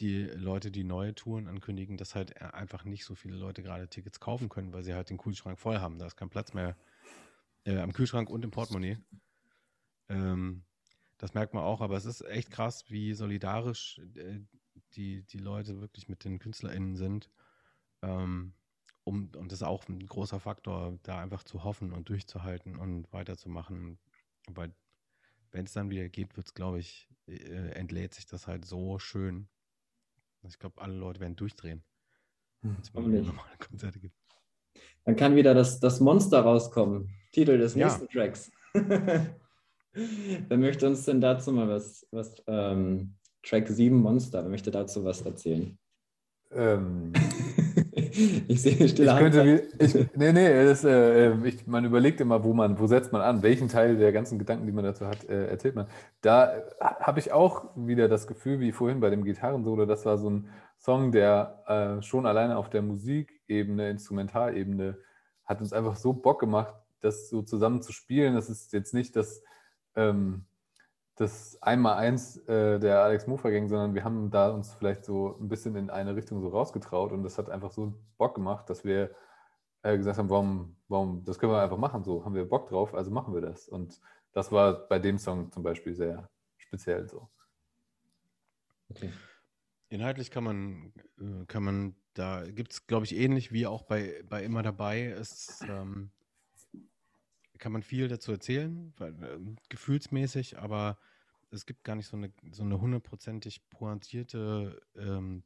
die 0.00 0.22
Leute, 0.24 0.70
die 0.70 0.82
neue 0.82 1.14
Touren 1.14 1.46
ankündigen, 1.46 1.96
dass 1.96 2.14
halt 2.14 2.30
e-, 2.32 2.44
einfach 2.44 2.84
nicht 2.84 3.04
so 3.04 3.14
viele 3.14 3.36
Leute 3.36 3.62
gerade 3.62 3.88
Tickets 3.88 4.18
kaufen 4.18 4.48
können, 4.48 4.72
weil 4.72 4.82
sie 4.82 4.94
halt 4.94 5.10
den 5.10 5.18
Kühlschrank 5.18 5.58
voll 5.58 5.78
haben. 5.78 5.98
Da 5.98 6.06
ist 6.06 6.16
kein 6.16 6.30
Platz 6.30 6.54
mehr 6.54 6.76
äh, 7.64 7.78
am 7.78 7.92
Kühlschrank 7.92 8.30
und 8.30 8.44
im 8.44 8.50
Portemonnaie. 8.50 8.98
Ähm, 10.08 10.64
das 11.18 11.34
merkt 11.34 11.54
man 11.54 11.62
auch, 11.62 11.80
aber 11.80 11.96
es 11.96 12.06
ist 12.06 12.22
echt 12.22 12.50
krass, 12.50 12.90
wie 12.90 13.14
solidarisch 13.14 14.00
äh, 14.16 14.40
die, 14.94 15.22
die 15.22 15.38
Leute 15.38 15.80
wirklich 15.80 16.08
mit 16.08 16.24
den 16.24 16.38
KünstlerInnen 16.38 16.96
sind. 16.96 17.30
Ähm, 18.02 18.54
um, 19.04 19.30
und 19.36 19.52
das 19.52 19.60
ist 19.60 19.66
auch 19.66 19.86
ein 19.88 20.04
großer 20.04 20.40
Faktor, 20.40 20.98
da 21.02 21.20
einfach 21.20 21.44
zu 21.44 21.62
hoffen 21.62 21.92
und 21.92 22.08
durchzuhalten 22.08 22.76
und 22.76 23.12
weiterzumachen. 23.12 23.98
Weil 24.48 24.74
wenn 25.54 25.66
es 25.66 25.72
dann 25.72 25.88
wieder 25.88 26.08
geht, 26.08 26.36
wird 26.36 26.48
es, 26.48 26.54
glaube 26.54 26.80
ich, 26.80 27.08
äh, 27.28 27.70
entlädt 27.70 28.12
sich 28.12 28.26
das 28.26 28.46
halt 28.48 28.64
so 28.64 28.98
schön. 28.98 29.48
Ich 30.42 30.58
glaube, 30.58 30.82
alle 30.82 30.94
Leute 30.94 31.20
werden 31.20 31.36
durchdrehen. 31.36 31.84
Hm, 32.62 32.76
normale 32.92 33.56
Konzerte 33.58 34.00
gibt. 34.00 34.16
Dann 35.04 35.16
kann 35.16 35.36
wieder 35.36 35.54
das, 35.54 35.78
das 35.78 36.00
Monster 36.00 36.40
rauskommen. 36.40 37.08
Titel 37.32 37.56
des 37.56 37.74
ja. 37.76 37.86
nächsten 37.86 38.08
Tracks. 38.08 38.50
wer 38.74 40.58
möchte 40.58 40.88
uns 40.88 41.04
denn 41.04 41.20
dazu 41.20 41.52
mal 41.52 41.68
was, 41.68 42.06
was 42.10 42.34
ähm, 42.48 43.14
Track 43.42 43.68
7 43.68 43.96
Monster, 43.96 44.42
wer 44.42 44.50
möchte 44.50 44.72
dazu 44.72 45.04
was 45.04 45.22
erzählen? 45.22 45.78
Ähm, 46.50 47.12
ich 48.48 48.62
sehe 48.62 48.88
stille 48.88 49.12
ich 49.12 49.18
könnte, 49.18 49.62
ich, 49.78 49.94
Nee, 50.14 50.32
nee, 50.32 50.64
das, 50.64 50.84
äh, 50.84 51.26
ähm, 51.26 51.44
ich, 51.44 51.66
man 51.66 51.84
überlegt 51.84 52.20
immer, 52.20 52.44
wo 52.44 52.52
man, 52.52 52.78
wo 52.78 52.86
setzt 52.86 53.12
man 53.12 53.20
an, 53.22 53.42
welchen 53.42 53.68
Teil 53.68 53.96
der 53.96 54.12
ganzen 54.12 54.38
Gedanken, 54.38 54.66
die 54.66 54.72
man 54.72 54.84
dazu 54.84 55.06
hat, 55.06 55.28
äh, 55.28 55.46
erzählt 55.48 55.74
man. 55.74 55.86
Da 56.20 56.56
äh, 56.56 56.62
habe 56.80 57.20
ich 57.20 57.32
auch 57.32 57.70
wieder 57.74 58.08
das 58.08 58.26
Gefühl, 58.26 58.60
wie 58.60 58.72
vorhin 58.72 59.00
bei 59.00 59.10
dem 59.10 59.24
Gitarrensolo, 59.24 59.86
das 59.86 60.06
war 60.06 60.18
so 60.18 60.30
ein 60.30 60.48
Song, 60.78 61.12
der 61.12 61.62
äh, 61.66 62.02
schon 62.02 62.26
alleine 62.26 62.56
auf 62.56 62.70
der 62.70 62.82
Musikebene, 62.82 63.90
Instrumentalebene, 63.90 64.98
hat 65.44 65.60
uns 65.60 65.72
einfach 65.72 65.96
so 65.96 66.12
Bock 66.12 66.40
gemacht, 66.40 66.74
das 67.00 67.28
so 67.28 67.42
zusammen 67.42 67.82
zu 67.82 67.92
spielen. 67.92 68.34
Das 68.34 68.48
ist 68.48 68.72
jetzt 68.72 68.94
nicht 68.94 69.16
das, 69.16 69.42
ähm, 69.96 70.44
das 71.16 71.62
Einmal-Eins 71.62 72.38
äh, 72.48 72.80
der 72.80 73.02
Alex 73.02 73.26
Mofa-Gang, 73.26 73.68
sondern 73.68 73.94
wir 73.94 74.04
haben 74.04 74.30
da 74.30 74.50
uns 74.50 74.74
vielleicht 74.74 75.04
so 75.04 75.36
ein 75.40 75.48
bisschen 75.48 75.76
in 75.76 75.90
eine 75.90 76.16
Richtung 76.16 76.40
so 76.40 76.48
rausgetraut 76.48 77.12
und 77.12 77.22
das 77.22 77.38
hat 77.38 77.50
einfach 77.50 77.70
so 77.70 77.94
Bock 78.18 78.34
gemacht, 78.34 78.68
dass 78.68 78.84
wir 78.84 79.14
äh, 79.82 79.96
gesagt 79.96 80.18
haben, 80.18 80.30
warum, 80.30 80.76
warum, 80.88 81.24
das 81.24 81.38
können 81.38 81.52
wir 81.52 81.62
einfach 81.62 81.78
machen, 81.78 82.02
so 82.02 82.24
haben 82.24 82.34
wir 82.34 82.48
Bock 82.48 82.68
drauf, 82.68 82.94
also 82.94 83.10
machen 83.10 83.34
wir 83.34 83.40
das. 83.40 83.68
Und 83.68 84.00
das 84.32 84.50
war 84.50 84.88
bei 84.88 84.98
dem 84.98 85.18
Song 85.18 85.52
zum 85.52 85.62
Beispiel 85.62 85.94
sehr 85.94 86.28
speziell 86.56 87.08
so. 87.08 87.28
Okay. 88.90 89.12
Inhaltlich 89.90 90.30
kann 90.30 90.44
man, 90.44 90.92
äh, 91.20 91.46
kann 91.46 91.62
man, 91.62 91.94
da 92.14 92.44
gibt 92.50 92.72
es, 92.72 92.86
glaube 92.86 93.04
ich, 93.04 93.14
ähnlich 93.14 93.52
wie 93.52 93.66
auch 93.66 93.82
bei, 93.82 94.24
bei 94.28 94.42
Immer 94.42 94.62
dabei, 94.62 95.06
ist, 95.06 95.62
ähm, 95.68 96.10
kann 97.64 97.72
man 97.72 97.82
viel 97.82 98.08
dazu 98.08 98.30
erzählen, 98.30 98.92
weil, 98.98 99.14
äh, 99.24 99.38
gefühlsmäßig, 99.70 100.58
aber 100.58 100.98
es 101.50 101.64
gibt 101.64 101.82
gar 101.82 101.96
nicht 101.96 102.08
so 102.08 102.18
eine 102.18 102.30
so 102.52 102.62
eine 102.62 102.78
hundertprozentig 102.78 103.70
pointierte 103.70 104.82
ähm, 104.94 105.44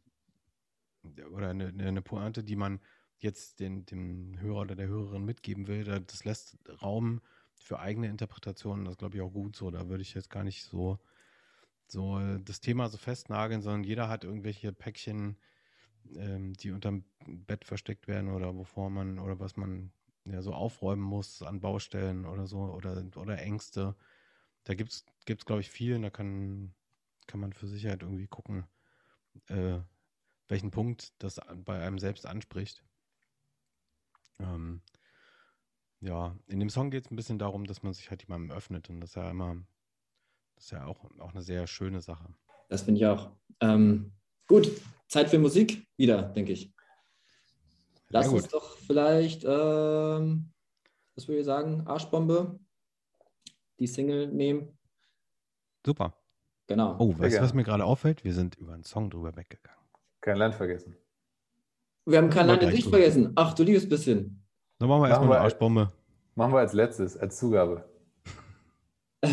oder 1.31 1.51
eine, 1.51 1.69
eine 1.69 2.03
Pointe, 2.03 2.43
die 2.43 2.57
man 2.57 2.81
jetzt 3.19 3.61
den, 3.61 3.87
dem 3.87 4.41
Hörer 4.41 4.63
oder 4.63 4.75
der 4.75 4.89
Hörerin 4.89 5.25
mitgeben 5.25 5.69
will. 5.69 5.85
Das 5.85 6.25
lässt 6.25 6.59
Raum 6.83 7.21
für 7.55 7.79
eigene 7.79 8.09
Interpretationen. 8.09 8.85
Das 8.85 8.99
glaube 8.99 9.15
ich 9.15 9.23
auch 9.23 9.31
gut 9.31 9.55
so. 9.55 9.71
Da 9.71 9.89
würde 9.89 10.03
ich 10.03 10.13
jetzt 10.15 10.29
gar 10.29 10.43
nicht 10.43 10.65
so, 10.65 10.99
so 11.87 12.19
das 12.39 12.59
Thema 12.59 12.89
so 12.89 12.99
festnageln, 12.99 13.63
sondern 13.63 13.85
jeder 13.85 14.09
hat 14.09 14.25
irgendwelche 14.25 14.73
Päckchen, 14.73 15.37
ähm, 16.17 16.53
die 16.55 16.73
unterm 16.73 17.05
Bett 17.29 17.65
versteckt 17.65 18.09
werden 18.09 18.33
oder 18.33 18.57
wovor 18.57 18.91
man 18.91 19.21
oder 19.21 19.39
was 19.39 19.57
man 19.57 19.93
ja, 20.33 20.43
so 20.43 20.53
aufräumen 20.53 21.03
muss 21.03 21.43
an 21.43 21.61
Baustellen 21.61 22.27
oder 22.27 22.47
so 22.47 22.59
oder, 22.59 23.05
oder 23.17 23.39
Ängste. 23.39 23.97
Da 24.65 24.75
gibt 24.75 24.93
es, 24.93 25.45
glaube 25.45 25.61
ich, 25.61 25.71
viel 25.71 25.95
und 25.95 26.03
da 26.03 26.11
kann, 26.11 26.75
kann 27.27 27.41
man 27.41 27.53
für 27.53 27.67
Sicherheit 27.67 28.03
irgendwie 28.03 28.27
gucken, 28.27 28.67
äh, 29.47 29.79
welchen 30.49 30.71
Punkt 30.71 31.13
das 31.19 31.41
bei 31.65 31.81
einem 31.81 31.99
selbst 31.99 32.27
anspricht. 32.27 32.85
Ähm, 34.39 34.83
ja, 36.01 36.37
in 36.47 36.61
dem 36.61 36.71
Song 36.71 36.91
geht 36.91 37.07
es 37.07 37.11
ein 37.11 37.17
bisschen 37.17 37.39
darum, 37.39 37.67
dass 37.67 37.83
man 37.83 37.93
sich 37.93 38.11
halt 38.11 38.23
jemandem 38.23 38.57
öffnet 38.57 38.89
und 38.89 39.01
das 39.01 39.11
ist 39.11 39.17
ja 39.17 39.31
immer, 39.31 39.57
das 40.55 40.65
ist 40.65 40.71
ja 40.71 40.87
auch, 40.87 41.05
auch 41.19 41.33
eine 41.33 41.43
sehr 41.43 41.67
schöne 41.67 42.01
Sache. 42.01 42.35
Das 42.69 42.83
finde 42.83 43.01
ich 43.01 43.07
auch. 43.07 43.33
Ähm, 43.61 44.13
gut, 44.47 44.71
Zeit 45.09 45.31
für 45.31 45.39
Musik 45.39 45.87
wieder, 45.97 46.23
denke 46.23 46.53
ich. 46.53 46.73
Lass 48.11 48.29
uns 48.29 48.49
doch 48.49 48.77
vielleicht, 48.79 49.45
ähm, 49.45 50.51
was 51.15 51.29
würde 51.29 51.41
ich 51.41 51.45
sagen, 51.45 51.87
Arschbombe, 51.87 52.59
die 53.79 53.87
Single 53.87 54.29
nehmen. 54.29 54.79
Super. 55.85 56.15
Genau. 56.69 56.97
Oh, 56.99 57.19
weißt 57.19 57.39
du, 57.39 57.43
was 57.43 57.55
mir 57.55 57.65
gerade 57.65 57.85
auffällt? 57.85 58.25
Wir 58.25 58.35
sind 58.35 58.57
über 58.57 58.75
einen 58.75 58.85
Song 58.85 59.11
drüber 59.11 59.37
weggegangen. 59.37 59.79
Kein 60.21 60.37
Land 60.37 60.55
vergessen. 60.55 60.97
Wir 62.07 62.19
haben 62.19 62.31
kein 62.31 62.47
Land 62.47 62.63
in 62.63 62.71
Sicht 62.71 62.89
vergessen. 62.89 63.33
Ach, 63.37 63.55
du 63.55 63.63
liebes 63.63 63.89
bisschen. 63.89 64.43
Dann 64.79 64.89
machen 64.89 65.03
wir 65.03 65.09
erstmal 65.09 65.33
eine 65.33 65.41
Arschbombe. 65.41 65.93
Machen 66.35 66.53
wir 66.53 66.61
als 66.61 66.73
letztes, 66.73 67.17
als 67.17 67.39
Zugabe. 67.39 67.89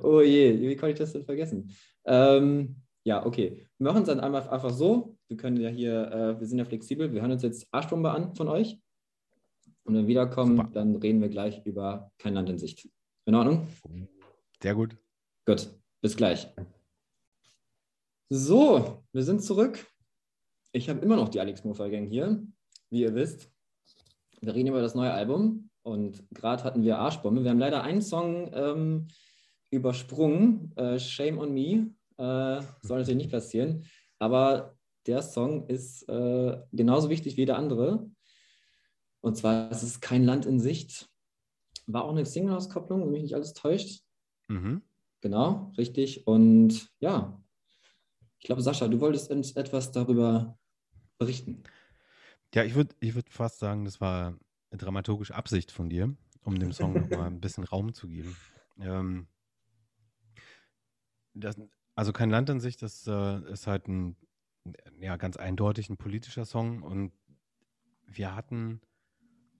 oh 0.00 0.20
je, 0.20 0.60
wie 0.60 0.76
konnte 0.76 0.92
ich 0.92 0.98
das 0.98 1.12
denn 1.12 1.24
vergessen? 1.24 1.74
Ähm, 2.04 2.76
ja, 3.04 3.26
okay. 3.26 3.66
Wir 3.78 3.84
machen 3.84 4.02
es 4.02 4.08
dann 4.08 4.20
einmal 4.20 4.48
einfach 4.48 4.70
so. 4.70 5.18
Wir 5.30 5.36
können 5.36 5.58
ja 5.58 5.68
hier, 5.68 6.10
äh, 6.10 6.40
wir 6.40 6.46
sind 6.48 6.58
ja 6.58 6.64
flexibel. 6.64 7.12
Wir 7.12 7.20
hören 7.22 7.30
uns 7.30 7.42
jetzt 7.42 7.68
Arschbombe 7.70 8.10
an 8.10 8.34
von 8.34 8.48
euch. 8.48 8.80
Und 9.84 9.94
wenn 9.94 10.02
wir 10.02 10.08
wiederkommen, 10.08 10.56
Super. 10.56 10.70
dann 10.72 10.96
reden 10.96 11.20
wir 11.20 11.28
gleich 11.28 11.64
über 11.64 12.10
kein 12.18 12.34
Land 12.34 12.50
in 12.50 12.58
Sicht. 12.58 12.88
In 13.26 13.36
Ordnung? 13.36 13.68
Sehr 14.60 14.74
gut. 14.74 14.96
Gut, 15.46 15.72
bis 16.00 16.16
gleich. 16.16 16.48
So, 18.28 19.04
wir 19.12 19.22
sind 19.22 19.44
zurück. 19.44 19.86
Ich 20.72 20.90
habe 20.90 20.98
immer 20.98 21.14
noch 21.14 21.28
die 21.28 21.38
Alex 21.38 21.62
Mofer 21.62 21.90
Gang 21.90 22.08
hier, 22.08 22.44
wie 22.90 23.02
ihr 23.02 23.14
wisst. 23.14 23.52
Wir 24.40 24.52
reden 24.52 24.70
über 24.70 24.82
das 24.82 24.96
neue 24.96 25.12
Album 25.12 25.70
und 25.82 26.24
gerade 26.32 26.64
hatten 26.64 26.82
wir 26.82 26.98
Arschbombe. 26.98 27.44
Wir 27.44 27.50
haben 27.50 27.60
leider 27.60 27.84
einen 27.84 28.02
Song 28.02 28.50
ähm, 28.52 29.06
übersprungen, 29.70 30.76
äh, 30.76 30.98
Shame 30.98 31.38
on 31.38 31.54
Me 31.54 31.94
äh, 32.16 32.62
soll 32.82 32.98
natürlich 32.98 33.16
nicht 33.16 33.30
passieren. 33.30 33.84
Aber 34.18 34.76
der 35.06 35.22
Song 35.22 35.66
ist 35.68 36.08
äh, 36.08 36.60
genauso 36.72 37.08
wichtig 37.10 37.36
wie 37.36 37.46
der 37.46 37.56
andere. 37.56 38.10
Und 39.20 39.36
zwar 39.36 39.70
ist 39.70 39.82
es 39.82 40.00
kein 40.00 40.24
Land 40.24 40.46
in 40.46 40.60
Sicht. 40.60 41.10
war 41.86 42.04
auch 42.04 42.10
eine 42.10 42.24
Single-Auskopplung, 42.24 43.02
wenn 43.02 43.10
mich 43.10 43.22
nicht 43.22 43.34
alles 43.34 43.52
täuscht. 43.52 44.02
Mhm. 44.48 44.82
Genau, 45.20 45.72
richtig. 45.76 46.26
Und 46.26 46.90
ja, 47.00 47.42
ich 48.38 48.46
glaube, 48.46 48.62
Sascha, 48.62 48.88
du 48.88 49.00
wolltest 49.00 49.30
etwas 49.56 49.92
darüber 49.92 50.58
berichten. 51.18 51.62
Ja, 52.54 52.64
ich 52.64 52.74
würde 52.74 52.94
ich 53.00 53.14
würd 53.14 53.28
fast 53.28 53.58
sagen, 53.58 53.84
das 53.84 54.00
war 54.00 54.38
eine 54.70 54.78
dramaturgische 54.78 55.34
Absicht 55.34 55.70
von 55.70 55.88
dir, 55.88 56.14
um 56.42 56.58
dem 56.58 56.72
Song 56.72 56.94
nochmal 56.94 57.26
ein 57.26 57.40
bisschen 57.40 57.64
Raum 57.64 57.92
zu 57.92 58.08
geben. 58.08 58.36
Ähm, 58.78 59.26
das, 61.34 61.60
also 61.94 62.12
kein 62.12 62.30
Land 62.30 62.48
in 62.50 62.60
sich, 62.60 62.76
das 62.76 63.06
äh, 63.06 63.52
ist 63.52 63.66
halt 63.66 63.88
ein 63.88 64.16
ja 65.00 65.16
ganz 65.16 65.36
eindeutig 65.36 65.88
ein 65.88 65.96
politischer 65.96 66.44
Song 66.44 66.82
und 66.82 67.12
wir 68.06 68.34
hatten 68.34 68.80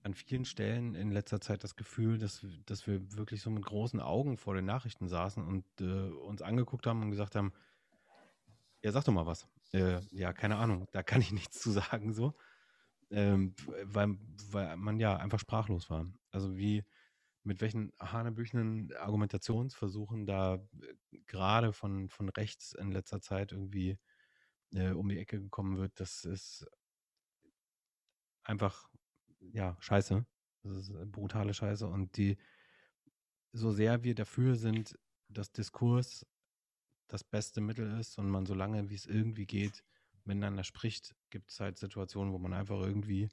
an 0.02 0.14
vielen 0.14 0.44
Stellen 0.44 0.94
in 0.94 1.10
letzter 1.10 1.40
Zeit 1.40 1.62
das 1.62 1.76
Gefühl, 1.76 2.18
dass, 2.18 2.44
dass 2.66 2.86
wir 2.86 3.16
wirklich 3.16 3.42
so 3.42 3.50
mit 3.50 3.64
großen 3.64 4.00
Augen 4.00 4.38
vor 4.38 4.54
den 4.54 4.64
Nachrichten 4.64 5.08
saßen 5.08 5.44
und 5.44 5.64
äh, 5.80 6.10
uns 6.10 6.42
angeguckt 6.42 6.86
haben 6.86 7.02
und 7.02 7.10
gesagt 7.10 7.34
haben, 7.34 7.52
ja, 8.82 8.92
sag 8.92 9.04
doch 9.04 9.12
mal 9.12 9.26
was. 9.26 9.46
Äh, 9.72 10.00
ja, 10.10 10.32
keine 10.32 10.56
Ahnung, 10.56 10.88
da 10.92 11.02
kann 11.02 11.20
ich 11.20 11.32
nichts 11.32 11.60
zu 11.60 11.70
sagen, 11.70 12.12
so. 12.12 12.34
Ähm, 13.10 13.54
weil, 13.84 14.16
weil 14.50 14.76
man 14.76 15.00
ja 15.00 15.16
einfach 15.16 15.40
sprachlos 15.40 15.90
war. 15.90 16.06
Also 16.30 16.56
wie, 16.56 16.84
mit 17.42 17.60
welchen 17.60 17.92
hanebüchenen 17.98 18.92
Argumentationsversuchen 18.96 20.26
da 20.26 20.54
äh, 20.54 21.18
gerade 21.26 21.72
von, 21.72 22.08
von 22.08 22.28
rechts 22.30 22.72
in 22.72 22.92
letzter 22.92 23.20
Zeit 23.20 23.52
irgendwie 23.52 23.98
äh, 24.74 24.90
um 24.90 25.08
die 25.08 25.18
Ecke 25.18 25.40
gekommen 25.40 25.78
wird, 25.78 25.98
das 26.00 26.24
ist 26.24 26.66
einfach, 28.44 28.88
ja, 29.52 29.76
scheiße. 29.80 30.26
Das 30.62 30.76
ist 30.76 30.90
äh, 30.90 31.06
brutale 31.06 31.54
Scheiße. 31.54 31.86
Und 31.86 32.16
die, 32.16 32.36
so 33.52 33.72
sehr 33.72 34.02
wir 34.04 34.14
dafür 34.14 34.56
sind, 34.56 34.98
dass 35.28 35.52
Diskurs 35.52 36.26
das 37.08 37.24
beste 37.24 37.60
Mittel 37.60 37.98
ist 37.98 38.18
und 38.18 38.28
man 38.28 38.46
so 38.46 38.54
lange, 38.54 38.88
wie 38.90 38.94
es 38.94 39.06
irgendwie 39.06 39.46
geht, 39.46 39.84
miteinander 40.24 40.64
spricht, 40.64 41.16
gibt 41.30 41.50
es 41.50 41.60
halt 41.60 41.78
Situationen, 41.78 42.32
wo 42.32 42.38
man 42.38 42.52
einfach 42.52 42.80
irgendwie 42.80 43.28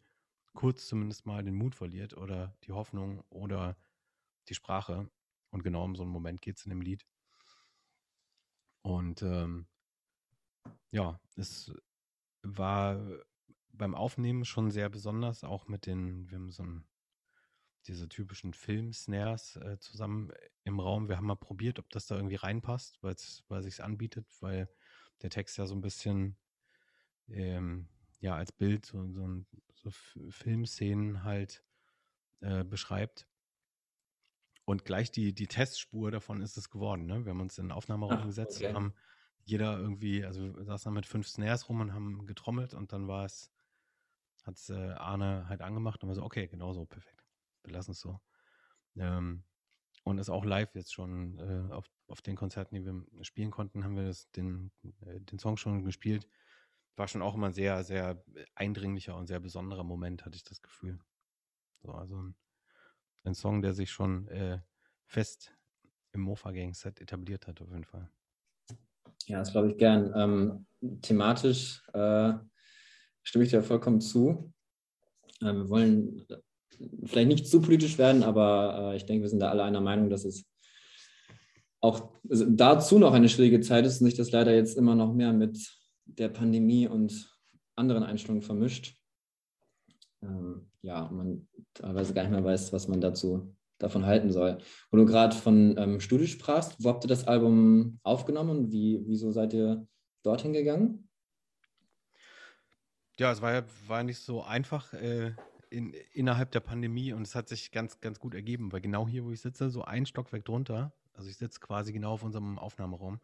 kurz 0.53 0.87
zumindest 0.87 1.25
mal 1.25 1.43
den 1.43 1.53
Mut 1.53 1.75
verliert 1.75 2.17
oder 2.17 2.55
die 2.63 2.71
Hoffnung 2.71 3.23
oder 3.29 3.77
die 4.49 4.55
Sprache. 4.55 5.09
Und 5.51 5.63
genau 5.63 5.83
um 5.83 5.95
so 5.95 6.03
einen 6.03 6.11
Moment 6.11 6.41
geht 6.41 6.57
es 6.57 6.65
in 6.65 6.69
dem 6.69 6.81
Lied. 6.81 7.05
Und 8.81 9.21
ähm, 9.21 9.67
ja, 10.91 11.19
es 11.35 11.73
war 12.43 12.99
beim 13.71 13.95
Aufnehmen 13.95 14.45
schon 14.45 14.71
sehr 14.71 14.89
besonders, 14.89 15.43
auch 15.43 15.67
mit 15.67 15.85
den, 15.85 16.29
wir 16.29 16.37
haben 16.37 16.51
so 16.51 16.63
ein, 16.63 16.87
diese 17.85 18.09
typischen 18.09 18.53
Film-Snares 18.53 19.55
äh, 19.57 19.79
zusammen 19.79 20.31
im 20.63 20.79
Raum. 20.79 21.07
Wir 21.07 21.17
haben 21.17 21.27
mal 21.27 21.35
probiert, 21.35 21.79
ob 21.79 21.89
das 21.89 22.05
da 22.05 22.15
irgendwie 22.15 22.35
reinpasst, 22.35 23.01
weil 23.01 23.13
es 23.13 23.43
sich 23.61 23.83
anbietet, 23.83 24.27
weil 24.41 24.69
der 25.21 25.29
Text 25.29 25.57
ja 25.57 25.65
so 25.65 25.75
ein 25.75 25.81
bisschen 25.81 26.37
ähm, 27.29 27.87
ja 28.19 28.35
als 28.35 28.51
Bild 28.51 28.85
so, 28.85 29.07
so, 29.11 29.45
so 29.73 29.89
Filmszenen 30.29 31.23
halt 31.23 31.63
äh, 32.41 32.63
beschreibt. 32.63 33.27
Und 34.65 34.83
gleich 34.83 35.11
die, 35.11 35.33
die 35.33 35.47
Testspur 35.47 36.11
davon 36.11 36.41
ist 36.41 36.57
es 36.57 36.69
geworden. 36.69 37.05
Ne? 37.05 37.23
Wir 37.23 37.29
haben 37.29 37.39
uns 37.39 37.57
in 37.57 37.65
den 37.65 37.71
Aufnahmeraum 37.71 38.19
Ach, 38.19 38.25
gesetzt 38.25 38.57
okay. 38.57 38.67
und 38.67 38.75
haben 38.75 38.93
jeder 39.47 39.77
irgendwie, 39.77 40.25
also 40.25 40.55
wir 40.57 40.65
saßen 40.65 40.89
dann 40.89 40.95
mit 40.95 41.05
fünf 41.05 41.27
Snares 41.27 41.69
rum 41.69 41.79
und 41.79 41.93
haben 41.93 42.25
getrommelt 42.25 42.73
und 42.73 42.91
dann 42.91 43.07
war 43.07 43.25
es, 43.25 43.49
hat 44.43 44.57
es 44.57 44.69
äh, 44.69 44.91
Arne 44.91 45.47
halt 45.47 45.61
angemacht 45.61 46.03
und 46.03 46.09
war 46.09 46.15
so, 46.15 46.23
okay, 46.23 46.47
genau 46.47 46.73
so, 46.73 46.85
perfekt. 46.85 47.25
Wir 47.63 47.73
lassen 47.73 47.91
es 47.91 48.01
so. 48.01 48.19
Ähm, 48.97 49.45
und 50.03 50.17
ist 50.19 50.29
auch 50.29 50.43
live 50.43 50.75
jetzt 50.75 50.93
schon 50.93 51.39
äh, 51.39 51.73
auf, 51.73 51.89
auf 52.07 52.21
den 52.21 52.35
Konzerten, 52.35 52.75
die 52.75 52.85
wir 52.85 53.05
spielen 53.23 53.51
konnten, 53.51 53.85
haben 53.85 53.95
wir 53.95 54.05
das, 54.05 54.29
den, 54.31 54.71
äh, 55.05 55.21
den 55.21 55.39
Song 55.39 55.55
schon 55.55 55.83
gespielt. 55.83 56.27
War 56.97 57.07
schon 57.07 57.21
auch 57.21 57.35
immer 57.35 57.47
ein 57.47 57.53
sehr, 57.53 57.83
sehr 57.85 58.21
eindringlicher 58.53 59.15
und 59.15 59.27
sehr 59.27 59.39
besonderer 59.39 59.83
Moment, 59.83 60.25
hatte 60.25 60.35
ich 60.35 60.43
das 60.43 60.61
Gefühl. 60.61 60.99
So, 61.83 61.93
also 61.93 62.21
ein, 62.21 62.35
ein 63.23 63.33
Song, 63.33 63.61
der 63.61 63.73
sich 63.73 63.91
schon 63.91 64.27
äh, 64.27 64.59
fest 65.05 65.53
im 66.11 66.21
Mofa-Gang-Set 66.21 66.99
etabliert 66.99 67.47
hat, 67.47 67.61
auf 67.61 67.69
jeden 67.69 67.85
Fall. 67.85 68.09
Ja, 69.27 69.39
das 69.39 69.51
glaube 69.51 69.69
ich 69.69 69.77
gern. 69.77 70.13
Ähm, 70.15 70.65
thematisch 71.01 71.83
äh, 71.93 72.33
stimme 73.23 73.43
ich 73.43 73.51
dir 73.51 73.61
vollkommen 73.61 73.99
zu. 73.99 74.53
Äh, 75.41 75.53
wir 75.53 75.69
wollen 75.69 76.25
vielleicht 77.05 77.27
nicht 77.27 77.47
zu 77.47 77.61
politisch 77.61 77.97
werden, 77.97 78.23
aber 78.23 78.93
äh, 78.93 78.95
ich 78.95 79.05
denke, 79.05 79.23
wir 79.23 79.29
sind 79.29 79.39
da 79.39 79.49
alle 79.49 79.63
einer 79.63 79.81
Meinung, 79.81 80.09
dass 80.09 80.23
es 80.23 80.45
auch 81.81 82.09
dazu 82.23 82.99
noch 82.99 83.13
eine 83.13 83.29
schwierige 83.29 83.59
Zeit 83.59 83.85
ist 83.85 84.01
und 84.01 84.07
sich 84.07 84.17
das 84.17 84.31
leider 84.31 84.55
jetzt 84.55 84.77
immer 84.77 84.95
noch 84.95 85.13
mehr 85.13 85.33
mit 85.33 85.59
der 86.05 86.29
Pandemie 86.29 86.87
und 86.87 87.29
anderen 87.75 88.03
Einstellungen 88.03 88.41
vermischt. 88.41 88.95
Ähm, 90.23 90.71
ja, 90.81 91.09
man 91.11 91.47
teilweise 91.73 92.13
gar 92.13 92.23
nicht 92.23 92.31
mehr 92.31 92.43
weiß, 92.43 92.71
was 92.73 92.87
man 92.87 93.01
dazu 93.01 93.55
davon 93.77 94.05
halten 94.05 94.31
soll. 94.31 94.57
Wo 94.91 94.97
du 94.97 95.05
gerade 95.05 95.35
von 95.35 95.77
ähm, 95.77 95.99
Studio 95.99 96.27
sprachst, 96.27 96.83
wo 96.83 96.89
habt 96.89 97.03
ihr 97.05 97.09
das 97.09 97.27
Album 97.27 97.99
aufgenommen 98.03 98.49
und 98.49 98.71
wie, 98.71 99.01
wieso 99.05 99.31
seid 99.31 99.53
ihr 99.53 99.87
dorthin 100.23 100.53
gegangen? 100.53 101.09
Ja, 103.17 103.31
es 103.31 103.41
war 103.41 103.53
ja 103.53 103.63
war 103.87 104.03
nicht 104.03 104.19
so 104.19 104.43
einfach 104.43 104.93
äh, 104.93 105.33
in, 105.69 105.93
innerhalb 106.13 106.51
der 106.51 106.59
Pandemie 106.59 107.13
und 107.13 107.23
es 107.23 107.35
hat 107.35 107.49
sich 107.49 107.71
ganz, 107.71 107.99
ganz 107.99 108.19
gut 108.19 108.33
ergeben, 108.33 108.71
weil 108.71 108.81
genau 108.81 109.07
hier, 109.07 109.25
wo 109.25 109.31
ich 109.31 109.41
sitze, 109.41 109.69
so 109.69 109.83
ein 109.83 110.05
Stockwerk 110.05 110.45
drunter, 110.45 110.93
also 111.13 111.29
ich 111.29 111.37
sitze 111.37 111.59
quasi 111.59 111.93
genau 111.93 112.13
auf 112.13 112.23
unserem 112.23 112.59
Aufnahmeraum, 112.59 113.19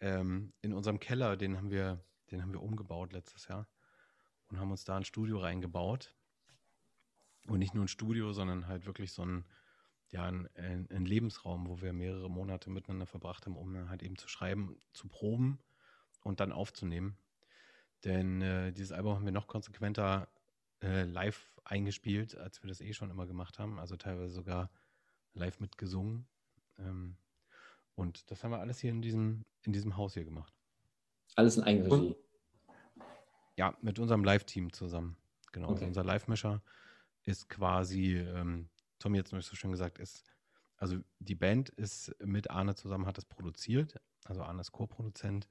ähm, 0.00 0.52
in 0.62 0.72
unserem 0.72 0.98
Keller, 0.98 1.36
den 1.36 1.56
haben 1.56 1.70
wir, 1.70 2.04
den 2.30 2.42
haben 2.42 2.52
wir 2.52 2.62
umgebaut 2.62 3.12
letztes 3.12 3.48
Jahr 3.48 3.68
und 4.50 4.58
haben 4.58 4.70
uns 4.70 4.84
da 4.84 4.96
ein 4.96 5.04
Studio 5.04 5.38
reingebaut. 5.38 6.14
Und 7.46 7.58
nicht 7.58 7.74
nur 7.74 7.84
ein 7.84 7.88
Studio, 7.88 8.32
sondern 8.32 8.66
halt 8.66 8.84
wirklich 8.86 9.12
so 9.12 9.24
ein, 9.24 9.44
ja, 10.10 10.24
ein, 10.24 10.48
ein, 10.90 11.04
Lebensraum, 11.04 11.68
wo 11.68 11.80
wir 11.80 11.92
mehrere 11.92 12.28
Monate 12.28 12.68
miteinander 12.70 13.06
verbracht 13.06 13.46
haben, 13.46 13.56
um 13.56 13.88
halt 13.88 14.02
eben 14.02 14.16
zu 14.16 14.28
schreiben, 14.28 14.76
zu 14.92 15.08
proben 15.08 15.60
und 16.22 16.40
dann 16.40 16.52
aufzunehmen. 16.52 17.16
Denn 18.04 18.42
äh, 18.42 18.72
dieses 18.72 18.92
Album 18.92 19.14
haben 19.14 19.24
wir 19.24 19.32
noch 19.32 19.46
konsequenter 19.46 20.28
äh, 20.82 21.04
live 21.04 21.60
eingespielt, 21.64 22.36
als 22.36 22.62
wir 22.62 22.68
das 22.68 22.80
eh 22.80 22.92
schon 22.92 23.10
immer 23.10 23.26
gemacht 23.26 23.58
haben. 23.58 23.78
Also 23.78 23.96
teilweise 23.96 24.32
sogar 24.32 24.70
live 25.34 25.60
mitgesungen. 25.60 26.26
Ähm, 26.78 27.16
und 27.94 28.30
das 28.30 28.42
haben 28.42 28.50
wir 28.50 28.60
alles 28.60 28.80
hier 28.80 28.90
in 28.90 29.02
diesem, 29.02 29.44
in 29.62 29.72
diesem 29.72 29.96
Haus 29.96 30.14
hier 30.14 30.24
gemacht. 30.24 30.54
Alles 31.36 31.56
in 31.56 31.64
Eigenregie? 31.64 32.16
Ja, 33.56 33.76
mit 33.82 33.98
unserem 33.98 34.24
Live-Team 34.24 34.72
zusammen. 34.72 35.16
Genau. 35.52 35.68
Okay. 35.68 35.74
Also 35.74 35.86
unser 35.86 36.04
Live-Mischer 36.04 36.62
ist 37.24 37.48
quasi 37.48 38.16
ähm, 38.16 38.68
Tommy 39.00 39.18
jetzt 39.18 39.32
noch 39.32 39.42
so 39.42 39.56
schön 39.56 39.72
gesagt, 39.72 39.98
ist, 39.98 40.22
also 40.76 40.98
die 41.18 41.34
Band 41.34 41.70
ist 41.70 42.14
mit 42.24 42.50
Arne 42.50 42.76
zusammen, 42.76 43.06
hat 43.06 43.16
das 43.16 43.24
produziert, 43.24 44.00
also 44.24 44.42
Arne 44.42 44.60
ist 44.60 44.70
Co-Produzent 44.70 45.48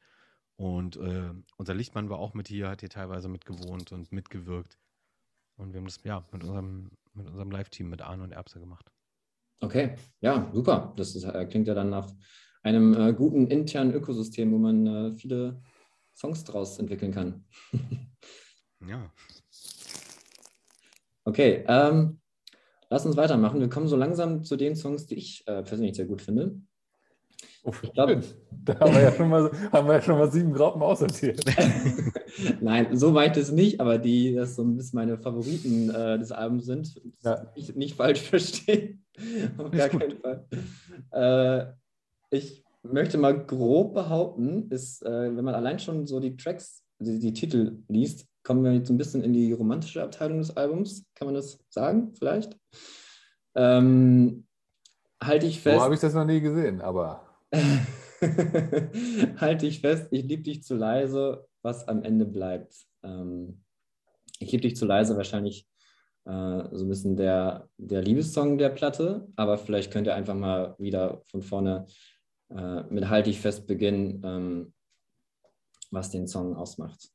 und 0.55 0.95
äh, 0.95 1.33
unser 1.57 1.73
Lichtmann 1.73 2.09
war 2.09 2.19
auch 2.19 2.33
mit 2.33 2.47
hier, 2.47 2.69
hat 2.69 2.79
hier 2.79 2.89
teilweise 2.89 3.27
mitgewohnt 3.27 3.91
und 3.91 4.11
mitgewirkt 4.11 4.79
und 5.57 5.73
wir 5.73 5.79
haben 5.79 5.85
das 5.85 5.99
ja 6.03 6.25
mit 6.31 6.43
unserem, 6.43 6.91
mit 7.13 7.27
unserem 7.27 7.51
Live-Team, 7.51 7.89
mit 7.89 8.01
Arne 8.01 8.23
und 8.23 8.31
Erbse 8.31 8.59
gemacht. 8.59 8.89
Okay, 9.61 9.95
ja, 10.21 10.49
super. 10.53 10.93
Das 10.95 11.15
ist, 11.15 11.25
äh, 11.25 11.45
klingt 11.45 11.67
ja 11.67 11.73
dann 11.73 11.89
nach 11.89 12.09
einem 12.63 12.93
äh, 12.93 13.13
guten 13.13 13.47
internen 13.47 13.93
Ökosystem, 13.93 14.51
wo 14.53 14.57
man 14.57 14.87
äh, 14.87 15.11
viele 15.11 15.61
Songs 16.15 16.43
draus 16.45 16.79
entwickeln 16.79 17.11
kann. 17.11 17.45
ja. 18.87 19.11
Okay, 21.25 21.63
ähm, 21.67 22.21
lass 22.89 23.05
uns 23.05 23.17
weitermachen. 23.17 23.59
Wir 23.59 23.69
kommen 23.69 23.87
so 23.87 23.95
langsam 23.95 24.43
zu 24.43 24.55
den 24.55 24.75
Songs, 24.75 25.05
die 25.05 25.15
ich 25.15 25.43
äh, 25.47 25.63
persönlich 25.63 25.95
sehr 25.95 26.05
gut 26.05 26.21
finde. 26.21 26.61
Oh, 27.63 27.73
ich 27.81 27.91
glaub, 27.91 28.09
da 28.63 28.79
haben 28.79 28.93
wir, 28.93 29.01
ja 29.01 29.11
schon 29.11 29.29
mal, 29.29 29.51
haben 29.71 29.87
wir 29.87 29.95
ja 29.95 30.01
schon 30.01 30.17
mal 30.17 30.31
sieben 30.31 30.53
Graupen 30.53 30.81
aussortiert. 30.81 31.43
Nein, 32.61 32.95
so 32.95 33.13
weit 33.13 33.35
ist 33.35 33.51
nicht, 33.51 33.81
aber 33.81 33.97
die, 33.97 34.33
das 34.33 34.55
so 34.55 34.63
ein 34.63 34.77
bisschen 34.77 34.97
meine 34.97 35.17
Favoriten 35.17 35.89
äh, 35.89 36.17
des 36.17 36.31
Albums 36.31 36.65
sind. 36.65 37.01
Ja. 37.23 37.51
Ich 37.55 37.75
nicht 37.75 37.95
falsch 37.95 38.21
verstehen. 38.21 39.03
Auf 39.57 39.71
gar 39.71 39.89
keinen 39.89 40.17
Fall. 40.19 40.45
Äh, 41.11 42.35
ich 42.35 42.63
möchte 42.83 43.17
mal 43.17 43.45
grob 43.45 43.93
behaupten, 43.93 44.69
ist, 44.69 45.03
äh, 45.05 45.35
wenn 45.35 45.43
man 45.43 45.55
allein 45.55 45.79
schon 45.79 46.07
so 46.07 46.19
die 46.19 46.37
Tracks, 46.37 46.83
die, 46.99 47.19
die 47.19 47.33
Titel 47.33 47.83
liest, 47.89 48.28
kommen 48.43 48.63
wir 48.63 48.73
jetzt 48.73 48.89
ein 48.89 48.97
bisschen 48.97 49.23
in 49.23 49.33
die 49.33 49.51
romantische 49.53 50.03
Abteilung 50.03 50.39
des 50.39 50.55
Albums. 50.55 51.05
Kann 51.15 51.27
man 51.27 51.35
das 51.35 51.59
sagen, 51.69 52.13
vielleicht? 52.17 52.57
Ähm, 53.55 54.45
halte 55.21 55.45
ich 55.45 55.61
fest. 55.61 55.77
So 55.77 55.83
habe 55.83 55.95
ich 55.95 55.99
das 55.99 56.13
noch 56.13 56.25
nie 56.25 56.41
gesehen, 56.41 56.81
aber. 56.81 57.25
halte 59.37 59.65
ich 59.65 59.81
fest, 59.81 60.07
ich 60.11 60.23
liebe 60.23 60.43
dich 60.43 60.63
zu 60.63 60.75
leise, 60.75 61.47
was 61.61 61.87
am 61.87 62.03
Ende 62.03 62.25
bleibt. 62.25 62.85
Ähm, 63.03 63.63
ich 64.39 64.51
liebe 64.51 64.61
dich 64.61 64.75
zu 64.75 64.85
leise, 64.85 65.17
wahrscheinlich 65.17 65.67
äh, 66.25 66.63
so 66.71 66.85
ein 66.85 66.89
bisschen 66.89 67.15
der, 67.15 67.67
der 67.77 68.01
Liebessong 68.01 68.57
der 68.57 68.69
Platte, 68.69 69.27
aber 69.35 69.57
vielleicht 69.57 69.91
könnt 69.91 70.07
ihr 70.07 70.15
einfach 70.15 70.35
mal 70.35 70.75
wieder 70.77 71.21
von 71.25 71.41
vorne 71.41 71.85
äh, 72.49 72.83
mit 72.83 73.09
Halt 73.09 73.27
ich 73.27 73.39
fest 73.39 73.67
beginnen, 73.67 74.21
ähm, 74.23 74.73
was 75.91 76.11
den 76.11 76.27
Song 76.27 76.55
ausmacht. 76.55 77.09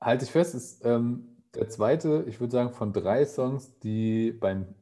Halt 0.00 0.22
ich 0.22 0.30
fest 0.30 0.54
ist 0.54 0.84
ähm, 0.84 1.36
der 1.54 1.68
zweite, 1.68 2.24
ich 2.26 2.40
würde 2.40 2.52
sagen, 2.52 2.72
von 2.72 2.92
drei 2.92 3.24
Songs, 3.26 3.78
die 3.80 4.32
beim 4.32 4.74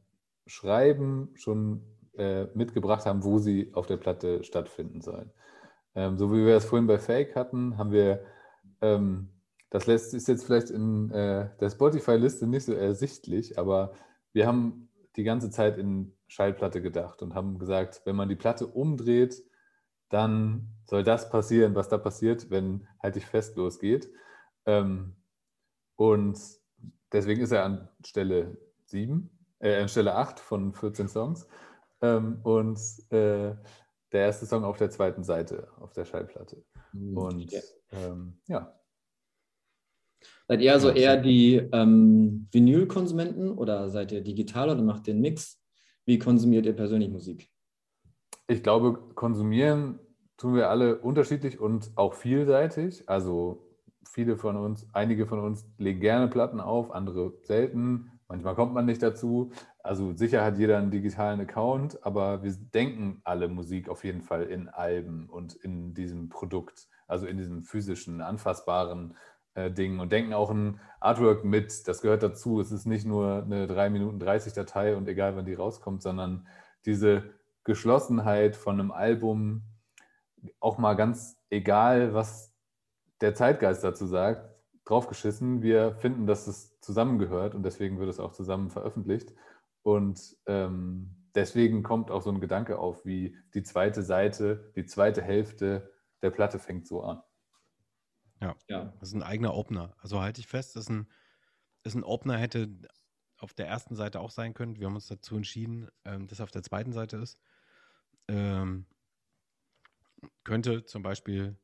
Schreiben 0.46 1.31
schon 1.35 1.83
äh, 2.16 2.44
mitgebracht 2.54 3.07
haben, 3.07 3.24
wo 3.24 3.38
sie 3.38 3.70
auf 3.74 3.87
der 3.87 3.96
Platte 3.96 4.44
stattfinden 4.44 5.00
sollen. 5.00 5.31
Ähm, 5.94 6.18
so 6.18 6.33
wie 6.33 6.44
wir 6.46 6.57
es 6.57 6.64
vorhin 6.64 6.87
bei 6.87 6.98
Fake 6.98 7.35
hatten, 7.37 7.78
haben 7.78 7.90
wir, 7.90 8.24
ähm, 8.81 9.31
das 9.70 9.87
lässt, 9.87 10.14
ist 10.14 10.28
jetzt 10.28 10.44
vielleicht 10.44 10.70
in 10.70 11.11
äh, 11.11 11.50
der 11.61 11.70
Spotify-Liste 11.70 12.46
nicht 12.46 12.64
so 12.64 12.72
ersichtlich, 12.72 13.59
aber 13.59 13.92
wir 14.33 14.46
haben 14.46 14.88
die 15.16 15.24
ganze 15.24 15.50
Zeit 15.50 15.78
in 15.78 16.14
Schallplatte 16.28 16.81
gedacht 16.81 17.22
und 17.22 17.35
haben 17.35 17.59
gesagt, 17.59 18.02
wenn 18.04 18.16
man 18.16 18.28
die 18.28 18.37
Platte 18.37 18.66
umdreht, 18.66 19.42
dann 20.11 20.68
soll 20.87 21.02
das 21.02 21.31
passieren, 21.31 21.74
was 21.74 21.88
da 21.88 21.98
passiert, 21.98 22.50
wenn 22.50 22.87
halt 23.02 23.16
ich 23.16 23.26
fest 23.26 23.57
losgeht. 23.57 24.09
Ähm, 24.68 25.14
und 25.96 26.38
deswegen 27.11 27.40
ist 27.40 27.52
er 27.52 27.64
an 27.64 27.88
Stelle 28.04 28.59
7, 28.85 29.31
äh, 29.61 29.81
an 29.81 29.88
Stelle 29.88 30.14
8 30.14 30.38
von 30.38 30.74
14 30.74 31.09
Songs. 31.09 31.48
Ähm, 32.02 32.40
und 32.42 32.78
äh, 33.11 33.57
der 34.12 34.20
erste 34.20 34.46
Song 34.46 34.64
auf 34.64 34.76
der 34.76 34.90
zweiten 34.90 35.24
Seite, 35.24 35.68
auf 35.81 35.92
der 35.94 36.04
Schallplatte. 36.04 36.62
Mhm. 36.92 37.16
Und 37.16 37.50
ja. 37.52 37.61
Ähm, 37.92 38.40
ja. 38.46 38.74
Seid 40.46 40.61
ihr 40.61 40.72
also 40.72 40.90
eher 40.90 41.16
die 41.16 41.57
ähm, 41.72 42.48
Vinyl-Konsumenten 42.52 43.50
oder 43.52 43.88
seid 43.88 44.12
ihr 44.12 44.22
digital 44.22 44.70
oder 44.70 44.83
macht 44.83 45.07
den 45.07 45.20
Mix? 45.20 45.61
Wie 46.04 46.18
konsumiert 46.18 46.66
ihr 46.66 46.74
persönlich 46.74 47.11
Musik? 47.11 47.50
Ich 48.46 48.62
glaube, 48.62 48.94
konsumieren 49.14 49.98
tun 50.37 50.54
wir 50.54 50.70
alle 50.70 50.98
unterschiedlich 50.98 51.59
und 51.59 51.90
auch 51.96 52.14
vielseitig. 52.14 53.09
Also 53.09 53.67
viele 54.12 54.37
von 54.37 54.57
uns, 54.57 54.87
einige 54.92 55.27
von 55.27 55.38
uns 55.38 55.66
legen 55.79 56.01
gerne 56.01 56.29
Platten 56.29 56.61
auf, 56.61 56.90
andere 56.90 57.35
selten. 57.42 58.11
Manchmal 58.29 58.55
kommt 58.55 58.75
man 58.75 58.85
nicht 58.87 59.03
dazu. 59.03 59.53
Also 59.83 60.12
sicher 60.14 60.44
hat 60.44 60.59
jeder 60.59 60.79
einen 60.79 60.90
digitalen 60.90 61.40
Account, 61.40 62.05
aber 62.05 62.42
wir 62.42 62.53
denken 62.53 63.21
alle 63.25 63.49
Musik 63.49 63.88
auf 63.88 64.05
jeden 64.05 64.23
Fall 64.23 64.44
in 64.44 64.68
Alben 64.68 65.29
und 65.29 65.55
in 65.55 65.94
diesem 65.94 66.29
Produkt, 66.29 66.88
also 67.07 67.27
in 67.27 67.38
diesem 67.38 67.62
physischen, 67.64 68.21
anfassbaren 68.21 69.14
äh, 69.55 69.71
Ding 69.71 69.99
und 69.99 70.12
denken 70.12 70.35
auch 70.35 70.51
ein 70.51 70.81
Artwork 71.01 71.44
mit. 71.44 71.88
Das 71.88 72.03
gehört 72.03 72.23
dazu. 72.23 72.61
Es 72.61 72.71
ist 72.71 72.87
nicht 72.87 73.07
nur 73.07 73.44
eine 73.44 73.66
3 73.66 73.90
Minuten 73.90 74.18
30 74.18 74.53
Datei 74.53 74.97
und 74.97 75.09
egal, 75.09 75.37
wann 75.37 75.47
die 75.47 75.55
rauskommt, 75.55 76.03
sondern 76.03 76.47
diese 76.85 77.25
Geschlossenheit 77.64 78.57
von 78.57 78.81
einem 78.81 78.90
Album, 78.90 79.62
auch 80.61 80.79
mal 80.79 80.94
ganz 80.94 81.37
egal, 81.51 82.14
was 82.14 82.47
der 83.20 83.35
Zeitgeist 83.35 83.85
dazu 83.85 84.07
sagt, 84.07 84.48
draufgeschissen. 84.85 85.62
Wir 85.62 85.94
finden, 85.96 86.26
dass 86.26 86.46
es 86.46 86.81
zusammengehört 86.81 87.54
und 87.54 87.62
deswegen 87.62 87.98
wird 87.98 88.09
es 88.09 88.20
auch 88.20 88.33
zusammen 88.33 88.70
veröffentlicht. 88.70 89.35
Und 89.83 90.37
ähm, 90.46 91.28
deswegen 91.35 91.83
kommt 91.83 92.11
auch 92.11 92.22
so 92.22 92.31
ein 92.31 92.40
Gedanke 92.40 92.78
auf, 92.78 93.04
wie 93.04 93.37
die 93.54 93.62
zweite 93.62 94.02
Seite, 94.02 94.72
die 94.76 94.87
zweite 94.87 95.22
Hälfte 95.22 95.92
der 96.22 96.31
Platte 96.31 96.59
fängt 96.59 96.87
so 96.87 97.02
an. 97.02 97.22
Ja, 98.40 98.57
ja. 98.68 98.92
das 99.00 99.11
ist 99.11 99.14
ein 99.14 99.22
eigener 99.22 99.54
Opener. 99.54 99.94
Also 99.98 100.20
halte 100.20 100.40
ich 100.40 100.46
fest, 100.46 100.76
dass 100.76 100.88
ein, 100.88 101.09
dass 101.83 101.94
ein 101.94 102.04
Opener 102.04 102.37
hätte 102.37 102.68
auf 103.38 103.52
der 103.52 103.68
ersten 103.68 103.94
Seite 103.94 104.20
auch 104.20 104.31
sein 104.31 104.54
können. 104.54 104.78
Wir 104.78 104.87
haben 104.87 104.94
uns 104.94 105.07
dazu 105.07 105.37
entschieden, 105.37 105.88
ähm, 106.04 106.26
dass 106.26 106.40
er 106.40 106.44
auf 106.44 106.50
der 106.50 106.62
zweiten 106.62 106.92
Seite 106.92 107.18
ist. 107.18 107.38
Ähm, 108.28 108.87
könnte 110.44 110.85
zum 110.85 111.02
Beispiel 111.02 111.57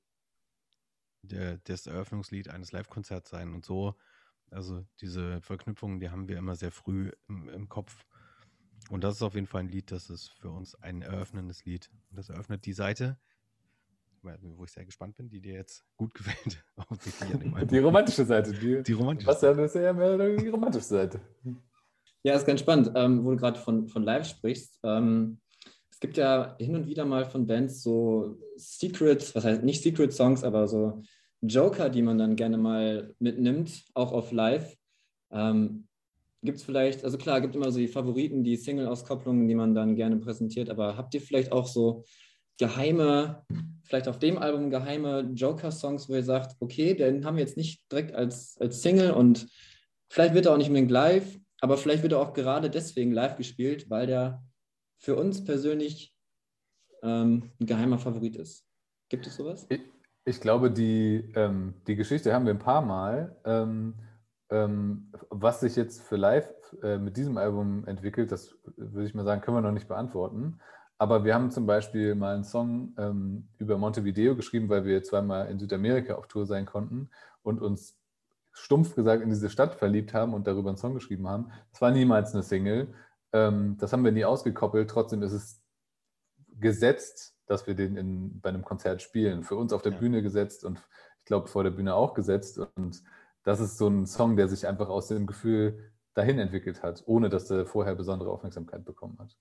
der, 1.24 1.58
das 1.58 1.86
Eröffnungslied 1.86 2.48
eines 2.48 2.72
Live-Konzerts 2.72 3.30
sein 3.30 3.52
und 3.52 3.64
so. 3.64 3.94
Also 4.50 4.84
diese 5.00 5.40
Verknüpfungen, 5.40 6.00
die 6.00 6.10
haben 6.10 6.28
wir 6.28 6.38
immer 6.38 6.54
sehr 6.54 6.70
früh 6.70 7.10
im, 7.28 7.48
im 7.48 7.68
Kopf. 7.68 8.04
Und 8.90 9.02
das 9.02 9.16
ist 9.16 9.22
auf 9.22 9.34
jeden 9.34 9.46
Fall 9.46 9.62
ein 9.62 9.68
Lied, 9.68 9.90
das 9.90 10.10
ist 10.10 10.28
für 10.28 10.50
uns 10.50 10.74
ein 10.76 11.02
eröffnendes 11.02 11.64
Lied. 11.64 11.90
Und 12.10 12.18
das 12.18 12.28
eröffnet 12.28 12.66
die 12.66 12.72
Seite, 12.72 13.18
wo 14.22 14.64
ich 14.64 14.72
sehr 14.72 14.84
gespannt 14.84 15.16
bin, 15.16 15.28
die 15.28 15.40
dir 15.40 15.54
jetzt 15.54 15.84
gut 15.96 16.14
gefällt. 16.14 16.64
die 17.70 17.78
romantische 17.78 18.24
Seite. 18.24 18.52
Die, 18.52 18.82
die 18.82 18.92
romantische 18.92 19.28
Was 19.28 19.42
ja 19.42 19.52
ist 19.52 19.74
ja 19.74 19.92
mehr 19.92 20.36
die 20.36 20.48
romantische 20.48 20.86
Seite. 20.86 21.20
Ja, 22.22 22.34
ist 22.34 22.46
ganz 22.46 22.60
spannend, 22.60 22.90
ähm, 22.94 23.24
wo 23.24 23.32
du 23.32 23.36
gerade 23.36 23.58
von, 23.58 23.86
von 23.86 24.02
Live 24.02 24.26
sprichst. 24.26 24.80
Ähm, 24.82 25.38
gibt 26.04 26.18
ja 26.18 26.54
hin 26.58 26.76
und 26.76 26.86
wieder 26.86 27.06
mal 27.06 27.24
von 27.24 27.46
Bands 27.46 27.82
so 27.82 28.36
Secret, 28.56 29.34
was 29.34 29.42
heißt 29.42 29.62
nicht 29.62 29.82
Secret 29.82 30.12
Songs, 30.12 30.44
aber 30.44 30.68
so 30.68 31.02
Joker, 31.40 31.88
die 31.88 32.02
man 32.02 32.18
dann 32.18 32.36
gerne 32.36 32.58
mal 32.58 33.14
mitnimmt, 33.20 33.86
auch 33.94 34.12
auf 34.12 34.30
Live. 34.30 34.76
Ähm, 35.32 35.88
gibt 36.42 36.58
es 36.58 36.64
vielleicht, 36.64 37.04
also 37.04 37.16
klar, 37.16 37.40
gibt 37.40 37.56
immer 37.56 37.72
so 37.72 37.78
die 37.78 37.88
Favoriten, 37.88 38.44
die 38.44 38.56
Single-Auskopplungen, 38.56 39.48
die 39.48 39.54
man 39.54 39.74
dann 39.74 39.96
gerne 39.96 40.18
präsentiert, 40.18 40.68
aber 40.68 40.98
habt 40.98 41.14
ihr 41.14 41.22
vielleicht 41.22 41.52
auch 41.52 41.66
so 41.66 42.04
geheime, 42.58 43.42
vielleicht 43.84 44.06
auf 44.06 44.18
dem 44.18 44.36
Album 44.36 44.68
geheime 44.68 45.30
Joker-Songs, 45.34 46.10
wo 46.10 46.16
ihr 46.16 46.22
sagt, 46.22 46.54
okay, 46.60 46.92
den 46.92 47.24
haben 47.24 47.38
wir 47.38 47.44
jetzt 47.44 47.56
nicht 47.56 47.90
direkt 47.90 48.14
als, 48.14 48.58
als 48.60 48.82
Single 48.82 49.12
und 49.12 49.46
vielleicht 50.10 50.34
wird 50.34 50.44
er 50.44 50.52
auch 50.52 50.58
nicht 50.58 50.68
unbedingt 50.68 50.90
live, 50.90 51.40
aber 51.62 51.78
vielleicht 51.78 52.02
wird 52.02 52.12
er 52.12 52.20
auch 52.20 52.34
gerade 52.34 52.68
deswegen 52.68 53.12
live 53.12 53.36
gespielt, 53.36 53.88
weil 53.88 54.06
der 54.06 54.42
für 55.04 55.16
uns 55.16 55.44
persönlich 55.44 56.16
ähm, 57.02 57.50
ein 57.60 57.66
geheimer 57.66 57.98
Favorit 57.98 58.36
ist. 58.36 58.66
Gibt 59.10 59.26
es 59.26 59.36
sowas? 59.36 59.66
Ich, 59.68 59.82
ich 60.24 60.40
glaube, 60.40 60.70
die, 60.70 61.30
ähm, 61.36 61.74
die 61.86 61.94
Geschichte 61.94 62.32
haben 62.32 62.46
wir 62.46 62.54
ein 62.54 62.58
paar 62.58 62.80
Mal. 62.80 63.36
Ähm, 63.44 63.94
ähm, 64.50 65.12
was 65.28 65.60
sich 65.60 65.76
jetzt 65.76 66.02
für 66.02 66.16
live 66.16 66.48
äh, 66.82 66.96
mit 66.96 67.16
diesem 67.18 67.36
Album 67.36 67.86
entwickelt, 67.86 68.32
das 68.32 68.56
würde 68.76 69.06
ich 69.06 69.14
mal 69.14 69.24
sagen, 69.24 69.42
können 69.42 69.58
wir 69.58 69.60
noch 69.60 69.72
nicht 69.72 69.88
beantworten. 69.88 70.58
Aber 70.96 71.24
wir 71.24 71.34
haben 71.34 71.50
zum 71.50 71.66
Beispiel 71.66 72.14
mal 72.14 72.34
einen 72.34 72.44
Song 72.44 72.94
ähm, 72.96 73.48
über 73.58 73.76
Montevideo 73.76 74.36
geschrieben, 74.36 74.70
weil 74.70 74.86
wir 74.86 75.02
zweimal 75.02 75.50
in 75.50 75.58
Südamerika 75.58 76.14
auf 76.14 76.28
Tour 76.28 76.46
sein 76.46 76.64
konnten 76.64 77.10
und 77.42 77.60
uns 77.60 77.98
stumpf 78.52 78.94
gesagt 78.94 79.22
in 79.22 79.28
diese 79.28 79.50
Stadt 79.50 79.74
verliebt 79.74 80.14
haben 80.14 80.32
und 80.32 80.46
darüber 80.46 80.70
einen 80.70 80.78
Song 80.78 80.94
geschrieben 80.94 81.28
haben. 81.28 81.50
Das 81.72 81.82
war 81.82 81.90
niemals 81.90 82.32
eine 82.32 82.42
Single. 82.42 82.94
Ähm, 83.34 83.76
das 83.78 83.92
haben 83.92 84.04
wir 84.04 84.12
nie 84.12 84.24
ausgekoppelt. 84.24 84.88
Trotzdem 84.88 85.22
ist 85.22 85.32
es 85.32 85.60
gesetzt, 86.60 87.34
dass 87.46 87.66
wir 87.66 87.74
den 87.74 87.96
in, 87.96 88.40
bei 88.40 88.48
einem 88.48 88.64
Konzert 88.64 89.02
spielen. 89.02 89.42
Für 89.42 89.56
uns 89.56 89.72
auf 89.72 89.82
der 89.82 89.92
ja. 89.92 89.98
Bühne 89.98 90.22
gesetzt 90.22 90.64
und 90.64 90.80
ich 91.18 91.24
glaube 91.24 91.48
vor 91.48 91.64
der 91.64 91.72
Bühne 91.72 91.94
auch 91.94 92.14
gesetzt. 92.14 92.60
Und 92.76 93.02
das 93.42 93.58
ist 93.60 93.76
so 93.76 93.88
ein 93.88 94.06
Song, 94.06 94.36
der 94.36 94.48
sich 94.48 94.66
einfach 94.66 94.88
aus 94.88 95.08
dem 95.08 95.26
Gefühl 95.26 95.92
dahin 96.14 96.38
entwickelt 96.38 96.82
hat, 96.84 97.02
ohne 97.06 97.28
dass 97.28 97.50
er 97.50 97.66
vorher 97.66 97.96
besondere 97.96 98.30
Aufmerksamkeit 98.30 98.84
bekommen 98.84 99.18
hat. 99.18 99.36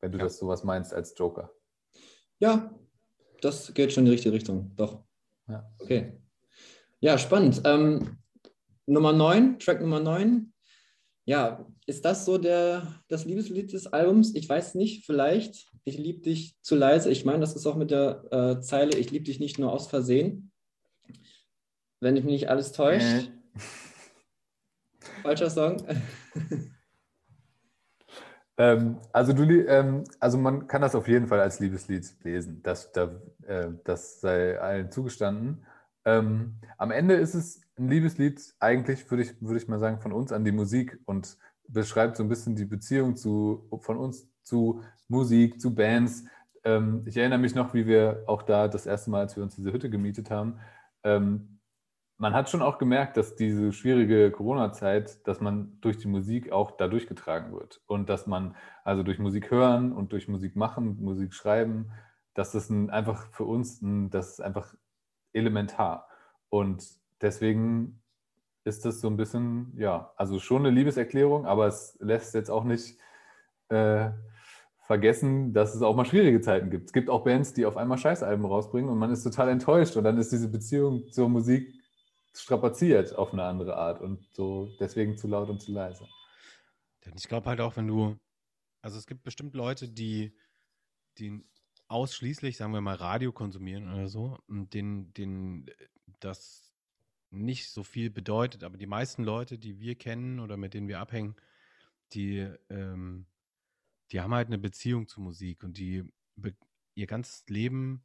Wenn 0.00 0.12
du 0.12 0.18
ja. 0.18 0.24
das 0.24 0.38
sowas 0.38 0.62
meinst 0.62 0.92
als 0.92 1.14
Joker. 1.16 1.50
Ja, 2.38 2.74
das 3.40 3.72
geht 3.72 3.92
schon 3.92 4.02
in 4.02 4.06
die 4.06 4.12
richtige 4.12 4.34
Richtung, 4.34 4.72
doch. 4.76 5.02
Ja. 5.48 5.66
Okay. 5.78 6.20
Ja, 7.00 7.16
spannend. 7.16 7.62
Ähm, 7.64 8.18
Nummer 8.84 9.14
9, 9.14 9.58
Track 9.58 9.80
Nummer 9.80 10.00
9, 10.00 10.52
ja, 11.24 11.66
ist 11.86 12.04
das 12.04 12.24
so 12.24 12.38
der, 12.38 12.86
das 13.08 13.24
Liebeslied 13.24 13.72
des 13.72 13.86
Albums? 13.86 14.34
Ich 14.34 14.48
weiß 14.48 14.74
nicht, 14.74 15.04
vielleicht. 15.04 15.70
Ich 15.84 15.96
liebe 15.98 16.20
dich 16.20 16.56
zu 16.62 16.74
leise. 16.74 17.10
Ich 17.10 17.24
meine, 17.24 17.40
das 17.40 17.54
ist 17.56 17.66
auch 17.66 17.76
mit 17.76 17.90
der 17.90 18.24
äh, 18.30 18.60
Zeile, 18.60 18.96
ich 18.96 19.10
liebe 19.10 19.24
dich 19.24 19.40
nicht 19.40 19.58
nur 19.58 19.72
aus 19.72 19.88
Versehen. 19.88 20.50
Wenn 22.00 22.14
mich 22.14 22.24
nicht 22.24 22.48
alles 22.48 22.72
täuscht. 22.72 23.04
Äh. 23.04 23.30
Falscher 25.22 25.50
Song. 25.50 25.76
ähm, 28.58 28.98
also, 29.12 29.32
du, 29.32 29.44
ähm, 29.66 30.04
also 30.18 30.38
man 30.38 30.66
kann 30.66 30.82
das 30.82 30.94
auf 30.94 31.08
jeden 31.08 31.26
Fall 31.26 31.40
als 31.40 31.60
Liebeslied 31.60 32.06
lesen. 32.24 32.62
Das, 32.62 32.92
da, 32.92 33.20
äh, 33.46 33.68
das 33.84 34.20
sei 34.20 34.58
allen 34.58 34.90
zugestanden. 34.90 35.66
Ähm, 36.04 36.58
am 36.78 36.90
Ende 36.90 37.14
ist 37.14 37.34
es 37.34 37.60
ein 37.80 37.88
Liebeslied 37.88 38.40
eigentlich, 38.60 39.10
würde 39.10 39.24
ich, 39.24 39.40
würde 39.40 39.58
ich 39.58 39.68
mal 39.68 39.78
sagen, 39.78 40.00
von 40.00 40.12
uns 40.12 40.32
an 40.32 40.44
die 40.44 40.52
Musik 40.52 41.00
und 41.06 41.36
beschreibt 41.66 42.16
so 42.16 42.22
ein 42.22 42.28
bisschen 42.28 42.54
die 42.54 42.64
Beziehung 42.64 43.16
zu, 43.16 43.68
von 43.80 43.96
uns 43.96 44.28
zu 44.42 44.82
Musik, 45.08 45.60
zu 45.60 45.74
Bands. 45.74 46.24
Ähm, 46.62 47.02
ich 47.06 47.16
erinnere 47.16 47.38
mich 47.38 47.54
noch, 47.54 47.74
wie 47.74 47.86
wir 47.86 48.24
auch 48.26 48.42
da 48.42 48.68
das 48.68 48.86
erste 48.86 49.10
Mal, 49.10 49.20
als 49.20 49.36
wir 49.36 49.42
uns 49.42 49.56
diese 49.56 49.72
Hütte 49.72 49.90
gemietet 49.90 50.30
haben, 50.30 50.60
ähm, 51.04 51.60
man 52.18 52.34
hat 52.34 52.50
schon 52.50 52.60
auch 52.60 52.76
gemerkt, 52.76 53.16
dass 53.16 53.34
diese 53.34 53.72
schwierige 53.72 54.30
Corona-Zeit, 54.30 55.26
dass 55.26 55.40
man 55.40 55.78
durch 55.80 55.96
die 55.96 56.08
Musik 56.08 56.52
auch 56.52 56.72
da 56.72 56.86
durchgetragen 56.86 57.50
wird. 57.50 57.80
Und 57.86 58.10
dass 58.10 58.26
man 58.26 58.56
also 58.84 59.02
durch 59.02 59.18
Musik 59.18 59.50
hören 59.50 59.92
und 59.92 60.12
durch 60.12 60.28
Musik 60.28 60.54
machen, 60.54 61.02
Musik 61.02 61.32
schreiben, 61.32 61.90
dass 62.34 62.52
das 62.52 62.68
ein, 62.68 62.90
einfach 62.90 63.32
für 63.32 63.44
uns, 63.44 63.80
ein, 63.80 64.10
das 64.10 64.32
ist 64.32 64.40
einfach 64.42 64.74
elementar. 65.32 66.08
Und 66.50 66.99
deswegen 67.20 68.00
ist 68.64 68.84
das 68.84 69.00
so 69.00 69.08
ein 69.08 69.16
bisschen, 69.16 69.72
ja, 69.76 70.12
also 70.16 70.38
schon 70.38 70.66
eine 70.66 70.74
Liebeserklärung, 70.74 71.46
aber 71.46 71.66
es 71.66 71.96
lässt 72.00 72.34
jetzt 72.34 72.50
auch 72.50 72.64
nicht 72.64 72.98
äh, 73.68 74.10
vergessen, 74.86 75.52
dass 75.52 75.74
es 75.74 75.82
auch 75.82 75.94
mal 75.94 76.04
schwierige 76.04 76.40
Zeiten 76.40 76.70
gibt. 76.70 76.86
Es 76.86 76.92
gibt 76.92 77.08
auch 77.08 77.24
Bands, 77.24 77.52
die 77.54 77.64
auf 77.64 77.76
einmal 77.76 77.98
Scheißalben 77.98 78.44
rausbringen 78.44 78.90
und 78.90 78.98
man 78.98 79.10
ist 79.10 79.22
total 79.22 79.48
enttäuscht 79.48 79.96
und 79.96 80.04
dann 80.04 80.18
ist 80.18 80.32
diese 80.32 80.48
Beziehung 80.48 81.10
zur 81.10 81.28
Musik 81.28 81.72
strapaziert 82.34 83.16
auf 83.16 83.32
eine 83.32 83.44
andere 83.44 83.76
Art 83.76 84.00
und 84.00 84.26
so 84.32 84.68
deswegen 84.78 85.16
zu 85.16 85.28
laut 85.28 85.48
und 85.48 85.60
zu 85.60 85.72
leise. 85.72 86.06
Ich 87.16 87.28
glaube 87.28 87.48
halt 87.48 87.60
auch, 87.60 87.76
wenn 87.76 87.86
du, 87.86 88.16
also 88.82 88.98
es 88.98 89.06
gibt 89.06 89.22
bestimmt 89.22 89.54
Leute, 89.54 89.88
die, 89.88 90.36
die 91.18 91.44
ausschließlich, 91.88 92.56
sagen 92.56 92.72
wir 92.72 92.80
mal, 92.80 92.94
Radio 92.94 93.32
konsumieren 93.32 93.92
oder 93.92 94.08
so 94.08 94.38
und 94.46 94.74
denen, 94.74 95.12
denen 95.14 95.66
das 96.20 96.69
nicht 97.30 97.70
so 97.70 97.82
viel 97.82 98.10
bedeutet, 98.10 98.64
aber 98.64 98.76
die 98.76 98.86
meisten 98.86 99.22
Leute, 99.24 99.58
die 99.58 99.78
wir 99.78 99.94
kennen 99.96 100.40
oder 100.40 100.56
mit 100.56 100.74
denen 100.74 100.88
wir 100.88 101.00
abhängen, 101.00 101.36
die, 102.12 102.48
ähm, 102.68 103.26
die 104.10 104.20
haben 104.20 104.34
halt 104.34 104.48
eine 104.48 104.58
Beziehung 104.58 105.06
zu 105.06 105.20
Musik 105.20 105.62
und 105.62 105.78
die 105.78 106.04
ihr 106.94 107.06
ganzes 107.06 107.44
Leben 107.48 108.04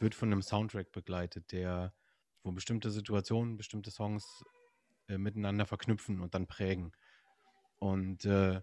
wird 0.00 0.14
von 0.14 0.30
einem 0.30 0.42
Soundtrack 0.42 0.92
begleitet, 0.92 1.50
der, 1.52 1.94
wo 2.42 2.52
bestimmte 2.52 2.90
Situationen, 2.90 3.56
bestimmte 3.56 3.90
Songs 3.90 4.44
äh, 5.08 5.18
miteinander 5.18 5.66
verknüpfen 5.66 6.20
und 6.20 6.34
dann 6.34 6.46
prägen. 6.46 6.92
Und 7.78 8.24
äh, 8.26 8.60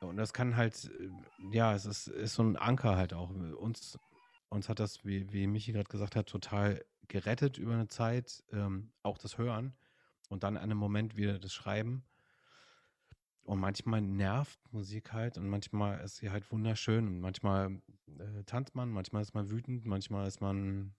und 0.00 0.16
das 0.16 0.32
kann 0.32 0.56
halt, 0.56 0.90
äh, 0.98 1.10
ja, 1.52 1.74
es 1.74 1.84
ist, 1.84 2.08
ist 2.08 2.34
so 2.34 2.42
ein 2.42 2.56
Anker 2.56 2.96
halt 2.96 3.12
auch. 3.12 3.30
Uns, 3.30 3.98
uns 4.48 4.68
hat 4.68 4.80
das, 4.80 5.04
wie, 5.04 5.30
wie 5.32 5.46
Michi 5.46 5.72
gerade 5.72 5.88
gesagt 5.88 6.16
hat, 6.16 6.26
total 6.26 6.84
gerettet 7.10 7.58
über 7.58 7.74
eine 7.74 7.88
Zeit, 7.88 8.42
ähm, 8.52 8.92
auch 9.02 9.18
das 9.18 9.36
Hören 9.36 9.74
und 10.30 10.44
dann 10.44 10.56
an 10.56 10.62
einem 10.62 10.78
Moment 10.78 11.16
wieder 11.16 11.38
das 11.38 11.52
Schreiben. 11.52 12.04
Und 13.42 13.58
manchmal 13.58 14.00
nervt 14.00 14.60
Musik 14.72 15.12
halt 15.12 15.36
und 15.36 15.48
manchmal 15.48 16.00
ist 16.04 16.16
sie 16.16 16.30
halt 16.30 16.50
wunderschön 16.52 17.08
und 17.08 17.20
manchmal 17.20 17.82
äh, 18.06 18.44
tanzt 18.44 18.76
man, 18.76 18.90
manchmal 18.90 19.22
ist 19.22 19.34
man 19.34 19.50
wütend, 19.50 19.84
manchmal 19.84 20.28
ist 20.28 20.40
man, 20.40 20.94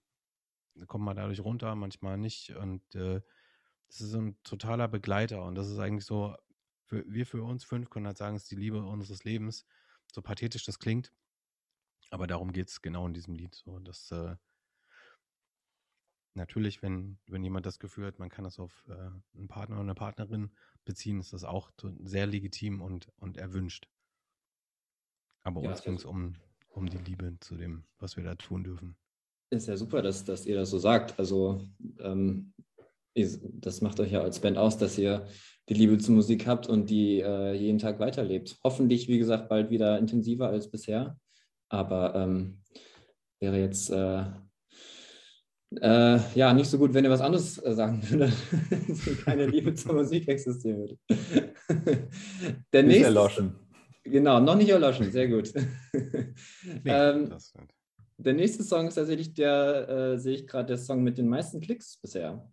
kommt 0.86 1.04
man 1.04 1.16
dadurch 1.16 1.40
runter, 1.40 1.74
manchmal 1.74 2.18
nicht. 2.18 2.50
Und 2.50 2.94
äh, 2.94 3.22
das 3.88 4.02
ist 4.02 4.14
ein 4.14 4.36
totaler 4.42 4.88
Begleiter 4.88 5.44
und 5.44 5.54
das 5.54 5.70
ist 5.70 5.78
eigentlich 5.78 6.04
so, 6.04 6.36
für, 6.84 7.04
wir 7.08 7.24
für 7.24 7.42
uns 7.42 7.64
fünf 7.64 7.88
können 7.88 8.06
halt 8.06 8.18
sagen, 8.18 8.36
es 8.36 8.42
ist 8.42 8.50
die 8.50 8.56
Liebe 8.56 8.82
unseres 8.82 9.24
Lebens, 9.24 9.64
so 10.12 10.20
pathetisch 10.20 10.66
das 10.66 10.78
klingt. 10.78 11.10
Aber 12.10 12.26
darum 12.26 12.52
geht 12.52 12.68
es 12.68 12.82
genau 12.82 13.06
in 13.06 13.14
diesem 13.14 13.34
Lied. 13.34 13.54
So, 13.54 13.78
dass 13.78 14.10
äh, 14.10 14.36
natürlich, 16.34 16.82
wenn, 16.82 17.18
wenn 17.26 17.42
jemand 17.42 17.66
das 17.66 17.78
Gefühl 17.78 18.06
hat, 18.06 18.18
man 18.18 18.28
kann 18.28 18.44
das 18.44 18.58
auf 18.58 18.84
äh, 18.88 18.92
einen 19.36 19.48
Partner 19.48 19.76
oder 19.76 19.82
eine 19.82 19.94
Partnerin 19.94 20.50
beziehen, 20.84 21.20
ist 21.20 21.32
das 21.32 21.44
auch 21.44 21.70
sehr 22.02 22.26
legitim 22.26 22.80
und, 22.80 23.08
und 23.16 23.36
erwünscht. 23.36 23.88
Aber 25.42 25.62
ja, 25.62 25.70
uns 25.70 25.82
ging 25.82 25.94
es 25.94 26.04
um, 26.04 26.34
um 26.68 26.88
die 26.88 26.98
Liebe 26.98 27.36
zu 27.40 27.56
dem, 27.56 27.84
was 27.98 28.16
wir 28.16 28.24
da 28.24 28.34
tun 28.34 28.64
dürfen. 28.64 28.96
Ist 29.50 29.68
ja 29.68 29.76
super, 29.76 30.02
dass, 30.02 30.24
dass 30.24 30.46
ihr 30.46 30.56
das 30.56 30.70
so 30.70 30.78
sagt. 30.78 31.18
Also 31.18 31.68
ähm, 31.98 32.54
das 33.14 33.82
macht 33.82 34.00
euch 34.00 34.12
ja 34.12 34.22
als 34.22 34.40
Band 34.40 34.56
aus, 34.56 34.78
dass 34.78 34.96
ihr 34.96 35.26
die 35.68 35.74
Liebe 35.74 35.98
zur 35.98 36.14
Musik 36.14 36.46
habt 36.46 36.66
und 36.66 36.88
die 36.88 37.20
äh, 37.20 37.52
jeden 37.52 37.78
Tag 37.78 37.98
weiterlebt. 37.98 38.58
Hoffentlich, 38.64 39.08
wie 39.08 39.18
gesagt, 39.18 39.48
bald 39.48 39.70
wieder 39.70 39.98
intensiver 39.98 40.48
als 40.48 40.70
bisher. 40.70 41.18
Aber 41.68 42.14
ähm, 42.14 42.62
wäre 43.40 43.58
jetzt 43.58 43.90
äh, 43.90 44.24
äh, 45.80 46.18
ja, 46.34 46.52
nicht 46.52 46.68
so 46.68 46.78
gut, 46.78 46.92
wenn 46.94 47.04
ihr 47.04 47.10
was 47.10 47.20
anderes 47.20 47.58
äh, 47.64 47.74
sagen 47.74 48.02
würdet. 48.10 48.32
keine 49.24 49.46
Liebe 49.46 49.74
zur 49.74 49.94
Musik 49.94 50.28
existieren 50.28 50.78
würde. 50.78 50.98
Der 52.72 52.82
nächste, 52.82 53.04
erloschen. 53.04 53.54
Genau, 54.04 54.40
noch 54.40 54.56
nicht 54.56 54.70
erloschen, 54.70 55.10
sehr 55.10 55.28
gut. 55.28 55.52
Nee, 56.84 56.90
ähm, 56.90 57.36
der 58.16 58.34
nächste 58.34 58.62
Song 58.62 58.86
ist 58.88 58.94
tatsächlich 58.94 59.34
der, 59.34 59.88
äh, 59.88 60.18
sehe 60.18 60.34
ich 60.34 60.46
gerade, 60.46 60.66
der 60.66 60.78
Song 60.78 61.02
mit 61.02 61.18
den 61.18 61.28
meisten 61.28 61.60
Klicks 61.60 61.96
bisher. 61.96 62.48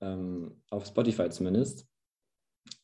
Ähm, 0.00 0.62
auf 0.70 0.86
Spotify 0.86 1.28
zumindest. 1.30 1.86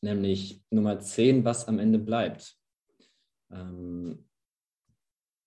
Nämlich 0.01 0.61
Nummer 0.69 0.99
10, 0.99 1.45
was 1.45 1.67
am 1.67 1.79
Ende 1.79 1.99
bleibt. 1.99 2.57
Ähm, 3.51 4.25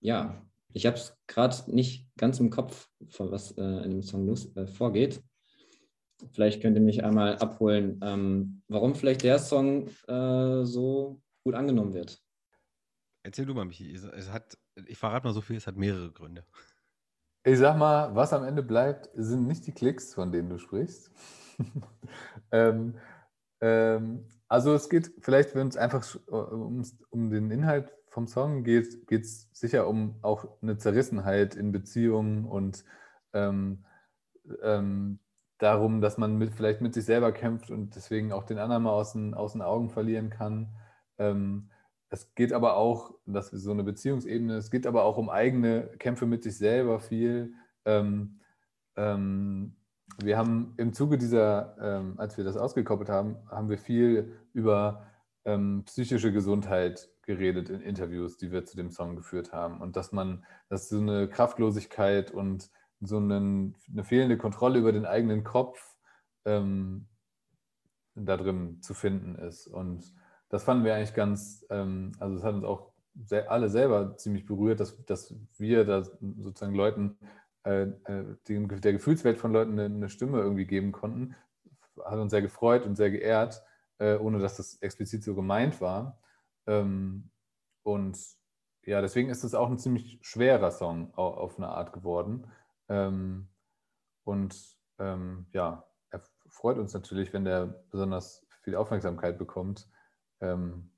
ja, 0.00 0.42
ich 0.72 0.86
habe 0.86 0.96
es 0.96 1.16
gerade 1.26 1.56
nicht 1.74 2.08
ganz 2.16 2.40
im 2.40 2.50
Kopf, 2.50 2.88
was 3.18 3.52
äh, 3.52 3.62
in 3.62 3.90
dem 3.90 4.02
Song 4.02 4.26
los, 4.26 4.54
äh, 4.56 4.66
vorgeht. 4.66 5.22
Vielleicht 6.32 6.60
könnt 6.60 6.76
ihr 6.76 6.82
mich 6.82 7.02
einmal 7.02 7.36
abholen, 7.38 7.98
ähm, 8.02 8.62
warum 8.68 8.94
vielleicht 8.94 9.22
der 9.22 9.38
Song 9.38 9.88
äh, 10.06 10.64
so 10.64 11.20
gut 11.44 11.54
angenommen 11.54 11.94
wird. 11.94 12.20
Erzähl 13.22 13.46
du 13.46 13.54
mal, 13.54 13.64
Michi. 13.64 13.92
Es 13.92 14.30
hat, 14.30 14.58
ich 14.86 14.98
verrate 14.98 15.26
mal 15.26 15.32
so 15.32 15.40
viel, 15.40 15.56
es 15.56 15.66
hat 15.66 15.76
mehrere 15.76 16.12
Gründe. 16.12 16.44
Ich 17.44 17.58
sag 17.58 17.78
mal, 17.78 18.14
was 18.14 18.32
am 18.32 18.44
Ende 18.44 18.62
bleibt, 18.62 19.08
sind 19.14 19.46
nicht 19.46 19.66
die 19.66 19.72
Klicks, 19.72 20.14
von 20.14 20.30
denen 20.30 20.50
du 20.50 20.58
sprichst. 20.58 21.10
ähm, 22.52 22.98
ähm, 23.62 24.26
also 24.48 24.74
es 24.74 24.88
geht 24.90 25.12
vielleicht, 25.20 25.54
wenn 25.54 25.68
es 25.68 25.76
einfach 25.76 26.04
um, 26.26 26.84
um 27.10 27.30
den 27.30 27.50
Inhalt 27.50 27.94
vom 28.10 28.26
Song 28.26 28.64
geht, 28.64 29.10
es 29.10 29.48
sicher 29.52 29.86
um 29.86 30.16
auch 30.22 30.46
eine 30.60 30.76
Zerrissenheit 30.76 31.54
in 31.54 31.72
Beziehungen 31.72 32.44
und 32.44 32.84
ähm, 33.32 33.84
ähm, 34.62 35.20
darum, 35.58 36.00
dass 36.00 36.18
man 36.18 36.36
mit, 36.36 36.52
vielleicht 36.52 36.80
mit 36.80 36.92
sich 36.92 37.04
selber 37.04 37.32
kämpft 37.32 37.70
und 37.70 37.94
deswegen 37.94 38.32
auch 38.32 38.44
den 38.44 38.58
anderen 38.58 38.82
mal 38.82 38.92
aus 38.92 39.12
den, 39.12 39.32
aus 39.34 39.52
den 39.52 39.62
Augen 39.62 39.90
verlieren 39.90 40.28
kann. 40.28 40.68
Ähm, 41.18 41.70
es 42.08 42.34
geht 42.34 42.52
aber 42.52 42.76
auch, 42.76 43.14
das 43.26 43.52
ist 43.52 43.62
so 43.62 43.70
eine 43.70 43.84
Beziehungsebene, 43.84 44.56
es 44.56 44.72
geht 44.72 44.86
aber 44.86 45.04
auch 45.04 45.16
um 45.16 45.30
eigene 45.30 45.82
Kämpfe 45.98 46.26
mit 46.26 46.42
sich 46.42 46.58
selber 46.58 46.98
viel. 46.98 47.54
Ähm, 47.84 48.40
ähm, 48.96 49.76
wir 50.20 50.36
haben 50.36 50.74
im 50.78 50.92
Zuge 50.92 51.16
dieser, 51.16 51.76
ähm, 51.80 52.14
als 52.16 52.36
wir 52.36 52.42
das 52.42 52.56
ausgekoppelt 52.56 53.08
haben, 53.08 53.36
haben 53.48 53.68
wir 53.68 53.78
viel 53.78 54.32
über 54.52 55.06
psychische 55.86 56.32
Gesundheit 56.32 57.08
geredet 57.30 57.70
in 57.70 57.80
Interviews, 57.80 58.36
die 58.36 58.50
wir 58.50 58.64
zu 58.64 58.76
dem 58.76 58.90
Song 58.90 59.14
geführt 59.14 59.52
haben. 59.52 59.80
Und 59.80 59.96
dass 59.96 60.10
man, 60.10 60.44
dass 60.68 60.88
so 60.88 60.98
eine 60.98 61.28
Kraftlosigkeit 61.28 62.32
und 62.32 62.70
so 63.00 63.18
einen, 63.18 63.76
eine 63.90 64.04
fehlende 64.04 64.36
Kontrolle 64.36 64.80
über 64.80 64.92
den 64.92 65.06
eigenen 65.06 65.44
Kopf 65.44 65.96
ähm, 66.44 67.06
da 68.14 68.36
drin 68.36 68.82
zu 68.82 68.94
finden 68.94 69.36
ist. 69.36 69.68
Und 69.68 70.12
das 70.48 70.64
fanden 70.64 70.84
wir 70.84 70.94
eigentlich 70.94 71.14
ganz, 71.14 71.64
ähm, 71.70 72.12
also 72.18 72.36
es 72.36 72.42
hat 72.42 72.54
uns 72.54 72.64
auch 72.64 72.90
alle 73.48 73.68
selber 73.68 74.16
ziemlich 74.16 74.44
berührt, 74.46 74.80
dass, 74.80 75.04
dass 75.04 75.34
wir 75.56 75.84
da 75.84 76.02
sozusagen 76.02 76.74
Leuten, 76.74 77.16
äh, 77.64 77.82
äh 77.82 78.36
den, 78.48 78.68
der 78.68 78.92
Gefühlswelt 78.92 79.38
von 79.38 79.52
Leuten 79.52 79.72
eine, 79.78 79.84
eine, 79.84 80.08
Stimme 80.08 80.38
irgendwie 80.38 80.66
geben 80.66 80.90
konnten. 80.92 81.36
Hat 82.04 82.18
uns 82.18 82.30
sehr 82.32 82.42
gefreut 82.42 82.86
und 82.86 82.96
sehr 82.96 83.10
geehrt, 83.10 83.62
äh, 83.98 84.16
ohne 84.16 84.40
dass 84.40 84.56
das 84.56 84.76
explizit 84.80 85.22
so 85.22 85.34
gemeint 85.34 85.80
war. 85.80 86.18
Ähm, 86.66 87.30
und 87.82 88.18
ja, 88.84 89.00
deswegen 89.00 89.30
ist 89.30 89.44
es 89.44 89.54
auch 89.54 89.70
ein 89.70 89.78
ziemlich 89.78 90.18
schwerer 90.22 90.70
Song 90.70 91.14
auf 91.14 91.58
eine 91.58 91.68
Art 91.68 91.92
geworden. 91.92 92.50
Ähm, 92.88 93.48
und 94.24 94.76
ähm, 94.98 95.46
ja, 95.52 95.86
er 96.10 96.22
freut 96.48 96.78
uns 96.78 96.94
natürlich, 96.94 97.32
wenn 97.32 97.44
der 97.44 97.66
besonders 97.90 98.46
viel 98.62 98.74
Aufmerksamkeit 98.74 99.38
bekommt. 99.38 99.88
Ähm, 100.40 100.90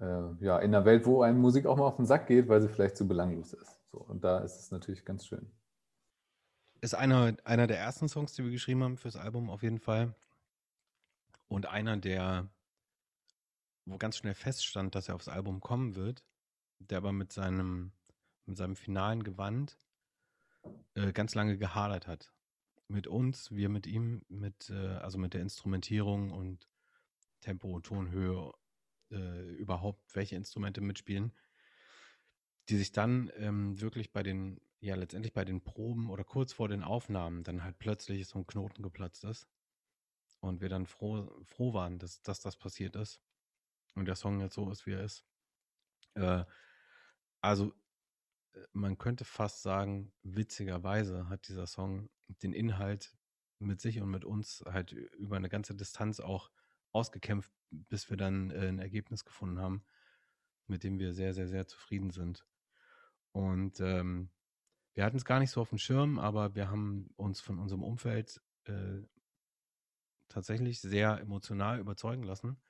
äh, 0.00 0.44
ja, 0.44 0.58
in 0.58 0.74
einer 0.74 0.84
Welt, 0.84 1.06
wo 1.06 1.22
einem 1.22 1.40
Musik 1.40 1.66
auch 1.66 1.76
mal 1.76 1.86
auf 1.86 1.96
den 1.96 2.06
Sack 2.06 2.26
geht, 2.26 2.48
weil 2.48 2.60
sie 2.60 2.68
vielleicht 2.68 2.96
zu 2.96 3.06
belanglos 3.06 3.52
ist. 3.52 3.80
So, 3.90 3.98
und 3.98 4.22
da 4.24 4.38
ist 4.38 4.58
es 4.58 4.70
natürlich 4.70 5.04
ganz 5.04 5.26
schön. 5.26 5.50
Ist 6.80 6.94
einer, 6.94 7.36
einer 7.44 7.66
der 7.66 7.78
ersten 7.78 8.08
Songs, 8.08 8.34
die 8.34 8.44
wir 8.44 8.50
geschrieben 8.50 8.84
haben 8.84 8.96
fürs 8.96 9.16
Album 9.16 9.50
auf 9.50 9.62
jeden 9.62 9.80
Fall. 9.80 10.14
Und 11.48 11.66
einer 11.66 11.96
der 11.96 12.48
wo 13.88 13.98
ganz 13.98 14.16
schnell 14.18 14.34
feststand, 14.34 14.94
dass 14.94 15.08
er 15.08 15.14
aufs 15.14 15.28
Album 15.28 15.60
kommen 15.60 15.94
wird, 15.94 16.24
der 16.78 16.98
aber 16.98 17.12
mit 17.12 17.32
seinem, 17.32 17.92
mit 18.44 18.56
seinem 18.56 18.76
finalen 18.76 19.22
Gewand 19.22 19.78
äh, 20.94 21.12
ganz 21.12 21.34
lange 21.34 21.58
gehadert 21.58 22.06
hat. 22.06 22.32
Mit 22.88 23.06
uns, 23.06 23.50
wir 23.50 23.68
mit 23.68 23.86
ihm, 23.86 24.24
mit, 24.28 24.70
äh, 24.70 24.96
also 24.96 25.18
mit 25.18 25.34
der 25.34 25.42
Instrumentierung 25.42 26.30
und 26.30 26.68
Tempo 27.40 27.80
Tonhöhe, 27.80 28.52
äh, 29.10 29.54
überhaupt 29.54 30.14
welche 30.14 30.36
Instrumente 30.36 30.80
mitspielen, 30.80 31.32
die 32.68 32.76
sich 32.76 32.92
dann 32.92 33.30
ähm, 33.36 33.80
wirklich 33.80 34.12
bei 34.12 34.22
den, 34.22 34.60
ja 34.80 34.96
letztendlich 34.96 35.32
bei 35.32 35.44
den 35.44 35.62
Proben 35.62 36.10
oder 36.10 36.24
kurz 36.24 36.52
vor 36.52 36.68
den 36.68 36.82
Aufnahmen 36.82 37.42
dann 37.42 37.64
halt 37.64 37.78
plötzlich 37.78 38.26
so 38.26 38.38
ein 38.38 38.46
Knoten 38.46 38.82
geplatzt 38.82 39.24
ist. 39.24 39.48
Und 40.40 40.60
wir 40.60 40.68
dann 40.68 40.86
froh, 40.86 41.42
froh 41.44 41.72
waren, 41.72 41.98
dass, 41.98 42.22
dass 42.22 42.40
das 42.40 42.56
passiert 42.56 42.94
ist 42.94 43.20
und 43.98 44.06
der 44.06 44.16
Song 44.16 44.40
jetzt 44.40 44.54
so 44.54 44.70
ist, 44.70 44.86
wie 44.86 44.92
er 44.92 45.04
ist. 45.04 45.24
Äh, 46.14 46.44
also 47.40 47.74
äh, 48.54 48.60
man 48.72 48.98
könnte 48.98 49.24
fast 49.24 49.62
sagen, 49.62 50.12
witzigerweise 50.22 51.28
hat 51.28 51.48
dieser 51.48 51.66
Song 51.66 52.08
den 52.42 52.52
Inhalt 52.52 53.16
mit 53.58 53.80
sich 53.80 54.00
und 54.00 54.10
mit 54.10 54.24
uns 54.24 54.62
halt 54.66 54.92
über 54.92 55.36
eine 55.36 55.48
ganze 55.48 55.74
Distanz 55.74 56.20
auch 56.20 56.50
ausgekämpft, 56.92 57.50
bis 57.70 58.08
wir 58.10 58.16
dann 58.16 58.50
äh, 58.50 58.68
ein 58.68 58.78
Ergebnis 58.78 59.24
gefunden 59.24 59.58
haben, 59.58 59.84
mit 60.66 60.84
dem 60.84 60.98
wir 60.98 61.12
sehr, 61.12 61.34
sehr, 61.34 61.48
sehr 61.48 61.66
zufrieden 61.66 62.10
sind. 62.10 62.46
Und 63.32 63.80
ähm, 63.80 64.30
wir 64.94 65.04
hatten 65.04 65.16
es 65.16 65.24
gar 65.24 65.38
nicht 65.38 65.50
so 65.50 65.60
auf 65.60 65.68
dem 65.68 65.78
Schirm, 65.78 66.18
aber 66.18 66.54
wir 66.54 66.70
haben 66.70 67.10
uns 67.16 67.40
von 67.40 67.58
unserem 67.58 67.82
Umfeld 67.82 68.40
äh, 68.64 69.02
tatsächlich 70.28 70.80
sehr 70.80 71.20
emotional 71.20 71.78
überzeugen 71.78 72.22
lassen, 72.22 72.60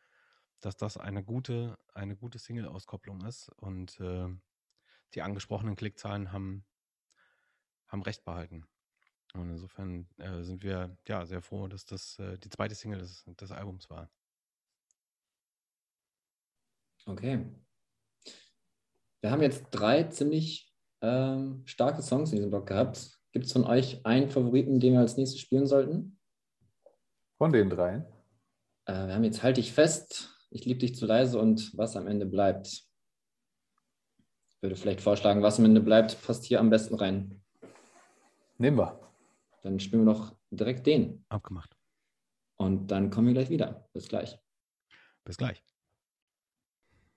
dass 0.60 0.76
das 0.76 0.96
eine 0.96 1.22
gute, 1.22 1.78
eine 1.94 2.16
gute 2.16 2.38
Single-Auskopplung 2.38 3.24
ist. 3.24 3.48
Und 3.56 3.98
äh, 4.00 4.28
die 5.14 5.22
angesprochenen 5.22 5.76
Klickzahlen 5.76 6.32
haben, 6.32 6.64
haben 7.86 8.02
recht 8.02 8.24
behalten. 8.24 8.66
Und 9.34 9.50
insofern 9.50 10.08
äh, 10.18 10.42
sind 10.42 10.62
wir 10.62 10.96
ja 11.06 11.26
sehr 11.26 11.42
froh, 11.42 11.68
dass 11.68 11.84
das 11.84 12.18
äh, 12.18 12.38
die 12.38 12.48
zweite 12.48 12.74
Single 12.74 13.00
des, 13.00 13.24
des 13.26 13.52
Albums 13.52 13.88
war. 13.90 14.10
Okay. 17.06 17.46
Wir 19.20 19.30
haben 19.30 19.42
jetzt 19.42 19.66
drei 19.70 20.04
ziemlich 20.04 20.74
ähm, 21.00 21.62
starke 21.66 22.02
Songs 22.02 22.30
in 22.30 22.36
diesem 22.36 22.50
Blog 22.50 22.66
gehabt. 22.66 23.18
Gibt 23.32 23.46
es 23.46 23.52
von 23.52 23.64
euch 23.64 24.04
einen 24.04 24.30
Favoriten, 24.30 24.80
den 24.80 24.94
wir 24.94 25.00
als 25.00 25.16
nächstes 25.16 25.40
spielen 25.40 25.66
sollten? 25.66 26.18
Von 27.36 27.52
den 27.52 27.70
dreien? 27.70 28.04
Äh, 28.86 29.06
wir 29.06 29.14
haben 29.14 29.24
jetzt 29.24 29.42
Halt 29.42 29.58
dich 29.58 29.72
fest, 29.72 30.37
Ich 30.50 30.64
liebe 30.64 30.80
dich 30.80 30.94
zu 30.94 31.06
leise 31.06 31.38
und 31.38 31.76
Was 31.76 31.96
am 31.96 32.06
Ende 32.06 32.26
bleibt. 32.26 32.66
Ich 34.48 34.62
würde 34.62 34.76
vielleicht 34.76 35.00
vorschlagen, 35.00 35.42
Was 35.42 35.58
am 35.58 35.66
Ende 35.66 35.80
bleibt, 35.80 36.20
passt 36.22 36.44
hier 36.44 36.60
am 36.60 36.70
besten 36.70 36.94
rein. 36.94 37.42
Nehmen 38.56 38.78
wir. 38.78 38.98
Dann 39.62 39.78
spielen 39.78 40.06
wir 40.06 40.14
doch 40.14 40.34
direkt 40.50 40.86
den. 40.86 41.24
Abgemacht. 41.28 41.76
Und 42.56 42.90
dann 42.90 43.10
kommen 43.10 43.28
wir 43.28 43.34
gleich 43.34 43.50
wieder. 43.50 43.88
Bis 43.92 44.08
gleich. 44.08 44.38
Bis 45.24 45.36
gleich. 45.36 45.62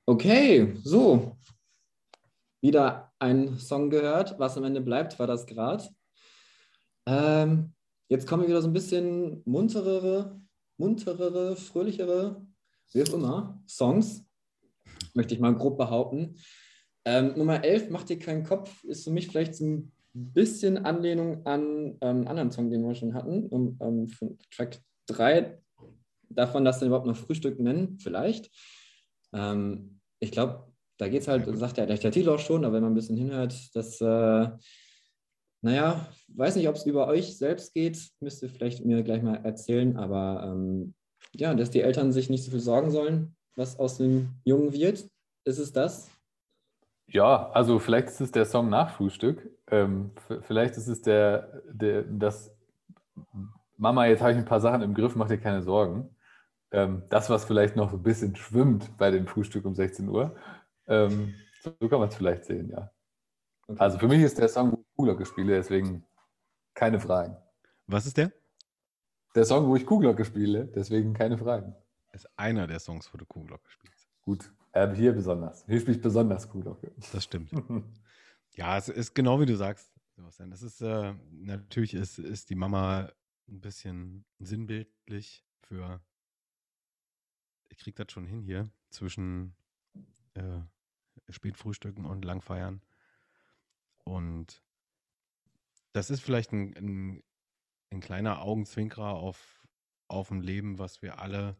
Okay, 0.05 0.75
so. 0.83 1.37
Wieder 2.61 3.11
ein 3.17 3.57
Song 3.57 3.89
gehört. 3.89 4.37
Was 4.37 4.57
am 4.57 4.65
Ende 4.65 4.81
bleibt, 4.81 5.17
war 5.17 5.25
das 5.25 5.47
gerade. 5.47 5.87
Ähm, 7.07 7.73
jetzt 8.09 8.27
kommen 8.27 8.47
wieder 8.47 8.61
so 8.61 8.67
ein 8.67 8.73
bisschen 8.73 9.41
munterere, 9.45 10.39
munterere, 10.77 11.55
fröhlichere, 11.55 12.45
wie 12.93 13.03
auch 13.03 13.13
immer, 13.13 13.61
Songs. 13.67 14.25
Möchte 15.13 15.33
ich 15.33 15.39
mal 15.39 15.55
grob 15.55 15.77
behaupten. 15.77 16.35
Ähm, 17.05 17.33
Nummer 17.35 17.63
11, 17.63 17.89
Macht 17.89 18.09
dir 18.09 18.19
keinen 18.19 18.43
Kopf, 18.43 18.83
ist 18.83 19.03
für 19.03 19.11
mich 19.11 19.27
vielleicht 19.27 19.55
so 19.55 19.65
ein 19.65 19.91
bisschen 20.13 20.77
Anlehnung 20.77 21.45
an 21.45 21.97
ähm, 22.01 22.17
einen 22.17 22.27
anderen 22.27 22.51
Song, 22.51 22.69
den 22.69 22.85
wir 22.85 22.95
schon 22.95 23.13
hatten, 23.13 23.47
um, 23.47 23.77
um, 23.79 24.07
von 24.07 24.37
Track 24.51 24.79
3, 25.07 25.59
davon, 26.29 26.65
dass 26.65 26.81
wir 26.81 26.87
überhaupt 26.87 27.07
noch 27.07 27.15
Frühstück 27.15 27.59
nennen, 27.59 27.97
vielleicht. 27.99 28.51
Ähm, 29.33 29.99
ich 30.19 30.31
glaube, 30.31 30.71
da 30.97 31.07
geht 31.07 31.21
es 31.21 31.27
halt, 31.27 31.47
sagt 31.57 31.77
ja 31.77 31.85
der 31.85 31.97
Titel 31.97 32.29
auch 32.29 32.39
schon, 32.39 32.63
aber 32.63 32.75
wenn 32.75 32.83
man 32.83 32.91
ein 32.91 32.95
bisschen 32.95 33.17
hinhört, 33.17 33.75
dass, 33.75 33.99
äh, 34.01 34.49
naja, 35.63 36.07
weiß 36.27 36.55
nicht, 36.55 36.67
ob 36.67 36.75
es 36.75 36.85
über 36.85 37.07
euch 37.07 37.37
selbst 37.37 37.73
geht, 37.73 38.09
müsst 38.19 38.43
ihr 38.43 38.49
vielleicht 38.49 38.85
mir 38.85 39.01
gleich 39.03 39.23
mal 39.23 39.43
erzählen, 39.43 39.97
aber 39.97 40.43
ähm, 40.45 40.93
ja, 41.35 41.53
dass 41.53 41.71
die 41.71 41.81
Eltern 41.81 42.11
sich 42.11 42.29
nicht 42.29 42.43
so 42.43 42.51
viel 42.51 42.59
sorgen 42.59 42.91
sollen, 42.91 43.35
was 43.55 43.79
aus 43.79 43.97
dem 43.97 44.29
Jungen 44.43 44.73
wird. 44.73 45.07
Ist 45.43 45.59
es 45.59 45.73
das? 45.73 46.09
Ja, 47.07 47.49
also 47.51 47.79
vielleicht 47.79 48.07
ist 48.07 48.21
es 48.21 48.31
der 48.31 48.45
Song 48.45 48.69
nach 48.69 48.91
Frühstück. 48.91 49.49
Ähm, 49.67 50.11
vielleicht 50.41 50.77
ist 50.77 50.87
es 50.87 51.01
der, 51.01 51.61
der, 51.71 52.03
das 52.03 52.51
Mama, 53.77 54.05
jetzt 54.05 54.21
habe 54.21 54.31
ich 54.31 54.37
ein 54.37 54.45
paar 54.45 54.61
Sachen 54.61 54.81
im 54.81 54.93
Griff, 54.93 55.15
mach 55.15 55.27
dir 55.27 55.39
keine 55.39 55.61
Sorgen. 55.61 56.15
Ähm, 56.71 57.03
das, 57.09 57.29
was 57.29 57.45
vielleicht 57.45 57.75
noch 57.75 57.91
so 57.91 57.97
ein 57.97 58.03
bisschen 58.03 58.35
schwimmt 58.35 58.97
bei 58.97 59.11
dem 59.11 59.27
Frühstück 59.27 59.65
um 59.65 59.75
16 59.75 60.07
Uhr. 60.07 60.35
Ähm, 60.87 61.33
so 61.61 61.89
kann 61.89 61.99
man 61.99 62.09
es 62.09 62.15
vielleicht 62.15 62.45
sehen, 62.45 62.69
ja. 62.69 62.91
Okay. 63.67 63.79
Also 63.79 63.97
für 63.97 64.07
mich 64.07 64.21
ist 64.21 64.37
der 64.37 64.47
Song, 64.47 64.71
wo 64.71 64.75
ich 64.79 64.95
Kuhglocke 64.95 65.25
spiele, 65.25 65.55
deswegen 65.55 66.05
keine 66.73 66.99
Fragen. 66.99 67.37
Was 67.87 68.05
ist 68.05 68.17
der? 68.17 68.31
Der 69.35 69.45
Song, 69.45 69.67
wo 69.67 69.75
ich 69.75 69.85
Kuhglocke 69.85 70.25
spiele, 70.25 70.65
deswegen 70.65 71.13
keine 71.13 71.37
Fragen. 71.37 71.75
Ist 72.11 72.27
einer 72.37 72.67
der 72.67 72.79
Songs, 72.79 73.13
wo 73.13 73.17
du 73.17 73.25
Kuhglocke 73.25 73.69
spielst. 73.69 74.09
Gut, 74.21 74.51
äh, 74.73 74.93
hier 74.93 75.13
besonders. 75.13 75.65
Hier 75.65 75.79
spiele 75.79 75.97
ich 75.97 76.01
besonders 76.01 76.49
Kuhglocke. 76.49 76.91
Das 77.13 77.23
stimmt. 77.23 77.51
ja, 78.51 78.77
es 78.77 78.89
ist 78.89 79.15
genau 79.15 79.39
wie 79.39 79.45
du 79.45 79.55
sagst, 79.55 79.91
Sebastian. 80.15 80.51
Das 80.51 80.61
ist, 80.61 80.81
äh, 80.81 81.13
natürlich 81.31 81.93
ist, 81.93 82.19
ist 82.19 82.49
die 82.49 82.55
Mama 82.55 83.09
ein 83.47 83.61
bisschen 83.61 84.25
sinnbildlich 84.39 85.45
für, 85.61 86.01
ich 87.69 87.77
krieg 87.77 87.95
das 87.95 88.11
schon 88.11 88.25
hin 88.25 88.41
hier, 88.41 88.69
zwischen 88.89 89.55
äh, 90.33 90.59
Spätfrühstücken 91.29 92.05
und 92.05 92.25
Langfeiern. 92.25 92.81
Und 94.03 94.61
das 95.93 96.09
ist 96.09 96.21
vielleicht 96.21 96.51
ein, 96.51 96.75
ein, 96.75 97.23
ein 97.91 97.99
kleiner 97.99 98.41
Augenzwinkerer 98.41 99.13
auf, 99.13 99.63
auf 100.07 100.31
ein 100.31 100.41
Leben, 100.41 100.79
was 100.79 101.01
wir 101.01 101.19
alle 101.19 101.55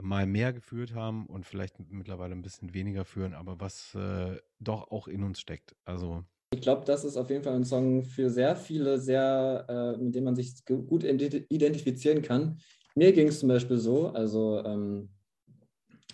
mal 0.00 0.26
mehr 0.26 0.52
geführt 0.52 0.94
haben 0.94 1.26
und 1.26 1.46
vielleicht 1.46 1.78
mittlerweile 1.90 2.34
ein 2.34 2.42
bisschen 2.42 2.74
weniger 2.74 3.04
führen, 3.04 3.34
aber 3.34 3.60
was 3.60 3.94
äh, 3.94 4.36
doch 4.58 4.90
auch 4.90 5.08
in 5.08 5.22
uns 5.22 5.40
steckt. 5.40 5.76
Also 5.84 6.24
ich 6.52 6.60
glaube, 6.60 6.84
das 6.84 7.04
ist 7.04 7.16
auf 7.16 7.30
jeden 7.30 7.42
Fall 7.42 7.54
ein 7.54 7.64
Song 7.64 8.04
für 8.04 8.30
sehr 8.30 8.54
viele, 8.54 8.98
sehr, 8.98 9.66
äh, 9.68 9.96
mit 10.00 10.14
dem 10.14 10.24
man 10.24 10.36
sich 10.36 10.64
gut 10.64 11.02
identifizieren 11.04 12.22
kann. 12.22 12.58
Mir 12.94 13.12
ging 13.12 13.28
es 13.28 13.40
zum 13.40 13.48
Beispiel 13.48 13.78
so, 13.78 14.08
also 14.08 14.62
ähm, 14.64 15.10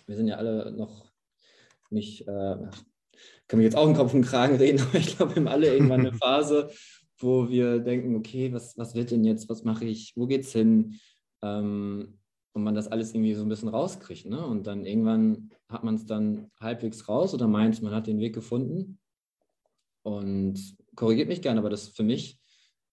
wir 0.07 0.15
sind 0.15 0.27
ja 0.27 0.37
alle 0.37 0.71
noch 0.71 1.11
nicht, 1.91 2.27
äh, 2.27 2.55
können 3.47 3.59
wir 3.59 3.63
jetzt 3.63 3.75
auch 3.75 3.87
im 3.87 3.95
Kopf 3.95 4.13
und 4.13 4.23
Kragen 4.23 4.55
reden, 4.55 4.81
aber 4.89 4.95
ich 4.97 5.15
glaube, 5.15 5.35
wir 5.35 5.41
haben 5.41 5.47
alle 5.47 5.71
irgendwann 5.71 5.99
eine 5.99 6.13
Phase, 6.17 6.71
wo 7.23 7.49
wir 7.49 7.79
denken, 7.79 8.15
okay, 8.15 8.53
was, 8.53 8.77
was 8.77 8.95
wird 8.95 9.11
denn 9.11 9.23
jetzt, 9.23 9.49
was 9.49 9.63
mache 9.63 9.85
ich, 9.85 10.13
wo 10.15 10.27
geht's 10.27 10.51
hin? 10.51 10.99
Ähm, 11.41 12.17
und 12.53 12.63
man 12.63 12.75
das 12.75 12.87
alles 12.87 13.13
irgendwie 13.13 13.33
so 13.33 13.43
ein 13.43 13.49
bisschen 13.49 13.69
rauskriegt. 13.69 14.25
Ne? 14.25 14.45
Und 14.45 14.67
dann 14.67 14.85
irgendwann 14.85 15.51
hat 15.69 15.83
man 15.83 15.95
es 15.95 16.05
dann 16.05 16.51
halbwegs 16.59 17.07
raus 17.07 17.33
oder 17.33 17.47
meint, 17.47 17.81
man 17.81 17.93
hat 17.93 18.07
den 18.07 18.19
Weg 18.19 18.35
gefunden. 18.35 18.99
Und 20.03 20.75
korrigiert 20.95 21.29
mich 21.29 21.41
gerne, 21.41 21.59
aber 21.59 21.69
das 21.69 21.89
für 21.89 22.03
mich 22.03 22.41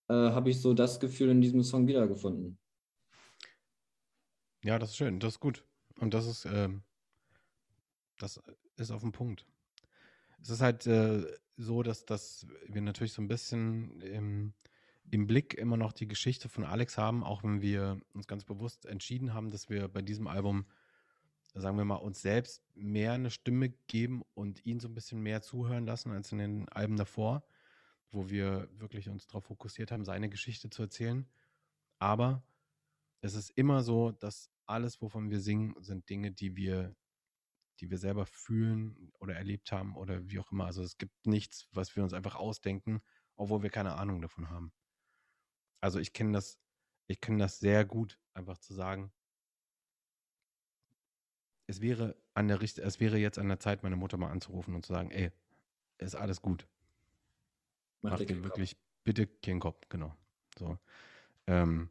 äh, 0.09 0.15
habe 0.15 0.51
ich 0.51 0.61
so 0.61 0.75
das 0.75 1.01
Gefühl 1.01 1.31
in 1.31 1.41
diesem 1.41 1.63
Song 1.63 1.87
wiedergefunden. 1.87 2.59
Ja, 4.63 4.79
das 4.79 4.91
ist 4.91 4.97
schön, 4.97 5.19
das 5.19 5.35
ist 5.35 5.41
gut. 5.41 5.65
Und 5.97 6.15
das 6.15 6.27
ist, 6.27 6.45
ähm, 6.45 6.83
das 8.19 8.41
ist 8.77 8.91
auf 8.91 9.03
dem 9.03 9.13
Punkt. 9.13 9.47
Es 10.41 10.51
ist 10.51 10.61
halt 10.61 10.87
äh, 10.87 11.25
so, 11.59 11.83
dass, 11.83 12.07
dass 12.07 12.47
wir 12.69 12.81
natürlich 12.81 13.13
so 13.13 13.21
ein 13.21 13.29
bisschen 13.29 14.01
im, 14.01 14.55
im 15.11 15.27
Blick 15.27 15.55
immer 15.55 15.77
noch 15.77 15.93
die 15.93 16.07
Geschichte 16.07 16.49
von 16.49 16.65
Alex 16.65 16.97
haben, 16.97 17.25
auch 17.25 17.43
wenn 17.43 17.61
wir 17.61 18.01
uns 18.15 18.29
ganz 18.29 18.45
bewusst 18.45 18.87
entschieden 18.87 19.35
haben, 19.35 19.51
dass 19.51 19.69
wir 19.69 19.89
bei 19.89 20.01
diesem 20.01 20.29
Album, 20.29 20.67
sagen 21.55 21.77
wir 21.77 21.85
mal, 21.85 21.97
uns 21.97 22.23
selbst 22.23 22.63
mehr 22.77 23.13
eine 23.13 23.31
Stimme 23.31 23.71
geben 23.89 24.23
und 24.35 24.65
ihn 24.65 24.79
so 24.79 24.87
ein 24.87 24.95
bisschen 24.95 25.21
mehr 25.21 25.43
zuhören 25.43 25.85
lassen 25.85 26.13
als 26.13 26.31
in 26.31 26.39
den 26.39 26.69
Alben 26.69 26.97
davor, 26.97 27.45
wo 28.13 28.31
wir 28.31 28.69
wirklich 28.73 29.09
uns 29.09 29.27
darauf 29.27 29.47
fokussiert 29.47 29.91
haben, 29.91 30.05
seine 30.05 30.29
Geschichte 30.29 30.71
zu 30.71 30.83
erzählen. 30.83 31.27
Aber 31.99 32.45
es 33.21 33.35
ist 33.35 33.51
immer 33.51 33.83
so, 33.83 34.13
dass 34.13 34.49
alles, 34.67 35.03
wovon 35.03 35.29
wir 35.31 35.41
singen, 35.41 35.75
sind 35.81 36.09
Dinge, 36.09 36.31
die 36.31 36.55
wir 36.55 36.95
die 37.81 37.91
wir 37.91 37.99
selber 37.99 38.27
fühlen 38.27 39.13
oder 39.19 39.35
erlebt 39.37 39.73
haben 39.73 39.97
oder 39.97 40.29
wie 40.29 40.39
auch 40.39 40.51
immer. 40.53 40.67
Also 40.67 40.83
es 40.83 40.99
gibt 40.99 41.27
nichts, 41.27 41.69
was 41.73 41.95
wir 41.97 42.03
uns 42.03 42.13
einfach 42.13 42.37
ausdenken, 42.37 43.01
obwohl 43.37 43.63
wir 43.63 43.71
keine 43.71 43.95
Ahnung 43.95 44.21
davon 44.21 44.51
haben. 44.51 44.73
Also 45.81 45.99
ich 45.99 46.13
kenne 46.13 46.33
das, 46.33 46.59
ich 47.07 47.21
kenne 47.21 47.39
das 47.39 47.59
sehr 47.59 47.85
gut, 47.85 48.19
einfach 48.35 48.59
zu 48.59 48.75
sagen, 48.75 49.13
es 51.67 51.81
wäre 51.81 52.17
an 52.35 52.49
der 52.49 52.61
Richt 52.61 52.79
es 52.79 52.99
wäre 53.01 53.19
jetzt 53.19 53.39
an 53.39 53.49
der 53.49 53.61
Zeit, 53.61 53.83
meine 53.83 53.97
Mutter 53.97 54.17
mal 54.17 54.31
anzurufen 54.31 54.75
und 54.75 54.85
zu 54.85 54.93
sagen, 54.93 55.11
ey, 55.11 55.31
ist 55.99 56.15
alles 56.15 56.41
gut. 56.43 56.67
Mach, 58.03 58.13
Mach 58.13 58.19
dir 58.25 58.43
wirklich 58.43 58.77
Kopf. 58.77 58.83
bitte 59.05 59.27
keinen 59.27 59.61
Kopf, 59.61 59.89
genau. 59.89 60.17
So. 60.59 60.79
Ähm, 61.47 61.91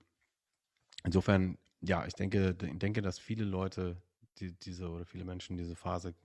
insofern, 1.03 1.57
ja, 1.81 2.05
ich 2.05 2.13
denke, 2.13 2.53
denke, 2.55 3.01
dass 3.01 3.19
viele 3.19 3.43
Leute 3.45 4.01
die, 4.39 4.53
diese 4.53 4.89
oder 4.89 5.05
viele 5.05 5.25
Menschen 5.25 5.57
diese 5.57 5.75
Phase 5.75 6.15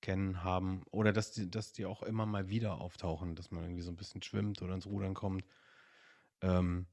kennen, 0.00 0.44
haben 0.44 0.82
oder 0.90 1.12
dass 1.12 1.32
die, 1.32 1.50
dass 1.50 1.72
die 1.72 1.86
auch 1.86 2.02
immer 2.02 2.26
mal 2.26 2.48
wieder 2.48 2.80
auftauchen, 2.80 3.34
dass 3.34 3.50
man 3.50 3.64
irgendwie 3.64 3.82
so 3.82 3.90
ein 3.90 3.96
bisschen 3.96 4.22
schwimmt 4.22 4.62
oder 4.62 4.74
ins 4.74 4.86
Rudern 4.86 5.14
kommt. 5.14 5.44
Ähm, 6.40 6.86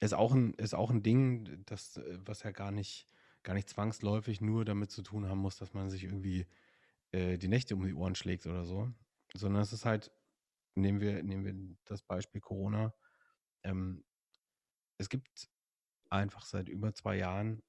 ist 0.00 0.14
auch 0.14 0.32
ein, 0.32 0.54
ist 0.54 0.74
auch 0.74 0.90
ein 0.90 1.02
Ding, 1.02 1.62
das, 1.66 2.00
was 2.24 2.42
ja 2.42 2.50
gar 2.50 2.72
nicht, 2.72 3.06
gar 3.44 3.54
nicht 3.54 3.68
zwangsläufig 3.68 4.40
nur 4.40 4.64
damit 4.64 4.90
zu 4.90 5.02
tun 5.02 5.28
haben 5.28 5.38
muss, 5.38 5.56
dass 5.58 5.74
man 5.74 5.90
sich 5.90 6.04
irgendwie 6.04 6.46
äh, 7.12 7.38
die 7.38 7.48
Nächte 7.48 7.76
um 7.76 7.86
die 7.86 7.94
Ohren 7.94 8.16
schlägt 8.16 8.46
oder 8.46 8.64
so, 8.64 8.90
sondern 9.34 9.62
es 9.62 9.72
ist 9.72 9.84
halt, 9.84 10.10
nehmen 10.74 11.00
wir, 11.00 11.22
nehmen 11.22 11.44
wir 11.44 11.76
das 11.84 12.02
Beispiel 12.02 12.40
Corona, 12.40 12.92
ähm, 13.62 14.04
es 14.98 15.08
gibt 15.08 15.48
einfach 16.10 16.44
seit 16.44 16.68
über 16.68 16.92
zwei 16.94 17.16
Jahren 17.16 17.62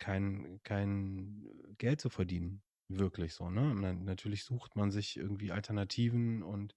kein, 0.00 0.60
kein 0.64 1.46
Geld 1.78 2.00
zu 2.00 2.10
verdienen. 2.10 2.62
Wirklich 2.88 3.34
so, 3.34 3.50
ne? 3.50 3.72
Natürlich 3.94 4.42
sucht 4.42 4.74
man 4.74 4.90
sich 4.90 5.16
irgendwie 5.16 5.52
Alternativen 5.52 6.42
und 6.42 6.74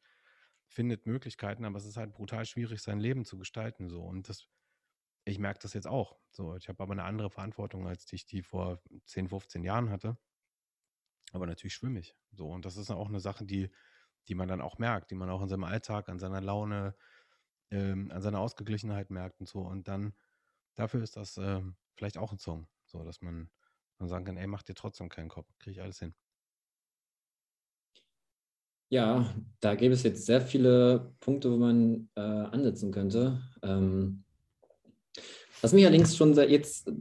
findet 0.67 1.07
Möglichkeiten, 1.07 1.65
aber 1.65 1.77
es 1.77 1.85
ist 1.85 1.97
halt 1.97 2.13
brutal 2.13 2.45
schwierig, 2.45 2.81
sein 2.81 2.99
Leben 2.99 3.25
zu 3.25 3.37
gestalten. 3.37 3.89
So. 3.89 4.03
Und 4.03 4.29
das, 4.29 4.47
ich 5.25 5.39
merke 5.39 5.59
das 5.59 5.73
jetzt 5.73 5.87
auch. 5.87 6.19
So, 6.31 6.55
ich 6.55 6.69
habe 6.69 6.83
aber 6.83 6.93
eine 6.93 7.03
andere 7.03 7.31
Verantwortung, 7.31 7.87
als 7.87 8.11
ich 8.11 8.25
die 8.25 8.43
vor 8.43 8.81
10, 9.05 9.27
15 9.29 9.63
Jahren 9.63 9.89
hatte. 9.89 10.17
Aber 11.31 11.47
natürlich 11.47 11.73
schwimme 11.73 11.99
ich. 11.99 12.15
So, 12.31 12.49
und 12.49 12.65
das 12.65 12.77
ist 12.77 12.91
auch 12.91 13.09
eine 13.09 13.19
Sache, 13.19 13.45
die, 13.45 13.71
die 14.27 14.35
man 14.35 14.47
dann 14.47 14.61
auch 14.61 14.77
merkt, 14.77 15.11
die 15.11 15.15
man 15.15 15.29
auch 15.29 15.41
in 15.41 15.49
seinem 15.49 15.63
Alltag, 15.63 16.09
an 16.09 16.19
seiner 16.19 16.41
Laune, 16.41 16.95
ähm, 17.71 18.11
an 18.11 18.21
seiner 18.21 18.39
Ausgeglichenheit 18.39 19.09
merkt 19.09 19.39
und 19.39 19.47
so. 19.47 19.61
Und 19.61 19.87
dann, 19.87 20.13
dafür 20.75 21.01
ist 21.01 21.17
das 21.17 21.37
ähm, 21.37 21.75
vielleicht 21.95 22.17
auch 22.17 22.31
ein 22.31 22.39
Song. 22.39 22.67
So, 22.93 23.03
dass 23.03 23.21
man, 23.21 23.49
man 23.97 24.07
sagen 24.07 24.23
kann, 24.23 24.37
ey, 24.37 24.45
mach 24.45 24.61
dir 24.61 24.75
trotzdem 24.75 25.09
keinen 25.09 25.27
Kopf, 25.29 25.47
kriege 25.57 25.71
ich 25.71 25.81
alles 25.81 25.99
hin. 25.99 26.13
Ja, 28.89 29.33
da 29.59 29.73
gäbe 29.73 29.95
es 29.95 30.03
jetzt 30.03 30.27
sehr 30.27 30.41
viele 30.41 31.15
Punkte, 31.19 31.51
wo 31.51 31.57
man 31.57 32.09
äh, 32.15 32.21
ansetzen 32.21 32.91
könnte. 32.91 33.41
Ähm, 33.63 34.23
was 35.61 35.73
mich 35.73 35.83
allerdings 35.83 36.15
schon 36.15 36.35
jetzt 36.35 36.91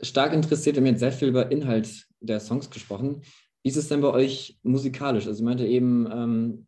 stark 0.00 0.32
interessiert, 0.32 0.76
wir 0.76 0.80
haben 0.80 0.86
jetzt 0.86 1.00
sehr 1.00 1.12
viel 1.12 1.28
über 1.28 1.52
Inhalt 1.52 2.08
der 2.20 2.40
Songs 2.40 2.70
gesprochen. 2.70 3.20
Wie 3.62 3.68
ist 3.68 3.76
es 3.76 3.88
denn 3.88 4.00
bei 4.00 4.10
euch 4.10 4.58
musikalisch? 4.62 5.26
Also 5.26 5.40
ich 5.40 5.44
meinte 5.44 5.66
eben, 5.66 6.08
ähm, 6.10 6.66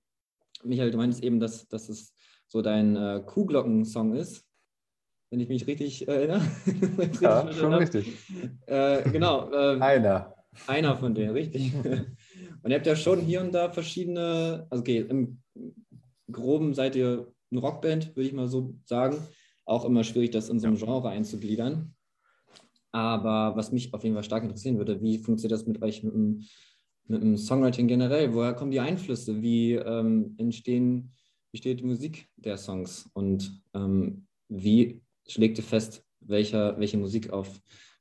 Michael, 0.62 0.90
du 0.90 0.98
meintest 0.98 1.22
eben, 1.22 1.40
dass, 1.40 1.66
dass 1.68 1.88
es 1.88 2.14
so 2.46 2.60
dein 2.60 2.94
äh, 2.96 3.22
Kuhglocken-Song 3.24 4.14
ist, 4.14 4.45
wenn 5.30 5.40
ich 5.40 5.48
mich 5.48 5.66
richtig 5.66 6.06
erinnere. 6.06 6.42
ja, 7.20 7.52
schon 7.52 7.74
richtig. 7.74 8.12
Äh, 8.66 9.08
genau. 9.10 9.50
Äh, 9.50 9.80
einer. 9.80 10.34
Einer 10.66 10.96
von 10.96 11.14
denen, 11.14 11.32
richtig. 11.32 11.72
Und 12.62 12.70
ihr 12.70 12.76
habt 12.76 12.86
ja 12.86 12.96
schon 12.96 13.20
hier 13.20 13.42
und 13.42 13.52
da 13.52 13.70
verschiedene, 13.70 14.66
also 14.70 14.80
okay, 14.80 15.06
im 15.08 15.40
Groben 16.32 16.74
seid 16.74 16.96
ihr 16.96 17.32
eine 17.52 17.60
Rockband, 17.60 18.16
würde 18.16 18.28
ich 18.28 18.34
mal 18.34 18.48
so 18.48 18.74
sagen. 18.84 19.18
Auch 19.64 19.84
immer 19.84 20.02
schwierig, 20.02 20.32
das 20.32 20.48
in 20.48 20.58
so 20.58 20.66
einem 20.66 20.76
Genre 20.76 21.08
einzugliedern. 21.08 21.94
Aber 22.90 23.56
was 23.56 23.70
mich 23.70 23.94
auf 23.94 24.02
jeden 24.02 24.14
Fall 24.16 24.24
stark 24.24 24.42
interessieren 24.42 24.78
würde, 24.78 25.00
wie 25.00 25.18
funktioniert 25.18 25.60
das 25.60 25.66
mit 25.66 25.82
euch 25.82 26.02
mit 26.02 26.14
dem, 26.14 26.44
mit 27.06 27.22
dem 27.22 27.36
Songwriting 27.36 27.86
generell? 27.86 28.34
Woher 28.34 28.54
kommen 28.54 28.70
die 28.70 28.80
Einflüsse? 28.80 29.42
Wie 29.42 29.74
ähm, 29.74 30.34
entstehen, 30.38 31.12
wie 31.52 31.58
steht 31.58 31.80
die 31.80 31.84
Musik 31.84 32.28
der 32.36 32.56
Songs? 32.56 33.08
Und 33.12 33.62
ähm, 33.74 34.26
wie 34.48 35.02
ihr 35.28 35.62
fest, 35.62 36.04
welcher, 36.20 36.78
welche 36.78 36.98
Musik 36.98 37.30
auf, 37.30 37.48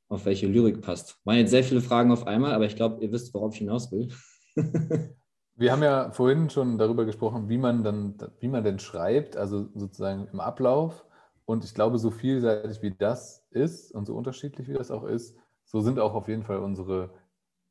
auf 0.08 0.24
welche 0.24 0.46
Lyrik 0.46 0.80
passt? 0.80 1.18
Waren 1.24 1.38
jetzt 1.38 1.50
sehr 1.50 1.64
viele 1.64 1.80
Fragen 1.80 2.10
auf 2.10 2.26
einmal, 2.26 2.52
aber 2.52 2.66
ich 2.66 2.76
glaube, 2.76 3.02
ihr 3.02 3.12
wisst, 3.12 3.32
worauf 3.34 3.54
ich 3.54 3.58
hinaus 3.58 3.92
will. 3.92 4.08
Wir 5.58 5.72
haben 5.72 5.82
ja 5.82 6.10
vorhin 6.10 6.50
schon 6.50 6.76
darüber 6.76 7.06
gesprochen, 7.06 7.48
wie 7.48 7.56
man 7.56 7.82
dann, 7.82 8.18
wie 8.40 8.48
man 8.48 8.62
denn 8.62 8.78
schreibt, 8.78 9.38
also 9.38 9.70
sozusagen 9.74 10.28
im 10.30 10.38
Ablauf. 10.38 11.06
Und 11.46 11.64
ich 11.64 11.72
glaube, 11.72 11.98
so 11.98 12.10
vielseitig 12.10 12.82
wie 12.82 12.90
das 12.90 13.46
ist 13.50 13.92
und 13.92 14.04
so 14.04 14.14
unterschiedlich 14.14 14.68
wie 14.68 14.74
das 14.74 14.90
auch 14.90 15.04
ist, 15.04 15.34
so 15.64 15.80
sind 15.80 15.98
auch 15.98 16.14
auf 16.14 16.28
jeden 16.28 16.42
Fall 16.42 16.58
unsere 16.58 17.10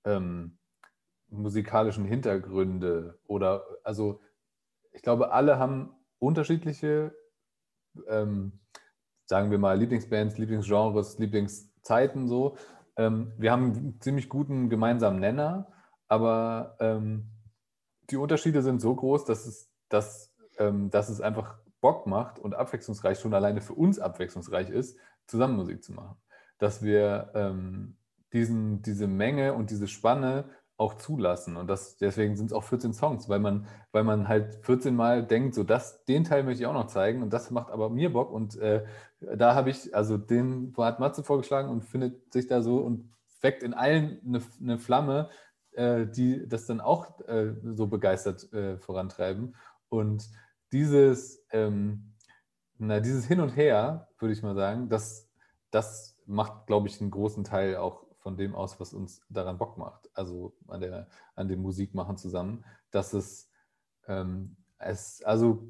ähm, 0.04 0.58
musikalischen 1.30 2.06
Hintergründe 2.06 3.20
oder 3.28 3.66
also 3.84 4.20
ich 4.92 5.02
glaube, 5.02 5.32
alle 5.32 5.60
haben 5.60 5.94
unterschiedliche, 6.20 7.14
ähm, 8.08 8.60
sagen 9.26 9.52
wir 9.52 9.58
mal, 9.58 9.78
Lieblingsbands, 9.78 10.38
Lieblingsgenres, 10.38 11.18
Lieblingszeiten 11.20 12.28
so. 12.28 12.58
Ähm, 12.98 13.34
wir 13.38 13.52
haben 13.52 13.74
einen 13.74 14.02
ziemlich 14.02 14.30
guten 14.30 14.70
gemeinsamen 14.70 15.20
Nenner 15.20 15.68
aber 16.08 16.76
ähm, 16.80 17.30
die 18.10 18.18
Unterschiede 18.18 18.62
sind 18.62 18.82
so 18.82 18.96
groß, 18.96 19.26
dass 19.26 19.46
es, 19.46 19.72
dass, 19.90 20.34
ähm, 20.60 20.90
dass 20.90 21.10
es 21.10 21.22
einfach 21.22 21.58
Bock 21.82 22.08
macht 22.08 22.40
und 22.40 22.56
abwechslungsreich 22.56 23.20
schon 23.20 23.34
alleine 23.34 23.62
für 23.62 23.74
uns 23.74 24.00
abwechslungsreich 24.00 24.70
ist, 24.70 24.98
zusammen 25.28 25.56
Musik 25.56 25.84
zu 25.84 25.94
machen. 25.94 26.18
Dass 26.58 26.84
wir 26.84 27.32
ähm, 27.34 27.98
diesen, 28.34 28.82
diese 28.82 29.08
Menge 29.08 29.54
und 29.54 29.72
diese 29.72 29.88
Spanne 29.88 30.46
auch 30.78 30.96
zulassen. 30.96 31.56
Und 31.56 31.68
das, 31.68 31.98
deswegen 31.98 32.36
sind 32.36 32.48
es 32.48 32.54
auch 32.54 32.64
14 32.64 32.94
Songs, 32.94 33.30
weil 33.30 33.40
man, 33.40 33.66
weil 33.92 34.04
man 34.04 34.28
halt 34.28 34.56
14 34.66 34.96
Mal 34.96 35.26
denkt, 35.26 35.56
so 35.56 35.64
das, 35.64 36.04
den 36.06 36.24
Teil 36.24 36.44
möchte 36.44 36.64
ich 36.64 36.68
auch 36.68 36.74
noch 36.74 36.88
zeigen 36.88 37.24
und 37.24 37.32
das 37.32 37.50
macht 37.52 37.72
aber 37.72 37.90
mir 37.90 38.12
Bock. 38.12 38.32
Und 38.32 38.58
äh, 38.58 38.84
da 39.20 39.56
habe 39.56 39.70
ich, 39.70 39.96
also 39.96 40.18
den 40.18 40.74
hat 40.78 41.00
Matze 41.00 41.24
vorgeschlagen 41.24 41.70
und 41.70 41.86
findet 41.86 42.34
sich 42.34 42.48
da 42.48 42.62
so 42.62 42.80
und 42.80 43.10
weckt 43.42 43.64
in 43.64 43.74
allen 43.74 44.20
eine, 44.26 44.42
eine 44.62 44.78
Flamme, 44.78 45.30
äh, 45.72 46.08
die 46.08 46.48
das 46.48 46.66
dann 46.66 46.82
auch 46.82 47.20
äh, 47.28 47.54
so 47.74 47.88
begeistert 47.88 48.52
äh, 48.52 48.78
vorantreiben. 48.78 49.56
Und 49.88 50.30
dieses, 50.74 51.46
ähm, 51.52 52.16
na, 52.78 53.00
dieses 53.00 53.26
Hin 53.26 53.40
und 53.40 53.56
Her, 53.56 54.10
würde 54.20 54.34
ich 54.34 54.44
mal 54.44 54.56
sagen, 54.56 54.90
das, 54.90 55.30
das 55.72 56.18
macht, 56.26 56.68
glaube 56.68 56.88
ich, 56.88 57.00
einen 57.00 57.12
großen 57.12 57.46
Teil 57.46 57.78
auch 57.78 58.05
von 58.26 58.38
dem 58.38 58.56
aus, 58.56 58.80
was 58.80 58.92
uns 58.92 59.22
daran 59.30 59.60
Bock 59.60 59.78
macht. 59.78 60.10
Also 60.16 60.58
an, 60.68 60.82
der, 60.82 61.08
an 61.36 61.48
dem 61.48 61.62
Musikmachen 61.62 62.18
zusammen. 62.18 62.66
Dass 62.90 63.14
es, 63.14 63.52
ähm, 64.08 64.58
es, 64.80 65.22
also 65.22 65.70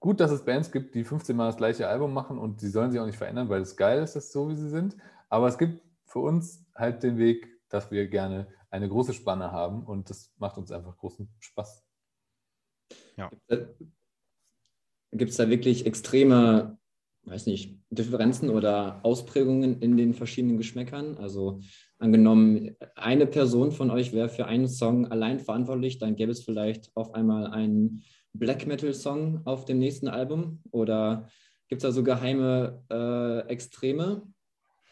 gut, 0.00 0.20
dass 0.20 0.30
es 0.30 0.44
Bands 0.44 0.70
gibt, 0.70 0.94
die 0.94 1.02
15 1.02 1.34
Mal 1.34 1.46
das 1.46 1.56
gleiche 1.56 1.88
Album 1.88 2.12
machen 2.12 2.36
und 2.36 2.60
sie 2.60 2.68
sollen 2.68 2.90
sich 2.90 3.00
auch 3.00 3.06
nicht 3.06 3.16
verändern, 3.16 3.48
weil 3.48 3.62
es 3.62 3.78
geil 3.78 4.02
ist, 4.02 4.16
dass 4.16 4.32
so 4.32 4.50
wie 4.50 4.54
sie 4.54 4.68
sind. 4.68 4.98
Aber 5.30 5.48
es 5.48 5.56
gibt 5.56 5.80
für 6.04 6.18
uns 6.18 6.66
halt 6.74 7.02
den 7.02 7.16
Weg, 7.16 7.48
dass 7.70 7.90
wir 7.90 8.06
gerne 8.06 8.48
eine 8.70 8.86
große 8.86 9.14
Spanne 9.14 9.50
haben 9.50 9.82
und 9.82 10.10
das 10.10 10.30
macht 10.36 10.58
uns 10.58 10.70
einfach 10.72 10.98
großen 10.98 11.26
Spaß. 11.38 11.86
Ja. 13.16 13.30
Gibt 15.10 15.30
es 15.30 15.38
da 15.38 15.48
wirklich 15.48 15.86
extreme, 15.86 16.76
weiß 17.26 17.46
nicht, 17.46 17.78
Differenzen 17.90 18.50
oder 18.50 19.00
Ausprägungen 19.02 19.80
in 19.80 19.96
den 19.96 20.14
verschiedenen 20.14 20.58
Geschmäckern? 20.58 21.16
Also 21.16 21.60
angenommen, 21.98 22.76
eine 22.94 23.26
Person 23.26 23.72
von 23.72 23.90
euch 23.90 24.12
wäre 24.12 24.28
für 24.28 24.46
einen 24.46 24.68
Song 24.68 25.06
allein 25.10 25.40
verantwortlich, 25.40 25.98
dann 25.98 26.16
gäbe 26.16 26.32
es 26.32 26.44
vielleicht 26.44 26.90
auf 26.94 27.14
einmal 27.14 27.46
einen 27.46 28.02
Black 28.34 28.66
Metal-Song 28.66 29.42
auf 29.44 29.64
dem 29.64 29.78
nächsten 29.78 30.08
Album? 30.08 30.60
Oder 30.70 31.28
gibt 31.68 31.82
es 31.82 31.88
da 31.88 31.92
so 31.92 32.02
geheime 32.02 32.82
äh, 32.90 33.48
Extreme? 33.48 34.22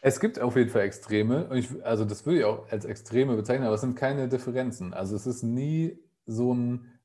Es 0.01 0.19
gibt 0.19 0.39
auf 0.39 0.55
jeden 0.55 0.69
Fall 0.69 0.81
Extreme. 0.81 1.49
Ich, 1.53 1.69
also 1.85 2.03
das 2.03 2.25
würde 2.25 2.39
ich 2.39 2.45
auch 2.45 2.69
als 2.69 2.85
Extreme 2.85 3.35
bezeichnen, 3.35 3.65
aber 3.65 3.75
es 3.75 3.81
sind 3.81 3.95
keine 3.95 4.27
Differenzen. 4.27 4.93
Also 4.93 5.15
es 5.15 5.27
ist 5.27 5.43
nie 5.43 5.97
so 6.25 6.53
ein, 6.53 6.99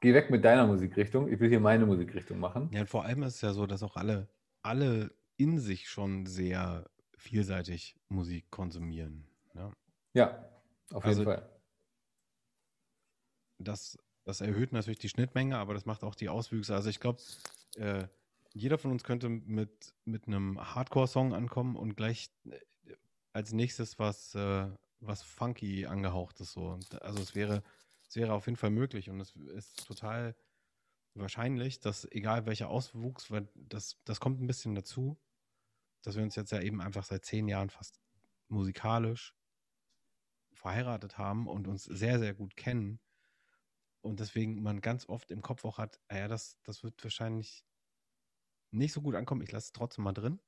geh 0.00 0.14
weg 0.14 0.30
mit 0.30 0.44
deiner 0.44 0.66
Musikrichtung, 0.66 1.28
ich 1.28 1.40
will 1.40 1.48
hier 1.48 1.60
meine 1.60 1.86
Musikrichtung 1.86 2.38
machen. 2.38 2.70
Ja, 2.72 2.80
und 2.80 2.88
vor 2.88 3.04
allem 3.04 3.22
ist 3.24 3.36
es 3.36 3.40
ja 3.40 3.52
so, 3.52 3.66
dass 3.66 3.82
auch 3.82 3.96
alle, 3.96 4.28
alle 4.62 5.14
in 5.36 5.58
sich 5.58 5.88
schon 5.88 6.26
sehr 6.26 6.90
vielseitig 7.16 7.96
Musik 8.08 8.50
konsumieren. 8.50 9.26
Ja, 9.54 9.72
ja 10.14 10.50
auf 10.92 11.04
jeden 11.04 11.18
also, 11.18 11.24
Fall. 11.24 11.48
Das, 13.58 13.98
das 14.24 14.40
erhöht 14.40 14.72
natürlich 14.72 14.98
die 14.98 15.08
Schnittmenge, 15.08 15.58
aber 15.58 15.74
das 15.74 15.86
macht 15.86 16.02
auch 16.02 16.14
die 16.14 16.28
Auswüchse. 16.28 16.74
Also 16.74 16.88
ich 16.88 17.00
glaube, 17.00 17.20
äh, 17.76 18.06
jeder 18.52 18.78
von 18.78 18.90
uns 18.90 19.04
könnte 19.04 19.28
mit, 19.28 19.94
mit 20.04 20.26
einem 20.26 20.58
Hardcore-Song 20.74 21.34
ankommen 21.34 21.76
und 21.76 21.96
gleich 21.96 22.30
äh, 22.46 22.58
als 23.32 23.52
nächstes 23.52 23.98
was, 23.98 24.34
äh, 24.34 24.66
was 25.00 25.22
funky 25.22 25.86
angehauchtes 25.86 26.52
so. 26.52 26.78
Also 27.00 27.22
es 27.22 27.34
wäre, 27.34 27.62
es 28.08 28.16
wäre 28.16 28.32
auf 28.32 28.46
jeden 28.46 28.56
Fall 28.56 28.70
möglich 28.70 29.10
und 29.10 29.20
es 29.20 29.36
ist 29.36 29.86
total 29.86 30.34
wahrscheinlich, 31.14 31.80
dass 31.80 32.10
egal 32.10 32.46
welcher 32.46 32.68
Auswuchs, 32.68 33.30
weil 33.30 33.48
das, 33.54 33.98
das 34.04 34.20
kommt 34.20 34.40
ein 34.40 34.46
bisschen 34.46 34.74
dazu, 34.74 35.20
dass 36.02 36.16
wir 36.16 36.22
uns 36.22 36.36
jetzt 36.36 36.52
ja 36.52 36.60
eben 36.60 36.80
einfach 36.80 37.04
seit 37.04 37.24
zehn 37.24 37.48
Jahren 37.48 37.70
fast 37.70 38.00
musikalisch 38.48 39.34
verheiratet 40.52 41.18
haben 41.18 41.46
und 41.46 41.68
uns 41.68 41.84
sehr, 41.84 42.18
sehr 42.18 42.34
gut 42.34 42.56
kennen. 42.56 43.00
Und 44.02 44.20
deswegen 44.20 44.62
man 44.62 44.80
ganz 44.80 45.08
oft 45.08 45.30
im 45.30 45.42
Kopf 45.42 45.64
auch 45.64 45.78
hat, 45.78 46.00
ah 46.08 46.16
ja, 46.16 46.28
das, 46.28 46.58
das 46.62 46.82
wird 46.82 47.02
wahrscheinlich 47.02 47.64
nicht 48.70 48.92
so 48.92 49.02
gut 49.02 49.14
ankommt, 49.14 49.42
ich 49.42 49.52
lasse 49.52 49.66
es 49.66 49.72
trotzdem 49.72 50.04
mal 50.04 50.12
drin. 50.12 50.40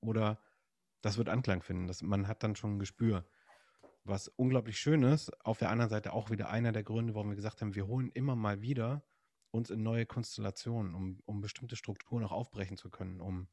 Oder 0.00 0.40
das 1.00 1.16
wird 1.16 1.28
Anklang 1.28 1.62
finden. 1.62 1.86
Das, 1.86 2.02
man 2.02 2.28
hat 2.28 2.42
dann 2.42 2.56
schon 2.56 2.76
ein 2.76 2.78
Gespür. 2.78 3.24
Was 4.04 4.28
unglaublich 4.28 4.78
schön 4.78 5.02
ist, 5.02 5.30
auf 5.44 5.58
der 5.58 5.70
anderen 5.70 5.90
Seite 5.90 6.12
auch 6.12 6.30
wieder 6.30 6.50
einer 6.50 6.72
der 6.72 6.82
Gründe, 6.82 7.14
warum 7.14 7.30
wir 7.30 7.36
gesagt 7.36 7.60
haben, 7.60 7.74
wir 7.74 7.86
holen 7.86 8.10
immer 8.10 8.36
mal 8.36 8.60
wieder 8.60 9.04
uns 9.52 9.70
in 9.70 9.82
neue 9.84 10.06
Konstellationen, 10.06 10.94
um, 10.94 11.20
um 11.26 11.40
bestimmte 11.40 11.76
Strukturen 11.76 12.24
auch 12.24 12.32
aufbrechen 12.32 12.76
zu 12.76 12.90
können, 12.90 13.20
um 13.20 13.48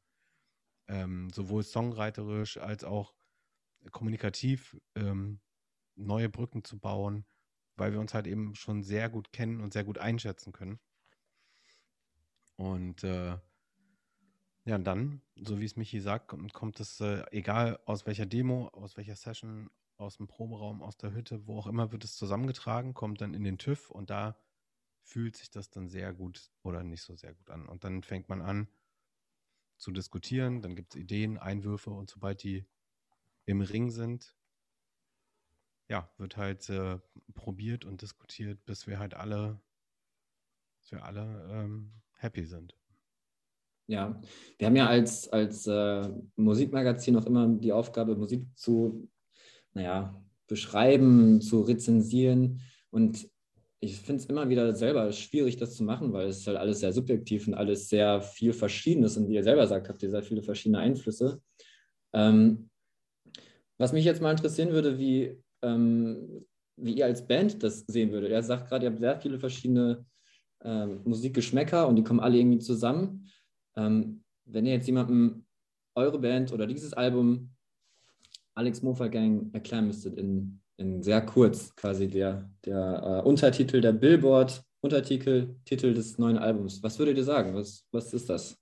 ähm, 0.88 1.30
sowohl 1.30 1.62
songwriterisch 1.62 2.58
als 2.58 2.84
auch 2.84 3.14
kommunikativ 3.92 4.76
ähm, 4.96 5.40
neue 5.96 6.28
Brücken 6.28 6.64
zu 6.64 6.78
bauen, 6.80 7.26
weil 7.76 7.92
wir 7.92 8.00
uns 8.00 8.14
halt 8.14 8.26
eben 8.26 8.54
schon 8.56 8.82
sehr 8.82 9.10
gut 9.10 9.32
kennen 9.32 9.60
und 9.60 9.72
sehr 9.72 9.84
gut 9.84 9.98
einschätzen 9.98 10.52
können. 10.52 10.80
Und 12.56 13.02
äh, 13.04 13.38
Ja, 14.64 14.78
dann, 14.78 15.22
so 15.36 15.58
wie 15.60 15.64
es 15.64 15.76
Michi 15.76 16.00
sagt, 16.00 16.28
kommt, 16.28 16.52
kommt 16.52 16.80
es, 16.80 17.00
äh, 17.00 17.24
egal 17.30 17.80
aus 17.86 18.06
welcher 18.06 18.26
Demo, 18.26 18.68
aus 18.68 18.96
welcher 18.96 19.16
Session, 19.16 19.70
aus 19.96 20.16
dem 20.18 20.28
Proberaum, 20.28 20.82
aus 20.82 20.96
der 20.96 21.12
Hütte, 21.14 21.46
wo 21.46 21.58
auch 21.58 21.66
immer, 21.66 21.92
wird 21.92 22.04
es 22.04 22.16
zusammengetragen, 22.16 22.94
kommt 22.94 23.20
dann 23.20 23.34
in 23.34 23.44
den 23.44 23.58
TÜV 23.58 23.90
und 23.90 24.10
da 24.10 24.36
fühlt 25.02 25.36
sich 25.36 25.50
das 25.50 25.70
dann 25.70 25.88
sehr 25.88 26.12
gut 26.12 26.50
oder 26.62 26.82
nicht 26.82 27.02
so 27.02 27.14
sehr 27.16 27.34
gut 27.34 27.50
an. 27.50 27.66
Und 27.66 27.84
dann 27.84 28.02
fängt 28.02 28.28
man 28.28 28.42
an 28.42 28.68
zu 29.76 29.90
diskutieren, 29.90 30.62
dann 30.62 30.76
gibt 30.76 30.94
es 30.94 31.00
Ideen, 31.00 31.38
Einwürfe 31.38 31.90
und 31.90 32.10
sobald 32.10 32.42
die 32.42 32.66
im 33.46 33.62
Ring 33.62 33.90
sind, 33.90 34.36
ja, 35.88 36.08
wird 36.18 36.36
halt 36.36 36.68
äh, 36.68 36.98
probiert 37.34 37.84
und 37.84 38.02
diskutiert, 38.02 38.64
bis 38.64 38.86
wir 38.86 38.98
halt 38.98 39.14
alle, 39.14 39.60
bis 40.78 40.92
wir 40.92 41.04
alle 41.04 41.48
ähm, 41.50 41.92
happy 42.18 42.44
sind. 42.44 42.76
Ja, 43.88 44.20
wir 44.58 44.68
haben 44.68 44.76
ja 44.76 44.86
als, 44.86 45.28
als 45.30 45.66
äh, 45.66 46.08
Musikmagazin 46.36 47.16
auch 47.16 47.26
immer 47.26 47.48
die 47.48 47.72
Aufgabe, 47.72 48.14
Musik 48.14 48.46
zu, 48.54 49.10
naja, 49.72 50.22
beschreiben, 50.46 51.40
zu 51.40 51.62
rezensieren. 51.62 52.60
Und 52.90 53.28
ich 53.80 53.96
finde 53.96 54.22
es 54.22 54.26
immer 54.26 54.48
wieder 54.48 54.72
selber 54.74 55.10
schwierig, 55.10 55.56
das 55.56 55.74
zu 55.74 55.84
machen, 55.84 56.12
weil 56.12 56.28
es 56.28 56.46
halt 56.46 56.58
alles 56.58 56.80
sehr 56.80 56.92
subjektiv 56.92 57.48
und 57.48 57.54
alles 57.54 57.88
sehr 57.88 58.20
viel 58.20 58.52
Verschiedenes. 58.52 59.16
Und 59.16 59.28
wie 59.28 59.34
ihr 59.34 59.42
selber 59.42 59.66
sagt, 59.66 59.88
habt 59.88 60.02
ihr 60.02 60.10
sehr 60.10 60.22
viele 60.22 60.42
verschiedene 60.42 60.78
Einflüsse. 60.78 61.40
Ähm, 62.12 62.68
was 63.78 63.94
mich 63.94 64.04
jetzt 64.04 64.20
mal 64.20 64.32
interessieren 64.32 64.70
würde, 64.70 64.98
wie, 64.98 65.42
ähm, 65.62 66.44
wie 66.76 66.92
ihr 66.92 67.06
als 67.06 67.26
Band 67.26 67.62
das 67.62 67.80
sehen 67.86 68.12
würdet. 68.12 68.30
Er 68.30 68.42
sagt 68.42 68.68
gerade, 68.68 68.84
ihr 68.84 68.90
habt 68.90 69.00
sehr 69.00 69.18
viele 69.18 69.38
verschiedene 69.38 70.04
ähm, 70.62 71.00
Musikgeschmäcker 71.04 71.88
und 71.88 71.96
die 71.96 72.04
kommen 72.04 72.20
alle 72.20 72.36
irgendwie 72.36 72.58
zusammen. 72.58 73.30
Ähm, 73.76 74.22
wenn 74.44 74.66
ihr 74.66 74.74
jetzt 74.74 74.86
jemandem 74.86 75.46
eure 75.94 76.18
Band 76.18 76.52
oder 76.52 76.66
dieses 76.66 76.92
Album 76.92 77.50
Alex 78.54 78.82
Mofa 78.82 79.08
Gang 79.08 79.54
erklären 79.54 79.86
müsstet 79.86 80.18
in, 80.18 80.60
in 80.80 81.02
sehr 81.02 81.20
kurz, 81.20 81.76
quasi 81.76 82.08
der, 82.08 82.50
der 82.64 83.22
äh, 83.22 83.28
Untertitel 83.28 83.80
der 83.80 83.92
Billboard, 83.92 84.64
Untertitel, 84.80 85.54
Titel 85.64 85.92
des 85.92 86.18
neuen 86.18 86.38
Albums, 86.38 86.82
was 86.82 86.98
würdet 86.98 87.18
ihr 87.18 87.24
sagen? 87.24 87.54
Was, 87.54 87.86
was 87.92 88.12
ist 88.14 88.30
das? 88.30 88.56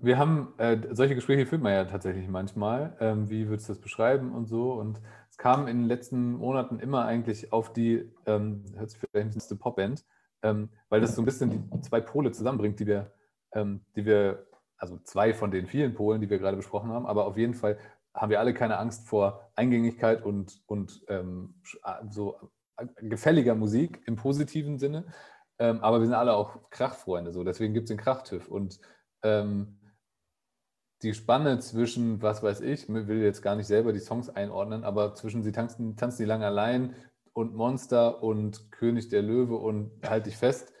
Wir 0.00 0.18
haben 0.18 0.54
äh, 0.58 0.78
solche 0.92 1.14
Gespräche 1.14 1.46
führt 1.46 1.62
man 1.62 1.72
ja 1.72 1.84
tatsächlich 1.84 2.28
manchmal. 2.28 2.96
Ähm, 3.00 3.28
wie 3.28 3.48
würdest 3.48 3.68
du 3.68 3.72
das 3.72 3.80
beschreiben 3.80 4.32
und 4.32 4.46
so? 4.46 4.72
Und 4.72 5.00
es 5.30 5.36
kam 5.36 5.66
in 5.68 5.78
den 5.78 5.88
letzten 5.88 6.34
Monaten 6.34 6.78
immer 6.78 7.04
eigentlich 7.04 7.52
auf 7.52 7.72
die, 7.72 8.10
ähm, 8.26 8.64
hört 8.76 8.90
sich 8.90 9.00
vielleicht 9.00 9.28
ein 9.28 9.34
bisschen 9.34 9.58
Popband, 9.58 10.04
ähm, 10.42 10.68
weil 10.88 11.00
das 11.00 11.16
so 11.16 11.22
ein 11.22 11.26
bisschen 11.26 11.50
die 11.50 11.80
zwei 11.80 12.00
Pole 12.00 12.30
zusammenbringt, 12.30 12.78
die 12.78 12.86
wir, 12.86 13.12
ähm, 13.52 13.80
die 13.96 14.04
wir, 14.04 14.46
also 14.76 14.98
zwei 15.04 15.34
von 15.34 15.50
den 15.50 15.66
vielen 15.66 15.94
Polen, 15.94 16.20
die 16.20 16.30
wir 16.30 16.38
gerade 16.38 16.56
besprochen 16.56 16.90
haben, 16.90 17.06
aber 17.06 17.26
auf 17.26 17.36
jeden 17.36 17.54
Fall 17.54 17.78
haben 18.14 18.30
wir 18.30 18.40
alle 18.40 18.54
keine 18.54 18.78
Angst 18.78 19.08
vor 19.08 19.50
Eingängigkeit 19.54 20.24
und, 20.24 20.62
und 20.66 21.02
ähm, 21.08 21.54
so 22.08 22.36
gefälliger 23.00 23.54
Musik 23.54 24.02
im 24.06 24.16
positiven 24.16 24.78
Sinne. 24.78 25.06
Ähm, 25.58 25.80
aber 25.80 26.00
wir 26.00 26.06
sind 26.06 26.14
alle 26.14 26.34
auch 26.34 26.70
Krachfreunde, 26.70 27.32
so 27.32 27.44
deswegen 27.44 27.74
gibt 27.74 27.84
es 27.84 27.88
den 27.88 28.02
Krachtüv. 28.02 28.48
Und 28.48 28.80
ähm, 29.22 29.78
die 31.02 31.14
Spanne 31.14 31.58
zwischen, 31.60 32.20
was 32.20 32.42
weiß 32.42 32.60
ich, 32.60 32.88
will 32.88 33.22
jetzt 33.22 33.42
gar 33.42 33.56
nicht 33.56 33.66
selber 33.66 33.92
die 33.92 34.00
Songs 34.00 34.28
einordnen, 34.28 34.84
aber 34.84 35.14
zwischen 35.14 35.42
sie 35.42 35.52
tanzen, 35.52 35.96
tanzen 35.96 36.22
die 36.22 36.28
lang 36.28 36.42
allein 36.42 36.94
und 37.32 37.54
Monster 37.54 38.22
und 38.22 38.70
König 38.72 39.08
der 39.08 39.22
Löwe 39.22 39.56
und 39.56 39.92
Halt 40.08 40.26
dich 40.26 40.36
fest 40.36 40.72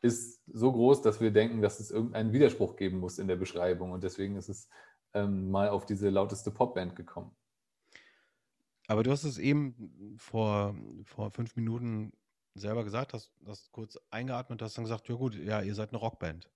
ist 0.00 0.42
so 0.46 0.72
groß, 0.72 1.02
dass 1.02 1.20
wir 1.20 1.32
denken, 1.32 1.60
dass 1.60 1.80
es 1.80 1.90
irgendeinen 1.90 2.32
Widerspruch 2.32 2.76
geben 2.76 2.98
muss 2.98 3.18
in 3.18 3.28
der 3.28 3.36
Beschreibung. 3.36 3.90
Und 3.90 4.04
deswegen 4.04 4.36
ist 4.36 4.48
es 4.48 4.68
ähm, 5.14 5.50
mal 5.50 5.68
auf 5.68 5.86
diese 5.86 6.10
lauteste 6.10 6.50
Popband 6.50 6.96
gekommen. 6.96 7.34
Aber 8.86 9.02
du 9.02 9.10
hast 9.10 9.24
es 9.24 9.38
eben 9.38 10.16
vor, 10.16 10.74
vor 11.04 11.30
fünf 11.30 11.56
Minuten 11.56 12.12
selber 12.54 12.84
gesagt, 12.84 13.12
hast, 13.12 13.32
hast 13.46 13.70
kurz 13.72 13.98
eingeatmet, 14.10 14.62
hast 14.62 14.78
dann 14.78 14.84
gesagt, 14.84 15.08
ja 15.08 15.14
gut, 15.14 15.34
ja, 15.34 15.60
ihr 15.60 15.74
seid 15.74 15.90
eine 15.90 15.98
Rockband. 15.98 16.50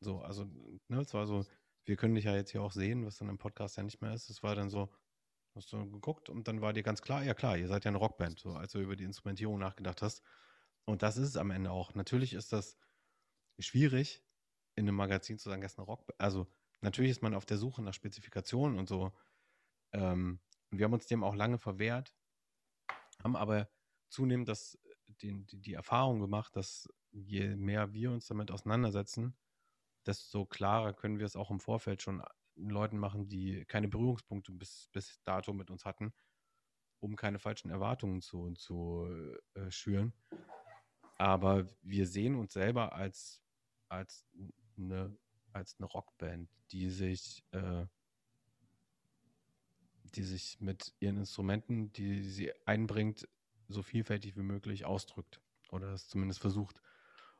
So, 0.00 0.20
also, 0.20 0.44
ne, 0.88 1.00
es 1.00 1.14
war 1.14 1.26
so, 1.26 1.44
wir 1.84 1.96
können 1.96 2.14
dich 2.14 2.24
ja 2.24 2.34
jetzt 2.34 2.52
hier 2.52 2.62
auch 2.62 2.72
sehen, 2.72 3.04
was 3.06 3.18
dann 3.18 3.28
im 3.28 3.38
Podcast 3.38 3.76
ja 3.76 3.82
nicht 3.82 4.00
mehr 4.02 4.12
ist. 4.12 4.30
Es 4.30 4.42
war 4.42 4.54
dann 4.54 4.70
so, 4.70 4.90
Hast 5.56 5.72
du 5.72 5.90
geguckt 5.90 6.28
und 6.28 6.46
dann 6.46 6.60
war 6.60 6.72
dir 6.72 6.84
ganz 6.84 7.02
klar, 7.02 7.24
ja 7.24 7.34
klar, 7.34 7.56
ihr 7.56 7.66
seid 7.66 7.84
ja 7.84 7.88
eine 7.88 7.98
Rockband, 7.98 8.38
so 8.38 8.52
als 8.52 8.72
du 8.72 8.78
über 8.78 8.94
die 8.94 9.04
Instrumentierung 9.04 9.58
nachgedacht 9.58 10.00
hast. 10.00 10.22
Und 10.84 11.02
das 11.02 11.16
ist 11.16 11.28
es 11.28 11.36
am 11.36 11.50
Ende 11.50 11.72
auch. 11.72 11.94
Natürlich 11.94 12.34
ist 12.34 12.52
das 12.52 12.76
schwierig, 13.58 14.22
in 14.76 14.84
einem 14.84 14.96
Magazin 14.96 15.38
zu 15.38 15.48
sagen, 15.48 15.62
das 15.62 15.72
ist 15.72 15.78
eine 15.78 15.86
Rockband. 15.86 16.20
Also 16.20 16.46
natürlich 16.80 17.10
ist 17.10 17.22
man 17.22 17.34
auf 17.34 17.46
der 17.46 17.58
Suche 17.58 17.82
nach 17.82 17.94
Spezifikationen 17.94 18.78
und 18.78 18.88
so. 18.88 19.12
Ähm, 19.92 20.40
und 20.70 20.78
wir 20.78 20.84
haben 20.84 20.92
uns 20.92 21.06
dem 21.06 21.24
auch 21.24 21.34
lange 21.34 21.58
verwehrt, 21.58 22.14
haben 23.22 23.36
aber 23.36 23.68
zunehmend 24.08 24.48
das, 24.48 24.78
die, 25.20 25.44
die, 25.46 25.74
Erfahrung 25.74 26.20
gemacht, 26.20 26.54
dass 26.56 26.88
je 27.10 27.56
mehr 27.56 27.92
wir 27.92 28.10
uns 28.10 28.26
damit 28.26 28.50
auseinandersetzen, 28.50 29.36
desto 30.06 30.46
klarer 30.46 30.92
können 30.94 31.18
wir 31.18 31.26
es 31.26 31.36
auch 31.36 31.50
im 31.50 31.60
Vorfeld 31.60 32.02
schon 32.02 32.22
Leuten 32.56 32.98
machen, 32.98 33.28
die 33.28 33.64
keine 33.64 33.88
Berührungspunkte 33.88 34.52
bis, 34.52 34.88
bis 34.92 35.20
dato 35.24 35.52
mit 35.52 35.70
uns 35.70 35.84
hatten, 35.84 36.12
um 37.00 37.16
keine 37.16 37.38
falschen 37.38 37.70
Erwartungen 37.70 38.20
zu, 38.20 38.52
zu 38.54 39.08
äh, 39.54 39.70
schüren. 39.70 40.12
Aber 41.16 41.66
wir 41.82 42.06
sehen 42.06 42.34
uns 42.34 42.52
selber 42.52 42.94
als, 42.94 43.42
als, 43.88 44.26
eine, 44.78 45.16
als 45.52 45.76
eine 45.78 45.86
Rockband, 45.86 46.48
die 46.72 46.90
sich, 46.90 47.44
äh, 47.52 47.86
die 50.14 50.22
sich 50.22 50.60
mit 50.60 50.94
ihren 51.00 51.16
Instrumenten, 51.16 51.92
die 51.92 52.22
sie 52.22 52.52
einbringt, 52.66 53.28
so 53.68 53.82
vielfältig 53.82 54.36
wie 54.36 54.42
möglich 54.42 54.84
ausdrückt. 54.84 55.40
Oder 55.70 55.92
es 55.92 56.08
zumindest 56.08 56.40
versucht. 56.40 56.80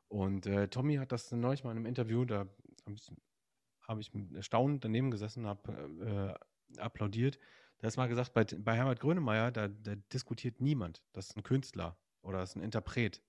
Und 0.09 0.47
äh, 0.47 0.69
Tommy 0.69 0.97
hat 0.97 1.13
das 1.13 1.31
neulich 1.33 1.65
mal 1.65 1.73
in 1.73 1.79
einem 1.79 1.87
Interview, 1.87 2.25
da 2.25 2.47
habe 2.87 2.95
ich 2.95 3.13
habe 3.91 4.01
ich 4.01 4.13
erstaunt 4.35 4.85
daneben 4.85 5.11
gesessen, 5.11 5.47
habe 5.47 6.39
äh, 6.77 6.81
applaudiert. 6.81 7.39
Da 7.79 7.89
ist 7.89 7.97
mal 7.97 8.09
gesagt, 8.09 8.33
bei, 8.33 8.45
bei 8.45 8.77
Herbert 8.77 9.01
Grönemeyer, 9.01 9.51
da, 9.51 9.67
da, 9.67 9.97
diskutiert 10.13 10.61
niemand. 10.61 11.03
Das 11.13 11.31
ist 11.31 11.37
ein 11.37 11.43
Künstler 11.43 11.97
oder 12.23 12.39
das 12.39 12.51
ist 12.51 12.57
ein 12.57 12.63
Interpret. 12.63 13.21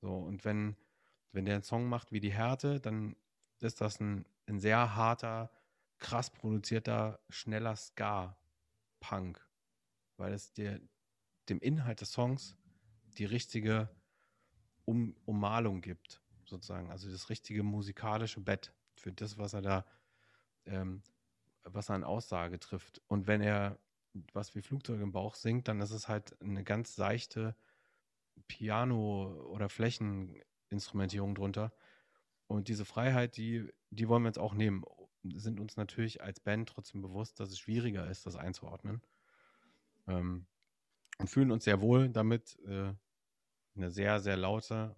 So, 0.00 0.16
und 0.16 0.46
wenn, 0.46 0.76
wenn 1.32 1.44
der 1.44 1.56
einen 1.56 1.62
Song 1.62 1.88
macht 1.88 2.10
wie 2.10 2.20
Die 2.20 2.32
Härte, 2.32 2.80
dann 2.80 3.16
ist 3.62 3.80
das 3.80 4.00
ein, 4.00 4.26
ein 4.46 4.60
sehr 4.60 4.94
harter, 4.94 5.50
krass 5.98 6.30
produzierter, 6.30 7.20
schneller 7.28 7.76
Ska-Punk. 7.76 9.40
Weil 10.16 10.32
es 10.32 10.52
dir, 10.52 10.80
dem 11.48 11.60
Inhalt 11.60 12.00
des 12.00 12.12
Songs 12.12 12.56
die 13.18 13.24
richtige 13.24 13.88
um 14.84 15.16
Ummalung 15.24 15.80
gibt, 15.80 16.22
sozusagen. 16.44 16.90
Also 16.90 17.10
das 17.10 17.28
richtige 17.28 17.62
musikalische 17.62 18.40
Bett 18.40 18.72
für 18.94 19.12
das, 19.12 19.36
was 19.36 19.52
er 19.52 19.62
da, 19.62 19.86
ähm, 20.64 21.02
was 21.64 21.88
er 21.88 21.96
an 21.96 22.04
Aussage 22.04 22.58
trifft. 22.60 23.02
Und 23.08 23.26
wenn 23.26 23.40
er 23.40 23.78
was 24.32 24.54
wie 24.54 24.62
Flugzeug 24.62 25.00
im 25.00 25.12
Bauch 25.12 25.34
singt, 25.34 25.68
dann 25.68 25.80
ist 25.80 25.90
es 25.90 26.08
halt 26.08 26.40
eine 26.40 26.64
ganz 26.64 26.94
seichte 26.94 27.56
Piano- 28.48 29.46
oder 29.48 29.68
Flächeninstrumentierung 29.68 31.34
drunter. 31.34 31.72
Und 32.46 32.68
diese 32.68 32.84
Freiheit, 32.84 33.36
die, 33.36 33.68
die 33.90 34.08
wollen 34.08 34.22
wir 34.22 34.28
jetzt 34.28 34.38
auch 34.38 34.54
nehmen. 34.54 34.84
Sind 35.34 35.58
uns 35.58 35.76
natürlich 35.76 36.22
als 36.22 36.40
Band 36.40 36.68
trotzdem 36.68 37.02
bewusst, 37.02 37.40
dass 37.40 37.50
es 37.50 37.58
schwieriger 37.58 38.08
ist, 38.08 38.26
das 38.26 38.36
einzuordnen. 38.36 39.02
Ähm, 40.06 40.46
und 41.18 41.28
fühlen 41.28 41.50
uns 41.50 41.64
sehr 41.64 41.80
wohl 41.80 42.08
damit, 42.08 42.58
äh, 42.66 42.92
eine 43.74 43.90
sehr, 43.90 44.20
sehr 44.20 44.36
laute 44.36 44.96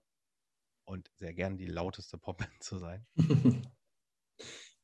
und 0.85 1.11
sehr 1.15 1.35
gern 1.35 1.57
die 1.57 1.67
lauteste 1.67 2.19
Popband 2.19 2.51
zu 2.63 2.79
sein. 2.79 3.07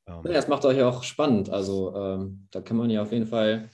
Ähm, 0.06 0.22
ja, 0.24 0.32
das 0.32 0.48
macht 0.48 0.64
euch 0.64 0.82
auch 0.82 1.02
spannend. 1.02 1.50
Also 1.50 1.94
ähm, 1.94 2.48
da 2.50 2.60
kann 2.60 2.76
man 2.76 2.90
ja 2.90 3.02
auf 3.02 3.12
jeden 3.12 3.26
Fall 3.26 3.70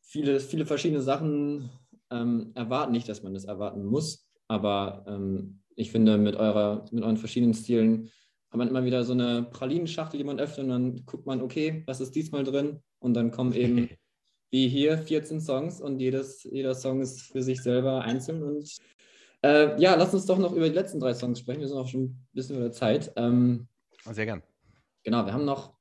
viele, 0.00 0.40
viele 0.40 0.66
verschiedene 0.66 1.02
Sachen 1.02 1.70
ähm, 2.10 2.52
erwarten. 2.54 2.92
Nicht, 2.92 3.08
dass 3.08 3.22
man 3.22 3.34
das 3.34 3.44
erwarten 3.44 3.84
muss, 3.84 4.30
aber 4.46 5.04
ähm, 5.06 5.62
ich 5.78 5.92
finde, 5.92 6.18
mit, 6.18 6.34
eurer, 6.34 6.84
mit 6.90 7.04
euren 7.04 7.16
verschiedenen 7.16 7.54
Stilen 7.54 8.10
hat 8.50 8.58
man 8.58 8.68
immer 8.68 8.84
wieder 8.84 9.04
so 9.04 9.12
eine 9.12 9.44
Pralinenschachtel, 9.44 10.18
die 10.18 10.24
man 10.24 10.40
öffnet 10.40 10.64
und 10.64 10.70
dann 10.70 11.06
guckt 11.06 11.24
man, 11.24 11.40
okay, 11.40 11.84
was 11.86 12.00
ist 12.00 12.14
diesmal 12.16 12.42
drin? 12.42 12.80
Und 12.98 13.14
dann 13.14 13.30
kommen 13.30 13.52
eben, 13.52 13.88
wie 14.50 14.68
hier, 14.68 14.98
14 14.98 15.40
Songs 15.40 15.80
und 15.80 16.00
jedes, 16.00 16.42
jeder 16.42 16.74
Song 16.74 17.00
ist 17.00 17.20
für 17.20 17.42
sich 17.42 17.62
selber 17.62 18.02
einzeln. 18.02 18.42
Und 18.42 18.76
äh, 19.42 19.80
ja, 19.80 19.94
lass 19.94 20.14
uns 20.14 20.26
doch 20.26 20.38
noch 20.38 20.52
über 20.52 20.68
die 20.68 20.74
letzten 20.74 20.98
drei 20.98 21.14
Songs 21.14 21.38
sprechen. 21.38 21.60
Wir 21.60 21.68
sind 21.68 21.76
auch 21.76 21.86
schon 21.86 22.04
ein 22.04 22.28
bisschen 22.32 22.56
über 22.56 22.64
der 22.64 22.72
Zeit. 22.72 23.12
Ähm, 23.14 23.68
Sehr 24.10 24.26
gern. 24.26 24.42
Genau, 25.04 25.24
wir 25.26 25.32
haben 25.32 25.44
noch, 25.44 25.74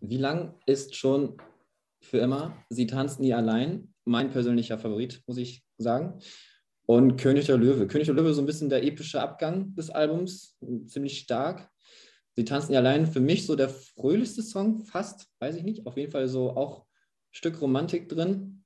wie 0.00 0.18
lang 0.18 0.54
ist 0.66 0.96
schon 0.96 1.38
für 2.00 2.18
immer 2.18 2.62
Sie 2.68 2.86
tanzen 2.86 3.22
nie 3.22 3.32
allein? 3.32 3.94
Mein 4.04 4.30
persönlicher 4.30 4.78
Favorit, 4.78 5.22
muss 5.26 5.38
ich 5.38 5.64
sagen. 5.78 6.20
Und 6.90 7.18
König 7.18 7.44
der 7.44 7.58
Löwe. 7.58 7.86
König 7.86 8.06
der 8.06 8.14
Löwe 8.14 8.30
ist 8.30 8.36
so 8.36 8.42
ein 8.42 8.46
bisschen 8.46 8.70
der 8.70 8.82
epische 8.82 9.20
Abgang 9.20 9.74
des 9.74 9.90
Albums, 9.90 10.56
ziemlich 10.86 11.18
stark. 11.18 11.68
Sie 12.34 12.46
tanzen 12.46 12.72
ja 12.72 12.78
allein 12.78 13.06
für 13.06 13.20
mich 13.20 13.44
so 13.44 13.56
der 13.56 13.68
fröhlichste 13.68 14.42
Song, 14.42 14.80
fast, 14.80 15.28
weiß 15.38 15.56
ich 15.56 15.64
nicht. 15.64 15.86
Auf 15.86 15.98
jeden 15.98 16.10
Fall 16.10 16.28
so 16.28 16.56
auch 16.56 16.86
ein 16.86 17.32
Stück 17.32 17.60
Romantik 17.60 18.08
drin. 18.08 18.64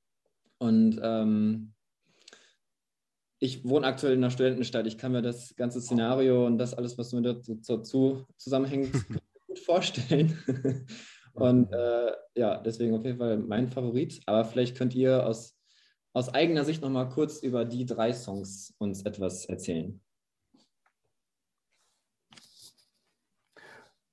Und 0.58 1.00
ähm, 1.02 1.72
ich 3.40 3.64
wohne 3.64 3.88
aktuell 3.88 4.12
in 4.12 4.20
einer 4.20 4.30
Studentenstadt. 4.30 4.86
Ich 4.86 4.98
kann 4.98 5.10
mir 5.10 5.22
das 5.22 5.56
ganze 5.56 5.80
Szenario 5.80 6.46
und 6.46 6.58
das 6.58 6.74
alles, 6.74 6.96
was 6.96 7.12
mir 7.12 7.22
dazu, 7.22 7.60
dazu 7.66 8.24
zusammenhängt, 8.36 8.92
gut 9.48 9.58
vorstellen. 9.58 10.38
und 11.32 11.72
äh, 11.72 12.12
ja, 12.36 12.58
deswegen 12.58 12.94
auf 12.94 13.04
jeden 13.04 13.18
Fall 13.18 13.38
mein 13.38 13.66
Favorit. 13.66 14.20
Aber 14.26 14.44
vielleicht 14.44 14.76
könnt 14.76 14.94
ihr 14.94 15.26
aus, 15.26 15.56
aus 16.12 16.28
eigener 16.28 16.64
Sicht 16.64 16.82
nochmal 16.82 17.08
kurz 17.08 17.38
über 17.38 17.64
die 17.64 17.86
drei 17.86 18.12
Songs 18.12 18.74
uns 18.78 19.02
etwas 19.02 19.46
erzählen. 19.46 20.00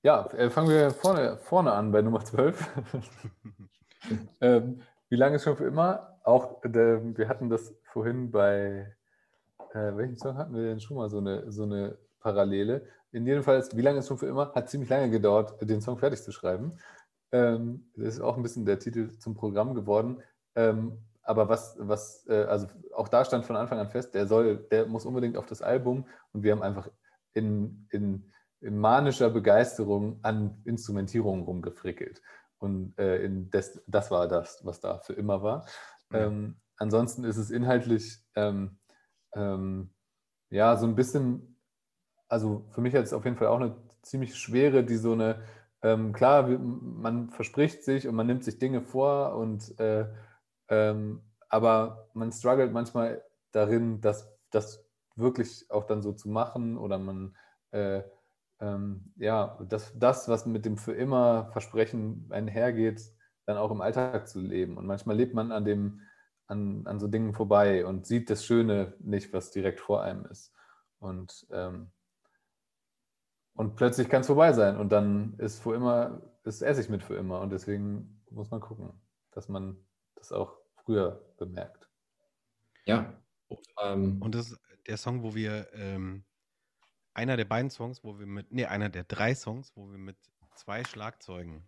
Ja, 0.01 0.27
äh, 0.27 0.49
fangen 0.49 0.69
wir 0.69 0.91
vorne, 0.91 1.37
vorne 1.37 1.73
an 1.73 1.91
bei 1.91 2.01
Nummer 2.01 2.23
12. 2.23 2.67
ähm, 4.41 4.81
wie 5.09 5.15
lange 5.17 5.35
ist 5.35 5.43
schon 5.43 5.57
für 5.57 5.65
immer? 5.65 6.17
Auch, 6.23 6.63
äh, 6.63 6.71
wir 6.71 7.27
hatten 7.27 7.49
das 7.49 7.75
vorhin 7.83 8.31
bei, 8.31 8.95
äh, 9.73 9.97
welchen 9.97 10.17
Song 10.17 10.37
hatten 10.37 10.55
wir 10.55 10.63
denn 10.63 10.79
schon 10.79 10.95
mal 10.95 11.09
so 11.09 11.17
eine, 11.17 11.51
so 11.51 11.63
eine 11.63 11.97
Parallele? 12.21 12.85
In 13.11 13.25
jedem 13.25 13.43
Fall 13.43 13.59
ist, 13.59 13.75
wie 13.75 13.81
lange 13.81 13.99
ist 13.99 14.07
schon 14.07 14.17
für 14.17 14.27
immer? 14.27 14.53
Hat 14.53 14.69
ziemlich 14.69 14.89
lange 14.89 15.09
gedauert, 15.09 15.57
den 15.61 15.81
Song 15.81 15.97
fertig 15.97 16.23
zu 16.23 16.31
schreiben. 16.31 16.77
Ähm, 17.33 17.91
das 17.97 18.15
ist 18.15 18.21
auch 18.21 18.37
ein 18.37 18.43
bisschen 18.43 18.65
der 18.65 18.79
Titel 18.79 19.17
zum 19.17 19.35
Programm 19.35 19.73
geworden. 19.73 20.23
Ähm, 20.55 20.97
aber 21.29 21.47
was, 21.47 21.77
was 21.79 22.25
äh, 22.27 22.43
also 22.43 22.67
auch 22.93 23.07
da 23.07 23.23
stand 23.23 23.45
von 23.45 23.55
Anfang 23.55 23.79
an 23.79 23.89
fest, 23.89 24.13
der 24.15 24.27
soll, 24.27 24.67
der 24.71 24.87
muss 24.87 25.05
unbedingt 25.05 25.37
auf 25.37 25.45
das 25.45 25.61
Album 25.61 26.05
und 26.33 26.43
wir 26.43 26.51
haben 26.51 26.63
einfach 26.63 26.89
in, 27.33 27.87
in 27.91 28.31
in 28.61 28.77
manischer 28.77 29.29
Begeisterung 29.29 30.19
an 30.21 30.61
Instrumentierungen 30.65 31.43
rumgefrickelt. 31.43 32.21
Und 32.57 32.97
äh, 32.97 33.29
das, 33.51 33.81
das 33.87 34.11
war 34.11 34.27
das, 34.27 34.65
was 34.65 34.81
da 34.81 34.99
für 34.99 35.13
immer 35.13 35.41
war. 35.41 35.65
Ja. 36.11 36.25
Ähm, 36.25 36.57
ansonsten 36.77 37.23
ist 37.23 37.37
es 37.37 37.51
inhaltlich 37.51 38.19
ähm, 38.35 38.79
ähm, 39.33 39.91
ja 40.49 40.75
so 40.75 40.85
ein 40.85 40.95
bisschen, 40.95 41.57
also 42.27 42.65
für 42.71 42.81
mich 42.81 42.93
jetzt 42.93 43.13
auf 43.13 43.23
jeden 43.23 43.37
Fall 43.37 43.47
auch 43.47 43.59
eine 43.59 43.77
ziemlich 44.01 44.35
schwere, 44.35 44.83
die 44.83 44.97
so 44.97 45.13
eine, 45.13 45.41
ähm, 45.81 46.11
klar, 46.11 46.49
man 46.49 47.29
verspricht 47.29 47.83
sich 47.83 48.07
und 48.07 48.15
man 48.15 48.27
nimmt 48.27 48.43
sich 48.43 48.59
Dinge 48.59 48.81
vor 48.81 49.35
und 49.35 49.79
äh, 49.79 50.05
ähm, 50.69 51.21
aber 51.49 52.09
man 52.13 52.31
struggelt 52.31 52.71
manchmal 52.71 53.23
darin, 53.51 54.01
das, 54.01 54.31
das 54.51 54.85
wirklich 55.15 55.65
auch 55.69 55.85
dann 55.85 56.01
so 56.01 56.13
zu 56.13 56.29
machen 56.29 56.77
oder 56.77 56.97
man 56.97 57.35
äh, 57.71 58.03
ähm, 58.61 59.13
ja, 59.15 59.57
das, 59.69 59.97
das, 59.97 60.27
was 60.27 60.45
mit 60.45 60.65
dem 60.65 60.77
für 60.77 60.93
immer 60.93 61.49
Versprechen 61.51 62.27
einhergeht, 62.29 63.01
dann 63.45 63.57
auch 63.57 63.71
im 63.71 63.81
Alltag 63.81 64.27
zu 64.27 64.39
leben. 64.39 64.77
Und 64.77 64.85
manchmal 64.85 65.15
lebt 65.15 65.33
man 65.33 65.51
an, 65.51 65.65
dem, 65.65 66.01
an, 66.47 66.85
an 66.85 66.99
so 66.99 67.07
Dingen 67.07 67.33
vorbei 67.33 67.85
und 67.85 68.05
sieht 68.05 68.29
das 68.29 68.45
Schöne 68.45 68.95
nicht, 68.99 69.33
was 69.33 69.51
direkt 69.51 69.79
vor 69.79 70.03
einem 70.03 70.25
ist. 70.25 70.53
Und, 70.99 71.47
ähm, 71.51 71.91
und 73.55 73.75
plötzlich 73.75 74.09
kann 74.09 74.21
es 74.21 74.27
vorbei 74.27 74.53
sein 74.53 74.77
und 74.77 74.91
dann 74.91 75.35
ist 75.37 75.61
für 75.61 75.75
immer, 75.75 76.21
ist 76.43 76.61
Essig 76.61 76.89
mit 76.89 77.03
für 77.03 77.15
immer. 77.15 77.41
Und 77.41 77.51
deswegen 77.51 78.21
muss 78.29 78.51
man 78.51 78.59
gucken, 78.59 78.91
dass 79.31 79.47
man 79.49 79.77
das 80.15 80.31
auch 80.31 80.58
früher 80.89 81.21
bemerkt. 81.37 81.87
Ja. 82.85 83.13
Ähm, 83.79 84.19
und 84.23 84.33
das 84.33 84.49
ist 84.49 84.59
der 84.87 84.97
Song, 84.97 85.21
wo 85.21 85.35
wir 85.35 85.71
ähm, 85.73 86.23
einer 87.13 87.37
der 87.37 87.45
beiden 87.45 87.69
Songs, 87.69 88.03
wo 88.03 88.17
wir 88.17 88.25
mit, 88.25 88.51
nee, 88.51 88.65
einer 88.65 88.89
der 88.89 89.03
drei 89.03 89.35
Songs, 89.35 89.71
wo 89.75 89.91
wir 89.91 89.99
mit 89.99 90.17
zwei 90.55 90.83
Schlagzeugen 90.83 91.63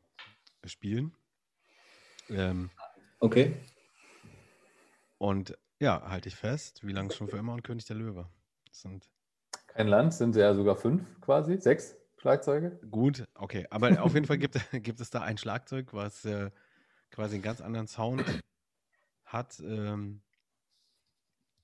spielen. 0.65 1.15
Ähm, 2.30 2.72
okay. 3.19 3.55
Und 5.19 5.55
ja, 5.80 6.01
halte 6.09 6.28
ich 6.28 6.36
fest, 6.36 6.80
wie 6.84 6.93
lange 6.93 7.11
schon 7.11 7.28
für 7.28 7.38
immer 7.38 7.53
und 7.53 7.63
König 7.63 7.86
der 7.86 7.97
Löwe. 7.97 8.28
Das 8.69 8.82
sind 8.82 9.07
Kein 9.67 9.88
Land, 9.88 10.15
sind 10.15 10.36
ja 10.36 10.55
sogar 10.55 10.78
fünf 10.78 11.22
quasi, 11.22 11.57
sechs 11.57 11.95
Schlagzeuge. 12.17 12.80
Gut, 12.89 13.28
okay. 13.36 13.67
Aber 13.69 14.01
auf 14.01 14.15
jeden 14.15 14.26
Fall 14.26 14.39
gibt, 14.39 14.55
gibt 14.84 14.99
es 14.99 15.11
da 15.11 15.22
ein 15.22 15.38
Schlagzeug, 15.38 15.93
was 15.93 16.26
äh, 16.26 16.49
quasi 17.11 17.36
einen 17.36 17.43
ganz 17.43 17.61
anderen 17.61 17.88
Sound 17.88 18.26
hat. 19.32 19.59
Ähm, 19.59 20.21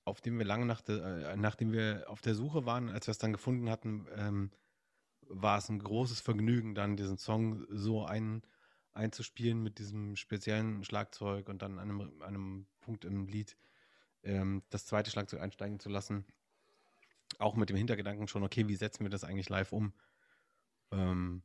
auf 0.08 0.20
dem 0.20 0.38
wir 0.38 0.46
lange 0.46 0.66
nach 0.66 0.80
de, 0.80 1.00
äh, 1.00 1.36
nachdem 1.36 1.72
wir 1.72 2.04
auf 2.08 2.20
der 2.22 2.34
Suche 2.34 2.64
waren, 2.64 2.88
als 2.88 3.06
wir 3.06 3.12
es 3.12 3.18
dann 3.18 3.32
gefunden 3.32 3.70
hatten, 3.70 4.06
ähm, 4.16 4.50
war 5.28 5.58
es 5.58 5.68
ein 5.68 5.78
großes 5.78 6.20
Vergnügen, 6.20 6.74
dann 6.74 6.96
diesen 6.96 7.18
Song 7.18 7.66
so 7.68 8.04
ein, 8.04 8.42
einzuspielen 8.94 9.62
mit 9.62 9.78
diesem 9.78 10.16
speziellen 10.16 10.82
Schlagzeug 10.82 11.48
und 11.48 11.62
dann 11.62 11.78
an 11.78 11.90
einem, 11.90 12.22
einem 12.22 12.66
Punkt 12.80 13.04
im 13.04 13.26
Lied 13.26 13.56
ähm, 14.24 14.62
das 14.70 14.86
zweite 14.86 15.10
Schlagzeug 15.10 15.40
einsteigen 15.40 15.78
zu 15.78 15.88
lassen. 15.88 16.24
Auch 17.38 17.54
mit 17.54 17.68
dem 17.68 17.76
Hintergedanken 17.76 18.26
schon, 18.26 18.42
okay, 18.42 18.66
wie 18.66 18.74
setzen 18.74 19.04
wir 19.04 19.10
das 19.10 19.24
eigentlich 19.24 19.50
live 19.50 19.72
um? 19.72 19.92
Ähm, 20.90 21.42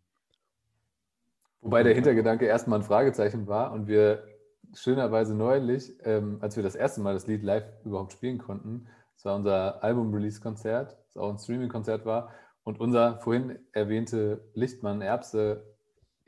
Wobei 1.62 1.84
der 1.84 1.94
Hintergedanke 1.94 2.46
erstmal 2.46 2.80
ein 2.80 2.86
Fragezeichen 2.86 3.48
war 3.48 3.72
und 3.72 3.88
wir 3.88 4.33
schönerweise 4.74 5.36
neulich, 5.36 5.94
ähm, 6.04 6.38
als 6.42 6.56
wir 6.56 6.64
das 6.64 6.76
erste 6.76 7.02
Mal 7.02 7.14
das 7.14 7.28
Lied 7.28 7.44
live 7.44 7.66
überhaupt 7.84 8.14
spielen 8.14 8.38
konnten, 8.38 8.88
das 9.16 9.26
war 9.26 9.36
unser 9.36 9.84
Album-Release-Konzert, 9.84 10.98
das 11.06 11.18
auch 11.18 11.30
ein 11.30 11.38
Streaming-Konzert 11.38 12.06
war, 12.06 12.34
und 12.64 12.80
unser 12.80 13.20
vorhin 13.20 13.60
erwähnte 13.74 14.50
Lichtmann 14.54 15.02
Erbse 15.02 15.76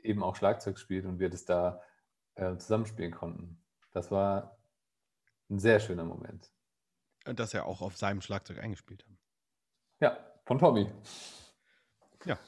eben 0.02 0.22
auch 0.22 0.36
Schlagzeug 0.36 0.78
spielt 0.78 1.06
und 1.06 1.18
wir 1.18 1.30
das 1.30 1.44
da 1.44 1.82
äh, 2.34 2.56
zusammenspielen 2.56 3.12
konnten. 3.12 3.62
Das 3.92 4.10
war 4.10 4.58
ein 5.50 5.58
sehr 5.58 5.80
schöner 5.80 6.04
Moment. 6.04 6.50
Und 7.26 7.40
dass 7.40 7.54
er 7.54 7.66
auch 7.66 7.80
auf 7.80 7.96
seinem 7.96 8.20
Schlagzeug 8.20 8.58
eingespielt 8.58 9.04
hat. 9.04 9.16
Ja, 10.00 10.18
von 10.44 10.58
Tommy. 10.58 10.92
Ja. 12.24 12.38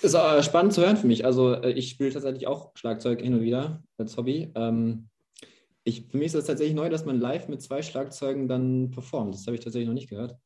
Ist 0.00 0.14
äh, 0.14 0.42
spannend 0.42 0.72
zu 0.72 0.82
hören 0.82 0.96
für 0.96 1.06
mich. 1.06 1.24
Also 1.24 1.54
äh, 1.54 1.72
ich 1.72 1.90
spiele 1.90 2.12
tatsächlich 2.12 2.46
auch 2.46 2.70
Schlagzeug 2.76 3.20
hin 3.20 3.34
und 3.34 3.42
wieder 3.42 3.82
als 3.96 4.16
Hobby. 4.16 4.52
Ähm, 4.54 5.08
ich, 5.82 6.06
für 6.08 6.18
mich 6.18 6.26
ist 6.26 6.34
es 6.34 6.46
tatsächlich 6.46 6.76
neu, 6.76 6.88
dass 6.88 7.04
man 7.04 7.18
live 7.18 7.48
mit 7.48 7.62
zwei 7.62 7.82
Schlagzeugen 7.82 8.46
dann 8.46 8.90
performt. 8.90 9.34
Das 9.34 9.46
habe 9.46 9.56
ich 9.56 9.64
tatsächlich 9.64 9.88
noch 9.88 9.94
nicht 9.94 10.10
gehört. 10.10 10.36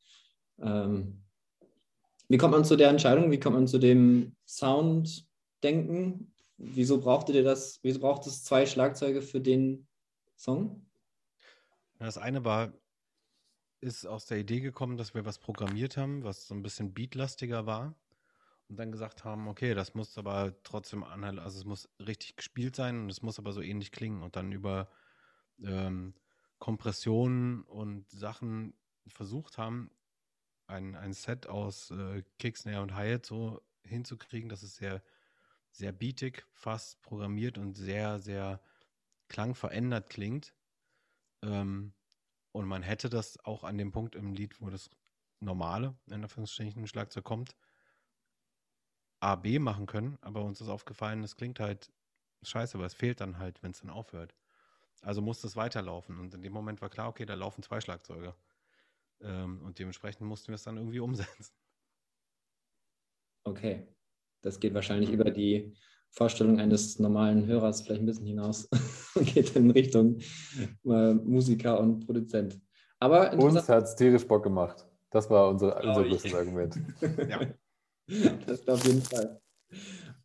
Ähm, 0.61 1.23
wie 2.29 2.39
kommt 2.39 2.53
man 2.53 2.65
zu 2.65 2.77
der 2.77 2.89
Entscheidung? 2.89 3.31
Wie 3.31 3.41
kommt 3.41 3.57
man 3.57 3.67
zu 3.67 3.79
dem 3.79 4.37
Sound-Denken? 4.47 6.33
Wieso 6.57 7.01
brauchtet 7.01 7.35
ihr 7.35 7.45
das? 7.45 7.81
Wieso 7.83 8.01
braucht 8.01 8.27
es 8.27 8.45
zwei 8.45 8.65
Schlagzeuge 8.65 9.21
für 9.21 9.41
den 9.41 9.87
Song? 10.37 10.87
Das 11.99 12.17
eine 12.17 12.45
war, 12.45 12.73
ist 13.81 14.07
aus 14.07 14.27
der 14.27 14.39
Idee 14.39 14.61
gekommen, 14.61 14.97
dass 14.97 15.13
wir 15.15 15.27
was 15.27 15.39
programmiert 15.39 15.97
haben, 15.99 16.25
was 16.25 16.47
so 16.47 16.55
ein 16.55 16.63
bisschen 16.63 16.95
beatlastiger 16.95 17.67
war 17.67 17.95
und 18.73 18.79
dann 18.79 18.91
gesagt 18.91 19.23
haben, 19.23 19.49
okay, 19.49 19.75
das 19.75 19.93
muss 19.93 20.17
aber 20.17 20.55
trotzdem 20.63 21.05
anhalten, 21.05 21.39
also 21.39 21.59
es 21.59 21.67
muss 21.67 21.91
richtig 21.99 22.37
gespielt 22.37 22.75
sein 22.75 23.03
und 23.03 23.11
es 23.11 23.21
muss 23.21 23.39
aber 23.39 23.53
so 23.53 23.61
ähnlich 23.61 23.93
klingen 23.93 24.23
und 24.23 24.35
dann 24.35 24.51
über 24.51 24.89
ähm, 25.63 26.15
Kompressionen 26.59 27.65
und 27.65 28.11
Sachen 28.11 28.73
versucht 29.09 29.59
haben, 29.59 29.91
ein, 30.69 30.97
ein 30.97 31.13
Set 31.13 31.47
aus 31.49 31.91
äh, 31.91 32.23
Kick, 32.39 32.57
Snare 32.57 32.81
und 32.81 32.95
Hi-Hat 32.95 33.27
so 33.27 33.61
hinzukriegen, 33.85 34.49
dass 34.49 34.63
es 34.63 34.77
sehr, 34.77 35.03
sehr 35.71 35.93
beatig 35.93 36.47
fast 36.55 37.03
programmiert 37.03 37.59
und 37.59 37.77
sehr, 37.77 38.21
sehr 38.21 38.59
klangverändert 39.29 40.09
klingt. 40.09 40.55
Ähm, 41.43 41.93
und 42.53 42.67
man 42.67 42.83
hätte 42.83 43.11
das 43.11 43.39
auch 43.45 43.65
an 43.65 43.77
dem 43.77 43.93
Punkt 43.93 44.15
im 44.15 44.33
Lied, 44.33 44.63
wo 44.63 44.71
das 44.71 44.89
normale, 45.41 45.95
in 46.07 46.15
Anführungsstrichen, 46.15 46.87
Schlagzeug 46.87 47.25
kommt, 47.25 47.55
A, 49.23 49.37
B 49.37 49.61
machen 49.61 49.87
können, 49.87 50.19
aber 50.21 50.43
uns 50.43 50.61
ist 50.61 50.69
aufgefallen, 50.69 51.23
es 51.23 51.37
klingt 51.37 51.61
halt 51.61 51.93
scheiße, 52.43 52.77
aber 52.77 52.87
es 52.87 52.95
fehlt 52.95 53.21
dann 53.21 53.39
halt, 53.39 53.63
wenn 53.63 53.71
es 53.71 53.81
dann 53.81 53.91
aufhört. 53.91 54.35
Also 55.01 55.23
muss 55.23 55.41
das 55.41 55.55
weiterlaufen. 55.55 56.19
Und 56.19 56.35
in 56.35 56.43
dem 56.43 56.53
Moment 56.53 56.83
war 56.83 56.91
klar, 56.91 57.09
okay, 57.09 57.25
da 57.25 57.35
laufen 57.35 57.63
zwei 57.63 57.81
Schlagzeuge. 57.81 58.35
Ähm, 59.21 59.63
und 59.63 59.79
dementsprechend 59.79 60.27
mussten 60.27 60.49
wir 60.49 60.57
es 60.57 60.65
dann 60.65 60.77
irgendwie 60.77 60.99
umsetzen. 61.01 61.55
Okay. 63.45 63.87
Das 64.41 64.59
geht 64.59 64.75
wahrscheinlich 64.75 65.11
über 65.11 65.31
die 65.31 65.73
Vorstellung 66.11 66.59
eines 66.59 66.99
normalen 66.99 67.47
Hörers 67.47 67.83
vielleicht 67.83 68.03
ein 68.03 68.07
bisschen 68.07 68.27
hinaus 68.27 68.69
und 69.15 69.27
geht 69.33 69.55
in 69.55 69.71
Richtung 69.71 70.19
äh, 70.85 71.15
Musiker 71.15 71.79
und 71.79 72.05
Produzent. 72.05 72.61
Aber 72.99 73.33
Uns 73.35 73.69
hat 73.69 73.85
es 73.85 73.95
tierisch 73.95 74.27
Bock 74.27 74.43
gemacht. 74.43 74.85
Das 75.11 75.31
war 75.31 75.49
unser, 75.49 75.77
unser 75.83 76.05
größtes 76.05 76.35
Argument. 76.35 76.77
ja. 77.29 77.41
das 78.47 78.67
auf 78.69 78.85
jeden 78.87 79.03
Fall. 79.03 79.41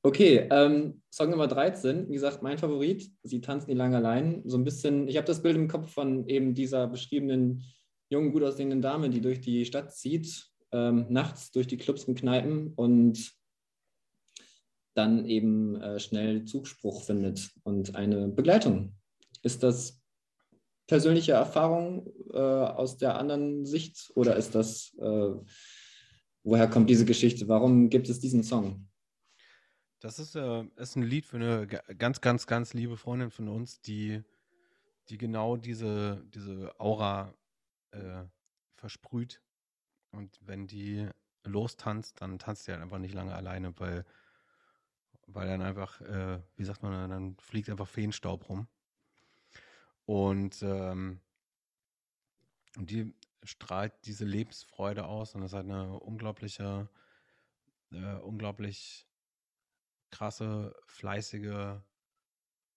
Okay, 0.03 0.47
ähm, 0.51 1.01
Song 1.11 1.31
Nummer 1.31 1.47
13, 1.47 2.07
wie 2.09 2.13
gesagt, 2.13 2.41
mein 2.43 2.57
Favorit. 2.57 3.11
Sie 3.23 3.41
tanzen 3.41 3.69
die 3.69 3.75
lange 3.75 3.97
allein. 3.97 4.41
So 4.45 4.57
ein 4.57 4.63
bisschen, 4.63 5.07
ich 5.07 5.17
habe 5.17 5.27
das 5.27 5.41
Bild 5.41 5.55
im 5.55 5.67
Kopf 5.67 5.91
von 5.91 6.27
eben 6.27 6.53
dieser 6.53 6.87
beschriebenen 6.87 7.63
jungen, 8.09 8.31
gut 8.31 8.43
aussehenden 8.43 8.81
Dame, 8.81 9.09
die 9.09 9.21
durch 9.21 9.41
die 9.41 9.65
Stadt 9.65 9.93
zieht, 9.93 10.47
ähm, 10.71 11.07
nachts 11.09 11.51
durch 11.51 11.67
die 11.67 11.77
Clubs 11.77 12.05
und 12.05 12.19
Kneipen 12.19 12.73
und 12.75 13.33
dann 14.93 15.25
eben 15.25 15.79
äh, 15.81 15.99
schnell 15.99 16.45
Zugspruch 16.45 17.03
findet 17.03 17.51
und 17.63 17.95
eine 17.95 18.27
Begleitung. 18.27 18.95
Ist 19.43 19.63
das 19.63 20.01
persönliche 20.87 21.33
Erfahrung 21.33 22.07
äh, 22.33 22.37
aus 22.37 22.97
der 22.97 23.17
anderen 23.17 23.65
Sicht 23.65 24.11
oder 24.15 24.35
ist 24.35 24.55
das, 24.55 24.95
äh, 24.99 25.31
woher 26.47 26.69
kommt 26.69 26.89
diese 26.89 27.05
Geschichte? 27.05 27.47
Warum 27.47 27.89
gibt 27.89 28.07
es 28.09 28.19
diesen 28.19 28.41
Song? 28.41 28.87
Das 29.99 30.17
ist, 30.17 30.35
äh, 30.35 30.63
ist 30.77 30.95
ein 30.95 31.03
Lied 31.03 31.25
für 31.25 31.37
eine 31.37 31.67
ganz, 31.67 32.21
ganz, 32.21 32.47
ganz 32.47 32.73
liebe 32.73 32.95
Freundin 32.97 33.31
von 33.31 33.49
uns, 33.49 33.81
die, 33.81 34.23
die 35.09 35.17
genau 35.17 35.57
diese, 35.57 36.23
diese 36.33 36.79
Aura 36.79 37.33
äh, 37.91 38.23
versprüht. 38.75 39.41
Und 40.11 40.39
wenn 40.41 40.67
die 40.67 41.09
lostanzt, 41.43 42.21
dann 42.21 42.39
tanzt 42.39 42.63
sie 42.63 42.71
halt 42.71 42.81
einfach 42.81 42.99
nicht 42.99 43.13
lange 43.13 43.35
alleine, 43.35 43.77
weil, 43.79 44.05
weil 45.25 45.47
dann 45.47 45.61
einfach, 45.61 45.99
äh, 46.01 46.39
wie 46.55 46.63
sagt 46.63 46.81
man, 46.81 47.09
dann 47.09 47.35
fliegt 47.39 47.69
einfach 47.69 47.87
Feenstaub 47.87 48.47
rum. 48.47 48.67
Und 50.05 50.61
ähm, 50.61 51.19
die 52.77 53.13
strahlt 53.47 53.93
diese 54.05 54.25
Lebensfreude 54.25 55.05
aus 55.05 55.35
und 55.35 55.41
das 55.41 55.51
ist 55.51 55.55
halt 55.55 55.65
eine 55.65 55.99
unglaubliche, 55.99 56.89
äh, 57.91 58.15
unglaublich 58.17 59.07
krasse, 60.11 60.75
fleißige 60.87 61.81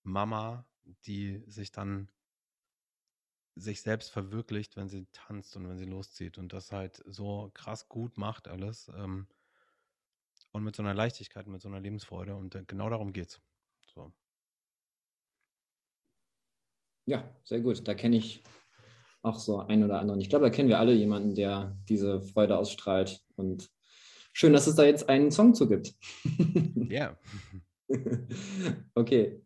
Mama, 0.03 0.67
die 1.07 1.43
sich 1.47 1.73
dann 1.73 2.11
sich 3.57 3.83
selbst 3.83 4.11
verwirklicht, 4.11 4.77
wenn 4.77 4.89
sie 4.89 5.07
tanzt 5.13 5.57
und 5.57 5.69
wenn 5.69 5.77
sie 5.79 5.85
loszieht 5.85 6.39
und 6.39 6.53
das 6.53 6.73
halt 6.73 7.03
so 7.07 7.51
krass 7.55 7.89
gut 7.89 8.17
macht 8.17 8.49
alles 8.49 8.89
ähm, 8.95 9.27
und 10.53 10.65
mit 10.65 10.77
so 10.77 10.83
einer 10.83 10.95
Leichtigkeit, 10.95 11.47
mit 11.47 11.61
so 11.61 11.69
einer 11.69 11.81
Lebensfreude 11.81 12.35
und 12.37 12.55
äh, 12.55 12.65
genau 12.67 12.89
darum 12.91 13.13
geht's. 13.13 13.41
So. 13.95 14.13
Ja, 17.07 17.29
sehr 17.45 17.61
gut. 17.61 17.87
Da 17.87 17.95
kenne 17.95 18.17
ich 18.17 18.43
auch 19.23 19.39
so 19.39 19.59
einen 19.59 19.85
oder 19.85 20.01
anderen. 20.01 20.21
Ich 20.21 20.29
glaube, 20.29 20.47
da 20.47 20.51
kennen 20.51 20.69
wir 20.69 20.79
alle 20.79 20.93
jemanden, 20.93 21.35
der 21.35 21.77
diese 21.89 22.23
Freude 22.23 22.57
ausstrahlt. 22.57 23.21
Und 23.37 23.71
schön, 24.33 24.53
dass 24.53 24.67
es 24.67 24.75
da 24.75 24.85
jetzt 24.85 25.09
einen 25.09 25.31
Song 25.31 25.55
zu 25.55 25.69
gibt. 25.69 25.95
Ja. 26.91 27.17
Yeah. 27.89 27.99
okay. 28.95 29.41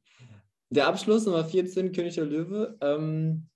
Der 0.71 0.87
Abschluss 0.87 1.27
Nummer 1.27 1.45
14, 1.45 1.93
König 1.93 2.15
der 2.15 2.25
Löwe. 2.25 2.79
Ähm, 2.81 3.49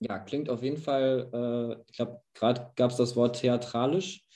ja, 0.00 0.18
klingt 0.18 0.48
auf 0.50 0.62
jeden 0.62 0.78
Fall, 0.78 1.30
äh, 1.32 1.82
ich 1.88 1.96
glaube, 1.96 2.20
gerade 2.34 2.72
gab 2.74 2.90
es 2.90 2.96
das 2.96 3.14
Wort 3.14 3.40
theatralisch. 3.40 4.26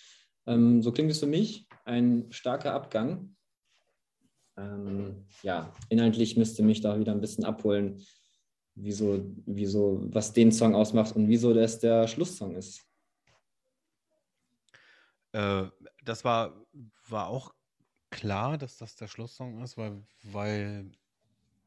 Ähm, 0.46 0.82
so 0.82 0.92
klingt 0.92 1.10
es 1.10 1.18
für 1.18 1.26
mich. 1.26 1.66
Ein 1.84 2.30
starker 2.30 2.72
Abgang. 2.72 3.34
Ähm, 4.56 5.26
ja, 5.42 5.72
inhaltlich 5.88 6.36
müsste 6.36 6.62
mich 6.62 6.80
da 6.80 6.98
wieder 6.98 7.12
ein 7.12 7.20
bisschen 7.20 7.44
abholen 7.44 8.00
wieso, 8.74 9.24
wieso, 9.46 10.00
was 10.12 10.32
den 10.32 10.52
Song 10.52 10.74
ausmacht 10.74 11.14
und 11.16 11.28
wieso 11.28 11.52
das 11.54 11.78
der 11.78 12.08
Schlusssong 12.08 12.56
ist. 12.56 12.86
Äh, 15.32 15.64
das 16.04 16.24
war, 16.24 16.66
war 17.08 17.28
auch 17.28 17.54
klar, 18.10 18.58
dass 18.58 18.76
das 18.76 18.96
der 18.96 19.08
Schlusssong 19.08 19.62
ist, 19.62 19.76
weil, 19.76 20.04
weil 20.22 20.92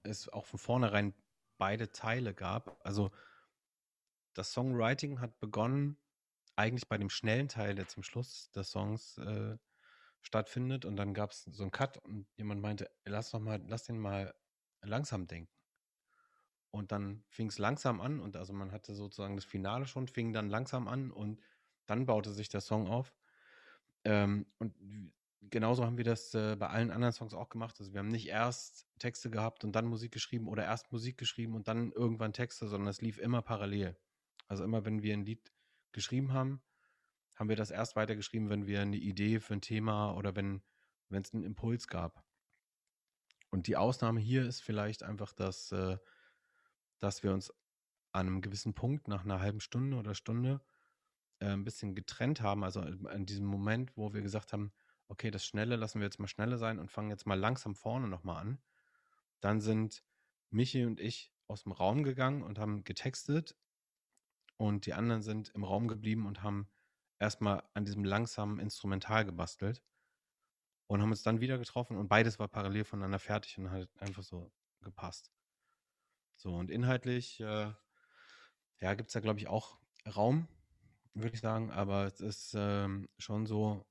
es 0.03 0.29
auch 0.29 0.45
von 0.45 0.59
vornherein 0.59 1.13
beide 1.57 1.91
Teile 1.91 2.33
gab. 2.33 2.79
Also 2.85 3.11
das 4.33 4.51
Songwriting 4.51 5.19
hat 5.19 5.39
begonnen 5.39 5.97
eigentlich 6.55 6.87
bei 6.87 6.97
dem 6.97 7.09
schnellen 7.09 7.49
Teil, 7.49 7.75
der 7.75 7.87
zum 7.87 8.03
Schluss 8.03 8.51
des 8.51 8.71
Songs 8.71 9.17
äh, 9.17 9.57
stattfindet. 10.21 10.85
Und 10.85 10.95
dann 10.95 11.13
gab 11.13 11.31
es 11.31 11.43
so 11.43 11.63
einen 11.63 11.71
Cut 11.71 11.97
und 12.05 12.27
jemand 12.37 12.61
meinte, 12.61 12.89
lass 13.05 13.31
doch 13.31 13.39
mal, 13.39 13.61
lass 13.67 13.83
den 13.83 13.99
mal 13.99 14.33
langsam 14.81 15.27
denken. 15.27 15.54
Und 16.75 16.91
dann 16.91 17.23
fing 17.29 17.47
es 17.47 17.57
langsam 17.57 18.01
an 18.01 18.19
und 18.19 18.35
also 18.35 18.51
man 18.51 18.73
hatte 18.73 18.95
sozusagen 18.95 19.37
das 19.37 19.45
Finale 19.45 19.85
schon, 19.85 20.09
fing 20.09 20.33
dann 20.33 20.49
langsam 20.49 20.89
an 20.89 21.09
und 21.09 21.39
dann 21.85 22.05
baute 22.05 22.33
sich 22.33 22.49
der 22.49 22.59
Song 22.59 22.87
auf. 22.87 23.15
Ähm, 24.03 24.45
und 24.57 24.75
genauso 25.39 25.85
haben 25.85 25.95
wir 25.95 26.03
das 26.03 26.33
äh, 26.33 26.57
bei 26.57 26.67
allen 26.67 26.91
anderen 26.91 27.13
Songs 27.13 27.33
auch 27.33 27.47
gemacht. 27.47 27.77
Also 27.79 27.93
wir 27.93 27.99
haben 27.99 28.09
nicht 28.09 28.27
erst 28.27 28.87
Texte 28.99 29.29
gehabt 29.29 29.63
und 29.63 29.71
dann 29.71 29.85
Musik 29.85 30.11
geschrieben 30.11 30.49
oder 30.49 30.65
erst 30.65 30.91
Musik 30.91 31.17
geschrieben 31.17 31.55
und 31.55 31.69
dann 31.69 31.93
irgendwann 31.93 32.33
Texte, 32.33 32.67
sondern 32.67 32.89
es 32.89 32.99
lief 32.99 33.19
immer 33.19 33.41
parallel. 33.41 33.97
Also 34.49 34.65
immer 34.65 34.83
wenn 34.83 35.01
wir 35.01 35.13
ein 35.13 35.23
Lied 35.23 35.53
geschrieben 35.93 36.33
haben, 36.33 36.61
haben 37.37 37.47
wir 37.47 37.55
das 37.55 37.71
erst 37.71 37.95
weitergeschrieben, 37.95 38.49
wenn 38.49 38.67
wir 38.67 38.81
eine 38.81 38.97
Idee 38.97 39.39
für 39.39 39.53
ein 39.53 39.61
Thema 39.61 40.13
oder 40.13 40.35
wenn 40.35 40.61
es 41.09 41.33
einen 41.33 41.43
Impuls 41.43 41.87
gab. 41.87 42.21
Und 43.49 43.67
die 43.67 43.77
Ausnahme 43.77 44.19
hier 44.19 44.45
ist 44.45 44.59
vielleicht 44.61 45.03
einfach, 45.03 45.31
dass 45.31 45.71
äh, 45.71 45.97
dass 46.99 47.23
wir 47.23 47.33
uns 47.33 47.51
an 48.11 48.27
einem 48.27 48.41
gewissen 48.41 48.73
Punkt 48.73 49.07
nach 49.07 49.25
einer 49.25 49.39
halben 49.39 49.59
Stunde 49.59 49.97
oder 49.97 50.15
Stunde 50.15 50.61
äh, 51.39 51.47
ein 51.47 51.63
bisschen 51.63 51.95
getrennt 51.95 52.41
haben. 52.41 52.63
Also 52.63 52.81
an 52.81 53.25
diesem 53.25 53.45
Moment, 53.45 53.95
wo 53.97 54.13
wir 54.13 54.21
gesagt 54.21 54.53
haben, 54.53 54.71
okay, 55.07 55.31
das 55.31 55.45
Schnelle 55.45 55.75
lassen 55.75 55.99
wir 55.99 56.05
jetzt 56.05 56.19
mal 56.19 56.27
schneller 56.27 56.57
sein 56.57 56.79
und 56.79 56.91
fangen 56.91 57.09
jetzt 57.09 57.27
mal 57.27 57.39
langsam 57.39 57.75
vorne 57.75 58.07
nochmal 58.07 58.41
an. 58.41 58.57
Dann 59.41 59.61
sind 59.61 60.03
Michi 60.49 60.85
und 60.85 60.99
ich 60.99 61.31
aus 61.47 61.63
dem 61.63 61.73
Raum 61.73 62.03
gegangen 62.03 62.41
und 62.41 62.57
haben 62.57 62.83
getextet 62.83 63.55
und 64.57 64.85
die 64.85 64.93
anderen 64.93 65.21
sind 65.21 65.49
im 65.49 65.63
Raum 65.63 65.87
geblieben 65.87 66.25
und 66.25 66.41
haben 66.41 66.69
erstmal 67.19 67.63
an 67.73 67.85
diesem 67.85 68.03
langsamen 68.03 68.59
Instrumental 68.59 69.25
gebastelt 69.25 69.83
und 70.87 71.01
haben 71.01 71.11
uns 71.11 71.23
dann 71.23 71.41
wieder 71.41 71.57
getroffen 71.57 71.97
und 71.97 72.07
beides 72.07 72.39
war 72.39 72.47
parallel 72.47 72.83
voneinander 72.83 73.19
fertig 73.19 73.57
und 73.57 73.69
hat 73.69 73.89
einfach 73.99 74.23
so 74.23 74.51
gepasst. 74.81 75.31
So, 76.35 76.53
und 76.53 76.69
inhaltlich, 76.69 77.39
äh, 77.39 77.73
ja, 78.79 78.93
gibt 78.93 79.07
es 79.07 79.13
da, 79.13 79.19
glaube 79.19 79.39
ich, 79.39 79.47
auch 79.47 79.77
Raum, 80.15 80.47
würde 81.13 81.33
ich 81.33 81.41
sagen, 81.41 81.71
aber 81.71 82.05
es 82.05 82.19
ist 82.21 82.53
ähm, 82.55 83.09
schon 83.17 83.45
so, 83.45 83.85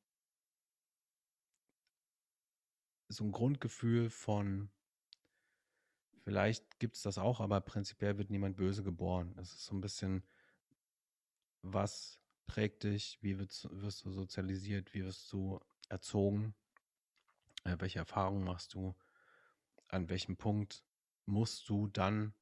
so 3.09 3.25
ein 3.25 3.33
Grundgefühl 3.33 4.11
von, 4.11 4.71
vielleicht 6.23 6.79
gibt 6.79 6.97
es 6.97 7.03
das 7.03 7.19
auch, 7.19 7.41
aber 7.41 7.61
prinzipiell 7.61 8.19
wird 8.19 8.31
niemand 8.31 8.57
böse 8.57 8.83
geboren. 8.83 9.35
Es 9.39 9.53
ist 9.53 9.65
so 9.65 9.75
ein 9.75 9.81
bisschen, 9.81 10.23
was 11.63 12.21
prägt 12.47 12.85
dich, 12.85 13.19
wie 13.23 13.39
wirst, 13.39 13.69
wirst 13.71 14.05
du 14.05 14.11
sozialisiert, 14.11 14.93
wie 14.95 15.05
wirst 15.05 15.33
du 15.33 15.61
erzogen, 15.89 16.55
äh, 17.65 17.77
welche 17.79 18.01
Erfahrungen 18.01 18.45
machst 18.45 18.75
du, 18.75 18.95
an 19.89 20.09
welchem 20.09 20.37
Punkt 20.37 20.85
musst 21.27 21.69
du 21.69 21.87
dann 21.89 22.35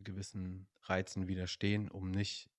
gewissen 0.00 0.68
Reizen 0.82 1.28
widerstehen, 1.28 1.90
um 1.90 2.10
nicht 2.10 2.50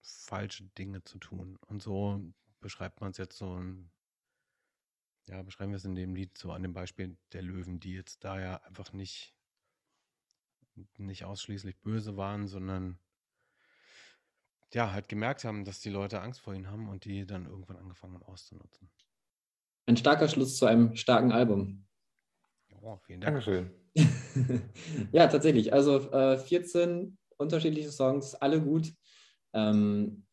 falsche 0.00 0.64
Dinge 0.78 1.04
zu 1.04 1.18
tun. 1.18 1.56
Und 1.66 1.82
so 1.82 2.20
beschreibt 2.60 3.00
man 3.00 3.12
es 3.12 3.18
jetzt 3.18 3.38
so, 3.38 3.62
ja, 5.26 5.42
beschreiben 5.42 5.72
wir 5.72 5.76
es 5.76 5.84
in 5.84 5.94
dem 5.94 6.14
Lied 6.14 6.36
so 6.36 6.52
an 6.52 6.62
dem 6.62 6.72
Beispiel 6.72 7.16
der 7.32 7.42
Löwen, 7.42 7.78
die 7.78 7.92
jetzt 7.92 8.24
da 8.24 8.40
ja 8.40 8.56
einfach 8.62 8.92
nicht, 8.92 9.34
nicht 10.96 11.24
ausschließlich 11.24 11.78
böse 11.80 12.16
waren, 12.16 12.48
sondern 12.48 12.98
ja, 14.74 14.90
halt 14.90 15.08
gemerkt 15.08 15.44
haben, 15.44 15.64
dass 15.64 15.80
die 15.80 15.90
Leute 15.90 16.20
Angst 16.20 16.40
vor 16.40 16.54
ihnen 16.54 16.70
haben 16.70 16.88
und 16.88 17.04
die 17.04 17.26
dann 17.26 17.46
irgendwann 17.46 17.76
angefangen 17.76 18.14
haben 18.14 18.24
auszunutzen. 18.24 18.90
Ein 19.86 19.96
starker 19.96 20.28
Schluss 20.28 20.56
zu 20.56 20.66
einem 20.66 20.96
starken 20.96 21.32
Album. 21.32 21.86
Oh, 22.84 22.98
vielen 23.06 23.20
Dank. 23.20 23.44
Dankeschön. 23.44 23.70
ja, 25.12 25.28
tatsächlich. 25.28 25.72
Also 25.72 26.10
äh, 26.10 26.36
14 26.36 27.16
unterschiedliche 27.36 27.92
Songs, 27.92 28.34
alle 28.34 28.60
gut. 28.60 28.92
Ähm, 29.52 30.24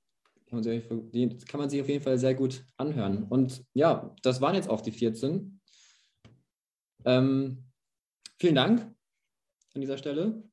kann, 0.47 0.57
man 0.57 0.63
sich, 0.63 0.83
die 0.89 1.37
kann 1.45 1.59
man 1.59 1.69
sich 1.69 1.79
auf 1.79 1.87
jeden 1.87 2.03
Fall 2.03 2.17
sehr 2.17 2.33
gut 2.33 2.65
anhören. 2.77 3.23
Und 3.23 3.63
ja, 3.73 4.15
das 4.23 4.41
waren 4.41 4.55
jetzt 4.55 4.67
auch 4.67 4.81
die 4.81 4.91
14. 4.91 5.59
Ähm, 7.05 7.65
vielen 8.39 8.55
Dank 8.55 8.81
an 9.75 9.81
dieser 9.81 9.97
Stelle. 9.97 10.43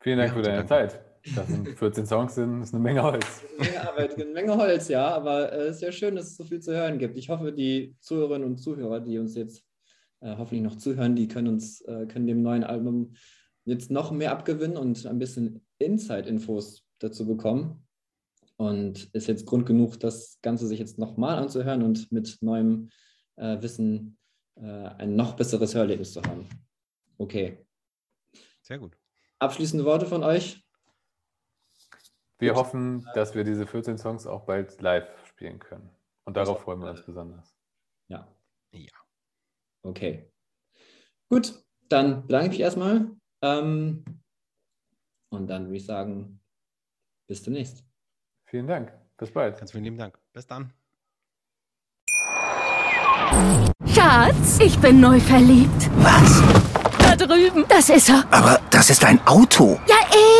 Vielen 0.00 0.18
Dank 0.18 0.30
ja, 0.30 0.36
für 0.36 0.42
deine 0.42 0.66
Zeit. 0.66 1.00
Das 1.36 1.46
sind 1.46 1.68
14 1.68 2.06
Songs, 2.06 2.34
sind, 2.34 2.60
ist 2.60 2.74
eine 2.74 2.82
Menge 2.82 3.02
Holz. 3.02 3.44
Eine 3.58 3.70
Menge 3.70 3.88
Arbeit, 3.88 4.14
eine 4.14 4.24
Menge 4.26 4.56
Holz, 4.56 4.88
ja, 4.88 5.08
aber 5.08 5.52
es 5.52 5.58
äh, 5.58 5.70
ist 5.70 5.80
ja 5.80 5.92
schön, 5.92 6.16
dass 6.16 6.26
es 6.26 6.36
so 6.36 6.44
viel 6.44 6.60
zu 6.60 6.74
hören 6.74 6.98
gibt. 6.98 7.16
Ich 7.16 7.30
hoffe, 7.30 7.52
die 7.52 7.96
Zuhörerinnen 8.00 8.46
und 8.46 8.58
Zuhörer, 8.58 9.00
die 9.00 9.18
uns 9.18 9.34
jetzt 9.34 9.64
äh, 10.24 10.36
hoffentlich 10.38 10.62
noch 10.62 10.76
zuhören, 10.76 11.14
die 11.14 11.28
können 11.28 11.48
uns, 11.48 11.82
äh, 11.82 12.06
können 12.06 12.26
dem 12.26 12.42
neuen 12.42 12.64
Album 12.64 13.14
jetzt 13.66 13.90
noch 13.90 14.10
mehr 14.10 14.32
abgewinnen 14.32 14.76
und 14.76 15.04
ein 15.06 15.18
bisschen 15.18 15.64
Inside-Infos 15.78 16.84
dazu 16.98 17.26
bekommen. 17.26 17.86
Und 18.56 19.12
ist 19.12 19.26
jetzt 19.26 19.46
Grund 19.46 19.66
genug, 19.66 20.00
das 20.00 20.38
Ganze 20.40 20.66
sich 20.66 20.78
jetzt 20.78 20.98
nochmal 20.98 21.38
anzuhören 21.38 21.82
und 21.82 22.10
mit 22.10 22.38
neuem 22.40 22.90
äh, 23.36 23.60
Wissen 23.60 24.16
äh, 24.54 24.62
ein 24.62 25.16
noch 25.16 25.34
besseres 25.34 25.74
Hörerlebnis 25.74 26.12
zu 26.12 26.22
haben. 26.22 26.48
Okay. 27.18 27.58
Sehr 28.62 28.78
gut. 28.78 28.96
Abschließende 29.40 29.84
Worte 29.84 30.06
von 30.06 30.22
euch? 30.22 30.64
Wir 32.38 32.52
gut. 32.52 32.60
hoffen, 32.60 33.06
dass 33.14 33.34
wir 33.34 33.44
diese 33.44 33.66
14 33.66 33.98
Songs 33.98 34.26
auch 34.26 34.46
bald 34.46 34.80
live 34.80 35.26
spielen 35.26 35.58
können. 35.58 35.90
Und 36.24 36.36
darauf 36.36 36.62
freuen 36.62 36.80
wir 36.80 36.90
uns 36.90 37.04
besonders. 37.04 37.54
Ja. 38.08 38.26
Ja. 38.72 39.03
Okay. 39.84 40.30
Gut, 41.28 41.54
dann 41.88 42.26
bedanke 42.26 42.46
ich 42.46 42.52
mich 42.52 42.60
erstmal. 42.60 43.10
Ähm, 43.42 44.04
und 45.30 45.46
dann 45.46 45.66
würde 45.66 45.76
ich 45.76 45.84
sagen, 45.84 46.40
bis 47.28 47.42
demnächst. 47.42 47.84
Vielen 48.46 48.66
Dank. 48.66 48.92
Bis 49.18 49.30
bald. 49.30 49.58
Ganz 49.58 49.72
vielen 49.72 49.84
lieben 49.84 49.98
Dank. 49.98 50.18
Bis 50.32 50.46
dann. 50.46 50.72
Schatz, 53.86 54.58
ich 54.60 54.78
bin 54.78 55.00
neu 55.00 55.20
verliebt. 55.20 55.90
Was? 55.96 56.42
Da 56.98 57.16
drüben. 57.16 57.64
Das 57.68 57.90
ist 57.90 58.08
er. 58.08 58.24
Aber 58.30 58.60
das 58.70 58.90
ist 58.90 59.04
ein 59.04 59.24
Auto. 59.26 59.78
Ja, 59.86 59.96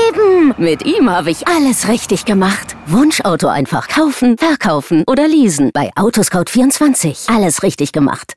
eben. 0.09 0.55
Mit 0.59 0.86
ihm 0.86 1.11
habe 1.11 1.30
ich 1.30 1.47
alles 1.47 1.88
richtig 1.88 2.24
gemacht. 2.24 2.76
Wunschauto 2.86 3.49
einfach 3.49 3.88
kaufen, 3.88 4.38
verkaufen 4.38 5.05
oder 5.07 5.26
leasen. 5.28 5.70
Bei 5.74 5.90
Autoscout24. 5.95 7.34
Alles 7.34 7.62
richtig 7.62 7.92
gemacht. 7.92 8.32